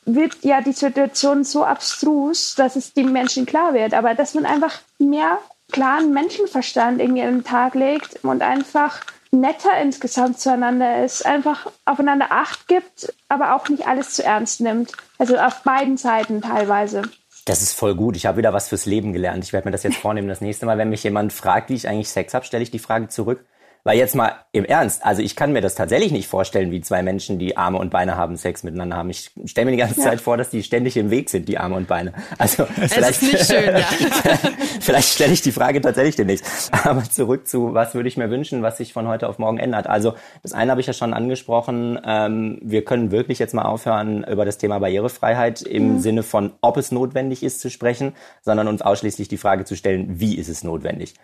wird 0.04 0.42
ja 0.42 0.60
die 0.60 0.72
Situation 0.72 1.44
so 1.44 1.64
abstrus, 1.64 2.54
dass 2.54 2.76
es 2.76 2.92
den 2.92 3.12
Menschen 3.12 3.46
klar 3.46 3.74
wird. 3.74 3.94
Aber 3.94 4.14
dass 4.14 4.34
man 4.34 4.46
einfach 4.46 4.80
mehr 4.98 5.38
klaren 5.72 6.12
Menschenverstand 6.12 7.00
irgendwie 7.00 7.22
an 7.22 7.38
den 7.38 7.44
Tag 7.44 7.74
legt 7.74 8.24
und 8.24 8.42
einfach 8.42 9.00
netter 9.32 9.80
insgesamt 9.80 10.40
zueinander 10.40 11.04
ist, 11.04 11.24
einfach 11.24 11.70
aufeinander 11.84 12.26
Acht 12.30 12.66
gibt, 12.66 13.14
aber 13.28 13.54
auch 13.54 13.68
nicht 13.68 13.86
alles 13.86 14.14
zu 14.14 14.24
ernst 14.24 14.60
nimmt. 14.60 14.92
Also 15.18 15.36
auf 15.38 15.62
beiden 15.62 15.96
Seiten 15.96 16.42
teilweise. 16.42 17.02
Das 17.44 17.62
ist 17.62 17.72
voll 17.72 17.94
gut. 17.94 18.16
Ich 18.16 18.26
habe 18.26 18.38
wieder 18.38 18.52
was 18.52 18.68
fürs 18.68 18.86
Leben 18.86 19.12
gelernt. 19.12 19.44
Ich 19.44 19.52
werde 19.52 19.68
mir 19.68 19.72
das 19.72 19.82
jetzt 19.82 19.96
vornehmen. 19.96 20.28
Das 20.28 20.40
nächste 20.40 20.66
Mal, 20.66 20.78
wenn 20.78 20.90
mich 20.90 21.02
jemand 21.04 21.32
fragt, 21.32 21.70
wie 21.70 21.74
ich 21.74 21.88
eigentlich 21.88 22.08
Sex 22.08 22.34
habe, 22.34 22.44
stelle 22.44 22.62
ich 22.62 22.70
die 22.70 22.78
Frage 22.78 23.08
zurück. 23.08 23.44
Weil 23.82 23.96
jetzt 23.96 24.14
mal 24.14 24.32
im 24.52 24.64
Ernst, 24.64 25.04
also 25.04 25.22
ich 25.22 25.36
kann 25.36 25.52
mir 25.52 25.62
das 25.62 25.74
tatsächlich 25.74 26.12
nicht 26.12 26.28
vorstellen, 26.28 26.70
wie 26.70 26.80
zwei 26.82 27.02
Menschen, 27.02 27.38
die 27.38 27.56
Arme 27.56 27.78
und 27.78 27.90
Beine 27.90 28.16
haben, 28.16 28.36
Sex 28.36 28.62
miteinander 28.62 28.96
haben. 28.96 29.08
Ich 29.10 29.30
stelle 29.46 29.66
mir 29.66 29.70
die 29.72 29.78
ganze 29.78 30.00
ja. 30.00 30.06
Zeit 30.06 30.20
vor, 30.20 30.36
dass 30.36 30.50
die 30.50 30.62
ständig 30.62 30.96
im 30.96 31.10
Weg 31.10 31.30
sind, 31.30 31.48
die 31.48 31.56
Arme 31.56 31.76
und 31.76 31.88
Beine. 31.88 32.12
Also 32.36 32.66
es 32.80 32.92
vielleicht, 32.92 33.46
schön, 33.46 33.76
ja. 33.76 33.86
vielleicht 34.80 35.08
stelle 35.08 35.32
ich 35.32 35.40
die 35.40 35.52
Frage 35.52 35.80
tatsächlich 35.80 36.16
demnächst. 36.16 36.70
Aber 36.84 37.04
zurück 37.04 37.48
zu, 37.48 37.72
was 37.72 37.94
würde 37.94 38.08
ich 38.08 38.16
mir 38.16 38.30
wünschen, 38.30 38.62
was 38.62 38.76
sich 38.76 38.92
von 38.92 39.08
heute 39.08 39.28
auf 39.28 39.38
morgen 39.38 39.58
ändert. 39.58 39.86
Also 39.86 40.14
das 40.42 40.52
eine 40.52 40.72
habe 40.72 40.80
ich 40.80 40.86
ja 40.86 40.92
schon 40.92 41.14
angesprochen. 41.14 41.98
Ähm, 42.04 42.58
wir 42.62 42.84
können 42.84 43.10
wirklich 43.10 43.38
jetzt 43.38 43.54
mal 43.54 43.64
aufhören, 43.64 44.24
über 44.24 44.44
das 44.44 44.58
Thema 44.58 44.78
Barrierefreiheit 44.78 45.62
im 45.62 45.94
mhm. 45.94 46.00
Sinne 46.00 46.22
von, 46.22 46.52
ob 46.60 46.76
es 46.76 46.92
notwendig 46.92 47.42
ist 47.42 47.60
zu 47.60 47.70
sprechen, 47.70 48.14
sondern 48.42 48.68
uns 48.68 48.82
ausschließlich 48.82 49.28
die 49.28 49.38
Frage 49.38 49.64
zu 49.64 49.76
stellen, 49.76 50.20
wie 50.20 50.36
ist 50.36 50.48
es 50.48 50.64
notwendig. 50.64 51.14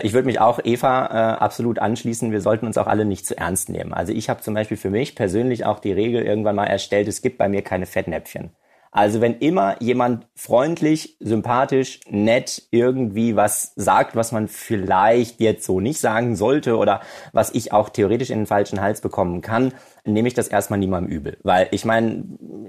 Ich 0.00 0.12
würde 0.12 0.26
mich 0.26 0.40
auch 0.40 0.58
Eva 0.64 1.06
äh, 1.06 1.36
absolut 1.38 1.78
anschließen. 1.78 2.32
Wir 2.32 2.40
sollten 2.40 2.66
uns 2.66 2.78
auch 2.78 2.88
alle 2.88 3.04
nicht 3.04 3.26
zu 3.26 3.38
ernst 3.38 3.68
nehmen. 3.68 3.94
Also 3.94 4.12
ich 4.12 4.28
habe 4.28 4.40
zum 4.40 4.54
Beispiel 4.54 4.76
für 4.76 4.90
mich 4.90 5.14
persönlich 5.14 5.64
auch 5.64 5.78
die 5.78 5.92
Regel 5.92 6.22
irgendwann 6.22 6.56
mal 6.56 6.66
erstellt, 6.66 7.06
es 7.06 7.22
gibt 7.22 7.38
bei 7.38 7.48
mir 7.48 7.62
keine 7.62 7.86
Fettnäpfchen. 7.86 8.50
Also 8.96 9.20
wenn 9.20 9.38
immer 9.38 9.82
jemand 9.82 10.28
freundlich, 10.36 11.16
sympathisch, 11.18 11.98
nett 12.08 12.62
irgendwie 12.70 13.34
was 13.34 13.72
sagt, 13.74 14.14
was 14.14 14.30
man 14.30 14.46
vielleicht 14.46 15.40
jetzt 15.40 15.66
so 15.66 15.80
nicht 15.80 15.98
sagen 15.98 16.36
sollte 16.36 16.76
oder 16.76 17.00
was 17.32 17.52
ich 17.52 17.72
auch 17.72 17.88
theoretisch 17.88 18.30
in 18.30 18.38
den 18.38 18.46
falschen 18.46 18.80
Hals 18.80 19.00
bekommen 19.00 19.40
kann, 19.40 19.72
nehme 20.04 20.28
ich 20.28 20.34
das 20.34 20.46
erstmal 20.46 20.78
niemandem 20.78 21.10
übel. 21.10 21.38
Weil 21.42 21.66
ich 21.72 21.84
meine, 21.84 22.22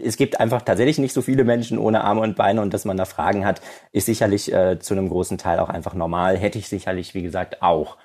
es 0.03 0.17
gibt 0.17 0.39
einfach 0.39 0.63
tatsächlich 0.63 0.97
nicht 0.97 1.13
so 1.13 1.21
viele 1.21 1.43
Menschen 1.43 1.77
ohne 1.77 2.03
Arme 2.03 2.21
und 2.21 2.35
Beine 2.35 2.61
und 2.61 2.73
dass 2.73 2.85
man 2.85 2.97
da 2.97 3.05
Fragen 3.05 3.45
hat, 3.45 3.61
ist 3.91 4.07
sicherlich 4.07 4.51
äh, 4.51 4.79
zu 4.79 4.95
einem 4.95 5.09
großen 5.09 5.37
Teil 5.37 5.59
auch 5.59 5.69
einfach 5.69 5.93
normal. 5.93 6.37
Hätte 6.37 6.57
ich 6.57 6.67
sicherlich, 6.67 7.13
wie 7.13 7.21
gesagt, 7.21 7.61
auch. 7.61 7.97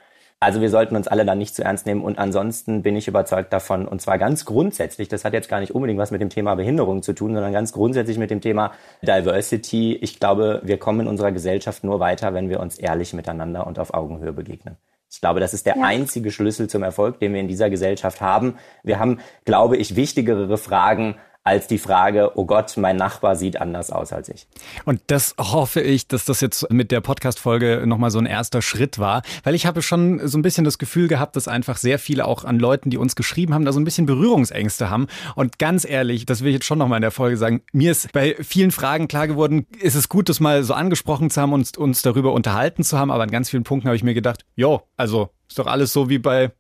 Also 0.42 0.62
wir 0.62 0.70
sollten 0.70 0.96
uns 0.96 1.06
alle 1.06 1.26
dann 1.26 1.36
nicht 1.36 1.54
zu 1.54 1.62
ernst 1.62 1.84
nehmen. 1.84 2.02
Und 2.02 2.18
ansonsten 2.18 2.82
bin 2.82 2.96
ich 2.96 3.06
überzeugt 3.06 3.52
davon, 3.52 3.86
und 3.86 4.00
zwar 4.00 4.16
ganz 4.16 4.46
grundsätzlich, 4.46 5.08
das 5.08 5.26
hat 5.26 5.34
jetzt 5.34 5.50
gar 5.50 5.60
nicht 5.60 5.74
unbedingt 5.74 5.98
was 5.98 6.12
mit 6.12 6.22
dem 6.22 6.30
Thema 6.30 6.54
Behinderung 6.54 7.02
zu 7.02 7.12
tun, 7.12 7.34
sondern 7.34 7.52
ganz 7.52 7.72
grundsätzlich 7.72 8.16
mit 8.16 8.30
dem 8.30 8.40
Thema 8.40 8.72
Diversity. 9.02 9.96
Ich 9.96 10.18
glaube, 10.18 10.62
wir 10.64 10.78
kommen 10.78 11.00
in 11.00 11.08
unserer 11.08 11.30
Gesellschaft 11.30 11.84
nur 11.84 12.00
weiter, 12.00 12.32
wenn 12.32 12.48
wir 12.48 12.60
uns 12.60 12.78
ehrlich 12.78 13.12
miteinander 13.12 13.66
und 13.66 13.78
auf 13.78 13.92
Augenhöhe 13.92 14.32
begegnen. 14.32 14.78
Ich 15.12 15.20
glaube, 15.20 15.40
das 15.40 15.52
ist 15.52 15.66
der 15.66 15.76
ja. 15.76 15.82
einzige 15.82 16.30
Schlüssel 16.30 16.70
zum 16.70 16.84
Erfolg, 16.84 17.18
den 17.18 17.34
wir 17.34 17.40
in 17.40 17.48
dieser 17.48 17.68
Gesellschaft 17.68 18.22
haben. 18.22 18.54
Wir 18.82 18.98
haben, 18.98 19.18
glaube 19.44 19.76
ich, 19.76 19.94
wichtigere 19.94 20.56
Fragen 20.56 21.16
als 21.42 21.66
die 21.66 21.78
Frage, 21.78 22.32
oh 22.36 22.44
Gott, 22.44 22.76
mein 22.76 22.96
Nachbar 22.96 23.34
sieht 23.34 23.60
anders 23.60 23.90
aus 23.90 24.12
als 24.12 24.28
ich. 24.28 24.46
Und 24.84 25.00
das 25.06 25.34
hoffe 25.38 25.80
ich, 25.80 26.06
dass 26.06 26.26
das 26.26 26.40
jetzt 26.42 26.70
mit 26.70 26.90
der 26.90 27.00
Podcast-Folge 27.00 27.84
nochmal 27.86 28.10
so 28.10 28.18
ein 28.18 28.26
erster 28.26 28.60
Schritt 28.60 28.98
war, 28.98 29.22
weil 29.42 29.54
ich 29.54 29.64
habe 29.64 29.80
schon 29.80 30.26
so 30.28 30.36
ein 30.36 30.42
bisschen 30.42 30.64
das 30.64 30.76
Gefühl 30.76 31.08
gehabt, 31.08 31.36
dass 31.36 31.48
einfach 31.48 31.78
sehr 31.78 31.98
viele 31.98 32.26
auch 32.26 32.44
an 32.44 32.58
Leuten, 32.58 32.90
die 32.90 32.98
uns 32.98 33.16
geschrieben 33.16 33.54
haben, 33.54 33.64
da 33.64 33.72
so 33.72 33.80
ein 33.80 33.84
bisschen 33.84 34.04
Berührungsängste 34.04 34.90
haben. 34.90 35.06
Und 35.34 35.58
ganz 35.58 35.88
ehrlich, 35.88 36.26
das 36.26 36.42
will 36.42 36.48
ich 36.48 36.54
jetzt 36.54 36.66
schon 36.66 36.78
nochmal 36.78 36.98
in 36.98 37.02
der 37.02 37.10
Folge 37.10 37.38
sagen, 37.38 37.62
mir 37.72 37.92
ist 37.92 38.12
bei 38.12 38.36
vielen 38.40 38.70
Fragen 38.70 39.08
klar 39.08 39.26
geworden, 39.26 39.66
ist 39.80 39.94
es 39.94 40.10
gut, 40.10 40.28
das 40.28 40.40
mal 40.40 40.62
so 40.62 40.74
angesprochen 40.74 41.30
zu 41.30 41.40
haben 41.40 41.54
und 41.54 41.78
uns 41.78 42.02
darüber 42.02 42.32
unterhalten 42.32 42.84
zu 42.84 42.98
haben, 42.98 43.10
aber 43.10 43.22
an 43.22 43.30
ganz 43.30 43.48
vielen 43.48 43.64
Punkten 43.64 43.88
habe 43.88 43.96
ich 43.96 44.04
mir 44.04 44.14
gedacht, 44.14 44.44
jo, 44.56 44.82
also 44.98 45.30
ist 45.48 45.58
doch 45.58 45.66
alles 45.66 45.92
so 45.92 46.08
wie 46.08 46.18
bei 46.18 46.52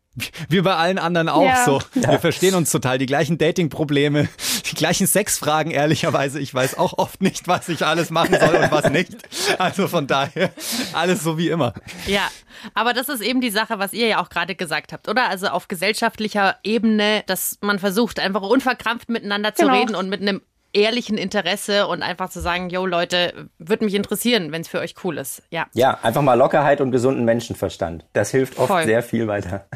wie 0.48 0.60
bei 0.60 0.74
allen 0.74 0.98
anderen 0.98 1.28
auch 1.28 1.44
ja. 1.44 1.64
so. 1.64 1.80
Wir 1.94 2.18
verstehen 2.18 2.54
uns 2.54 2.70
total. 2.70 2.98
Die 2.98 3.06
gleichen 3.06 3.38
Dating-Probleme, 3.38 4.28
die 4.70 4.74
gleichen 4.74 5.06
Sexfragen, 5.06 5.70
ehrlicherweise. 5.70 6.40
Ich 6.40 6.52
weiß 6.54 6.78
auch 6.78 6.98
oft 6.98 7.22
nicht, 7.22 7.48
was 7.48 7.68
ich 7.68 7.84
alles 7.84 8.10
machen 8.10 8.36
soll 8.38 8.56
und 8.56 8.70
was 8.70 8.90
nicht. 8.90 9.12
Also 9.58 9.88
von 9.88 10.06
daher, 10.06 10.50
alles 10.92 11.22
so 11.22 11.38
wie 11.38 11.48
immer. 11.48 11.74
Ja, 12.06 12.28
aber 12.74 12.92
das 12.92 13.08
ist 13.08 13.20
eben 13.20 13.40
die 13.40 13.50
Sache, 13.50 13.78
was 13.78 13.92
ihr 13.92 14.06
ja 14.06 14.22
auch 14.22 14.28
gerade 14.28 14.54
gesagt 14.54 14.92
habt, 14.92 15.08
oder? 15.08 15.28
Also 15.28 15.48
auf 15.48 15.68
gesellschaftlicher 15.68 16.56
Ebene, 16.62 17.22
dass 17.26 17.58
man 17.60 17.78
versucht, 17.78 18.20
einfach 18.20 18.42
unverkrampft 18.42 19.08
miteinander 19.08 19.54
zu 19.54 19.62
genau. 19.62 19.78
reden 19.78 19.94
und 19.94 20.08
mit 20.08 20.20
einem 20.20 20.42
ehrlichen 20.72 21.18
Interesse 21.18 21.86
und 21.86 22.02
einfach 22.02 22.30
zu 22.30 22.40
sagen, 22.40 22.70
yo 22.70 22.86
Leute, 22.86 23.48
würde 23.58 23.84
mich 23.84 23.94
interessieren, 23.94 24.52
wenn 24.52 24.62
es 24.62 24.68
für 24.68 24.78
euch 24.78 24.94
cool 25.04 25.18
ist. 25.18 25.42
Ja. 25.50 25.66
Ja, 25.74 25.98
einfach 26.02 26.22
mal 26.22 26.34
Lockerheit 26.34 26.80
und 26.80 26.90
gesunden 26.90 27.24
Menschenverstand. 27.24 28.04
Das 28.12 28.30
hilft 28.30 28.58
oft 28.58 28.68
Voll. 28.68 28.84
sehr 28.84 29.02
viel 29.02 29.26
weiter. 29.26 29.66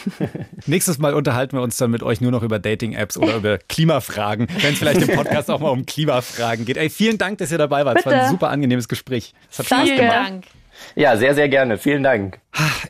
Nächstes 0.66 0.98
Mal 0.98 1.14
unterhalten 1.14 1.56
wir 1.56 1.62
uns 1.62 1.76
dann 1.76 1.90
mit 1.90 2.02
euch 2.02 2.20
nur 2.20 2.30
noch 2.30 2.42
über 2.42 2.58
Dating-Apps 2.58 3.16
oder 3.16 3.36
über 3.36 3.58
Klimafragen, 3.68 4.48
wenn 4.60 4.72
es 4.72 4.78
vielleicht 4.78 5.02
im 5.02 5.14
Podcast 5.14 5.50
auch 5.50 5.60
mal 5.60 5.70
um 5.70 5.86
Klimafragen 5.86 6.64
geht. 6.64 6.76
Ey, 6.76 6.90
vielen 6.90 7.18
Dank, 7.18 7.38
dass 7.38 7.52
ihr 7.52 7.58
dabei 7.58 7.84
wart. 7.84 8.00
Es 8.00 8.06
war 8.06 8.12
ein 8.12 8.30
super 8.30 8.48
angenehmes 8.48 8.88
Gespräch. 8.88 9.34
Es 9.50 9.58
hat 9.60 9.66
Spaß 9.66 9.88
gemacht. 9.88 10.12
Dank. 10.12 10.44
Ja, 10.96 11.16
sehr, 11.16 11.34
sehr 11.34 11.48
gerne. 11.48 11.78
Vielen 11.78 12.02
Dank. 12.02 12.40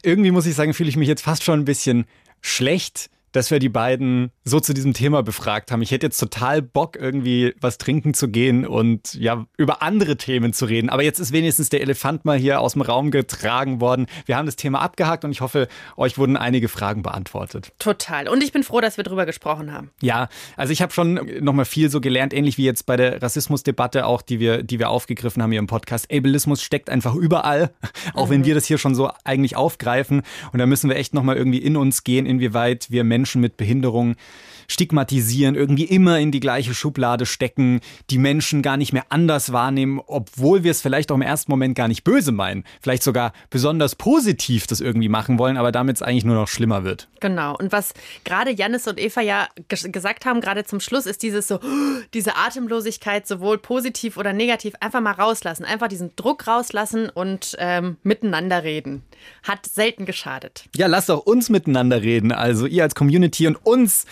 Irgendwie 0.02 0.31
muss 0.31 0.46
ich 0.46 0.55
sagen, 0.55 0.72
fühle 0.72 0.88
ich 0.88 0.96
mich 0.96 1.09
jetzt 1.09 1.22
fast 1.22 1.44
schon 1.44 1.61
ein 1.61 1.64
bisschen 1.64 2.07
schlecht, 2.40 3.11
dass 3.32 3.50
wir 3.50 3.58
die 3.58 3.68
beiden 3.68 4.30
so 4.44 4.60
zu 4.60 4.74
diesem 4.74 4.92
Thema 4.92 5.22
befragt 5.22 5.70
haben. 5.72 5.82
Ich 5.82 5.90
hätte 5.90 6.06
jetzt 6.06 6.18
total 6.18 6.62
Bock, 6.62 6.96
irgendwie 6.96 7.54
was 7.60 7.78
trinken 7.78 8.14
zu 8.14 8.28
gehen 8.28 8.66
und 8.66 9.14
ja, 9.14 9.46
über 9.56 9.82
andere 9.82 10.16
Themen 10.16 10.52
zu 10.52 10.66
reden. 10.66 10.90
Aber 10.90 11.02
jetzt 11.02 11.18
ist 11.18 11.32
wenigstens 11.32 11.70
der 11.70 11.80
Elefant 11.80 12.24
mal 12.24 12.38
hier 12.38 12.60
aus 12.60 12.74
dem 12.74 12.82
Raum 12.82 13.10
getragen 13.10 13.80
worden. 13.80 14.06
Wir 14.26 14.36
haben 14.36 14.46
das 14.46 14.56
Thema 14.56 14.80
abgehakt 14.80 15.24
und 15.24 15.30
ich 15.30 15.40
hoffe, 15.40 15.68
euch 15.96 16.18
wurden 16.18 16.36
einige 16.36 16.68
Fragen 16.68 17.02
beantwortet. 17.02 17.72
Total. 17.78 18.28
Und 18.28 18.42
ich 18.42 18.52
bin 18.52 18.62
froh, 18.62 18.80
dass 18.80 18.96
wir 18.96 19.04
drüber 19.04 19.26
gesprochen 19.26 19.72
haben. 19.72 19.90
Ja, 20.00 20.28
also 20.56 20.72
ich 20.72 20.82
habe 20.82 20.92
schon 20.92 21.14
nochmal 21.40 21.64
viel 21.64 21.90
so 21.90 22.00
gelernt, 22.00 22.34
ähnlich 22.34 22.58
wie 22.58 22.64
jetzt 22.64 22.84
bei 22.84 22.96
der 22.96 23.22
Rassismusdebatte 23.22 24.06
auch, 24.06 24.22
die 24.22 24.40
wir, 24.40 24.62
die 24.62 24.78
wir 24.78 24.90
aufgegriffen 24.90 25.42
haben 25.42 25.50
hier 25.50 25.58
im 25.58 25.66
Podcast. 25.66 26.12
Ableismus 26.12 26.62
steckt 26.62 26.90
einfach 26.90 27.14
überall, 27.14 27.70
auch 28.14 28.26
mhm. 28.26 28.30
wenn 28.30 28.44
wir 28.44 28.54
das 28.54 28.66
hier 28.66 28.78
schon 28.78 28.94
so 28.94 29.10
eigentlich 29.24 29.56
aufgreifen. 29.56 30.22
Und 30.52 30.58
da 30.58 30.66
müssen 30.66 30.90
wir 30.90 30.96
echt 30.96 31.14
nochmal 31.14 31.36
irgendwie 31.36 31.58
in 31.58 31.76
uns 31.76 32.04
gehen, 32.04 32.26
inwieweit 32.26 32.90
wir 32.90 33.04
Menschen 33.04 33.21
Menschen 33.22 33.40
mit 33.40 33.56
Behinderung 33.56 34.16
stigmatisieren, 34.68 35.55
irgendwie 35.55 35.85
immer 35.85 36.18
in 36.18 36.31
die 36.31 36.40
gleiche 36.40 36.75
Schublade 36.75 37.27
stecken, 37.27 37.81
die 38.11 38.18
Menschen 38.18 38.62
gar 38.62 38.77
nicht 38.77 38.92
mehr 38.92 39.07
anders 39.09 39.53
wahrnehmen, 39.53 40.01
obwohl 40.07 40.64
wir 40.64 40.70
es 40.70 40.83
vielleicht 40.83 41.11
auch 41.11 41.16
im 41.16 41.22
ersten 41.22 41.51
Moment 41.51 41.75
gar 41.75 41.88
nicht 41.88 42.05
böse 42.05 42.33
meinen. 42.33 42.64
Vielleicht 42.81 43.03
sogar 43.03 43.33
besonders 43.51 43.96
positiv 43.96 44.66
das 44.66 44.81
irgendwie 44.81 45.09
machen 45.09 45.38
wollen, 45.38 45.57
aber 45.57 45.72
damit 45.72 45.96
es 45.96 46.03
eigentlich 46.03 46.25
nur 46.25 46.37
noch 46.37 46.48
schlimmer 46.48 46.85
wird. 46.85 47.09
Genau. 47.20 47.57
Und 47.57 47.72
was 47.72 47.94
gerade 48.25 48.51
Janis 48.51 48.87
und 48.88 48.98
Eva 48.98 49.20
ja 49.20 49.48
gesagt 49.68 50.25
haben, 50.27 50.40
gerade 50.40 50.64
zum 50.64 50.81
Schluss, 50.81 51.07
ist 51.07 51.22
dieses 51.22 51.48
so, 51.48 51.61
diese 52.14 52.37
Atemlosigkeit, 52.37 53.27
sowohl 53.27 53.59
positiv 53.59 54.16
oder 54.16 54.33
negativ, 54.33 54.75
einfach 54.81 55.01
mal 55.01 55.12
rauslassen, 55.12 55.64
einfach 55.64 55.88
diesen 55.88 56.14
Druck 56.16 56.46
rauslassen 56.46 57.09
und 57.09 57.57
ähm, 57.59 57.96
miteinander 58.03 58.64
reden. 58.64 59.03
Hat 59.42 59.66
selten 59.66 60.05
geschadet. 60.05 60.64
Ja, 60.77 60.87
lasst 60.87 61.11
auch 61.11 61.25
uns 61.25 61.48
miteinander 61.48 62.03
reden. 62.03 62.33
Also 62.33 62.66
ihr 62.66 62.83
als 62.83 62.94
Community 62.94 63.46
und 63.46 63.57
uns. 63.64 64.07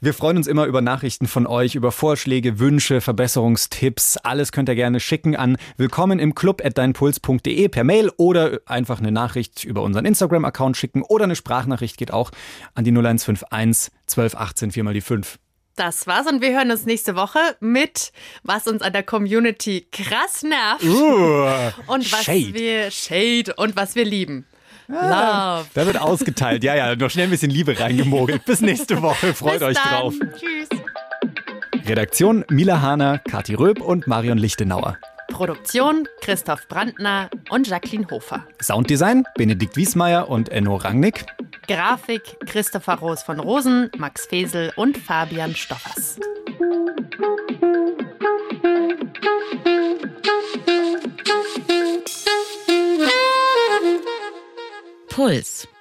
Wir 0.00 0.14
freuen 0.14 0.36
uns 0.36 0.46
immer 0.46 0.66
über 0.66 0.80
Nachrichten 0.80 1.26
von 1.26 1.46
euch, 1.46 1.74
über 1.74 1.92
Vorschläge, 1.92 2.58
Wünsche, 2.58 3.00
Verbesserungstipps. 3.00 4.16
Alles 4.18 4.52
könnt 4.52 4.68
ihr 4.68 4.74
gerne 4.74 5.00
schicken 5.00 5.36
an 5.36 5.56
willkommen 5.76 6.18
im 6.18 6.34
Club 6.34 6.62
at 6.64 6.76
deinpuls.de 6.78 7.68
per 7.68 7.84
Mail 7.84 8.10
oder 8.16 8.60
einfach 8.66 8.98
eine 8.98 9.12
Nachricht 9.12 9.64
über 9.64 9.82
unseren 9.82 10.04
Instagram-Account 10.04 10.76
schicken 10.76 11.02
oder 11.02 11.24
eine 11.24 11.36
Sprachnachricht 11.36 11.96
geht 11.96 12.12
auch 12.12 12.30
an 12.74 12.84
die 12.84 12.90
0151 12.90 13.92
1218 14.06 14.72
4 14.72 14.84
mal 14.84 14.94
die 14.94 15.00
5. 15.00 15.38
Das 15.76 16.06
war's 16.06 16.28
und 16.28 16.40
wir 16.40 16.56
hören 16.56 16.70
uns 16.70 16.86
nächste 16.86 17.16
Woche 17.16 17.38
mit, 17.58 18.12
was 18.44 18.68
uns 18.68 18.80
an 18.82 18.92
der 18.92 19.02
Community 19.02 19.88
krass 19.90 20.42
nervt 20.42 20.84
Uh, 20.84 21.48
und 21.92 22.12
was 22.12 22.24
Shade. 22.24 22.54
wir 22.54 22.90
Shade 22.92 23.54
und 23.56 23.74
was 23.74 23.96
wir 23.96 24.04
lieben. 24.04 24.46
Ah, 24.92 25.58
Love. 25.58 25.68
Da 25.74 25.86
wird 25.86 26.00
ausgeteilt. 26.00 26.62
Ja, 26.64 26.74
ja, 26.74 26.96
noch 26.96 27.10
schnell 27.10 27.26
ein 27.26 27.30
bisschen 27.30 27.50
Liebe 27.50 27.78
reingemogelt. 27.78 28.44
Bis 28.44 28.60
nächste 28.60 29.00
Woche. 29.02 29.34
Freut 29.34 29.60
Bis 29.60 29.62
euch 29.68 29.76
dann. 29.76 30.00
drauf. 30.00 30.14
Tschüss. 30.38 30.68
Redaktion 31.86 32.44
Mila 32.50 32.80
Hahner, 32.80 33.18
Kathi 33.18 33.54
Röb 33.54 33.80
und 33.80 34.06
Marion 34.06 34.38
Lichtenauer. 34.38 34.96
Produktion 35.28 36.06
Christoph 36.20 36.68
Brandner 36.68 37.28
und 37.50 37.66
Jacqueline 37.66 38.06
Hofer. 38.10 38.46
Sounddesign 38.62 39.24
Benedikt 39.34 39.76
Wiesmeier 39.76 40.28
und 40.28 40.48
Enno 40.50 40.76
Rangnick. 40.76 41.26
Grafik 41.66 42.22
Christopher 42.46 42.94
Roos 42.96 43.22
von 43.22 43.40
Rosen, 43.40 43.90
Max 43.98 44.26
Fesel 44.26 44.72
und 44.76 44.96
Fabian 44.96 45.54
Stoffers. 45.56 46.18
Puls. 55.14 55.73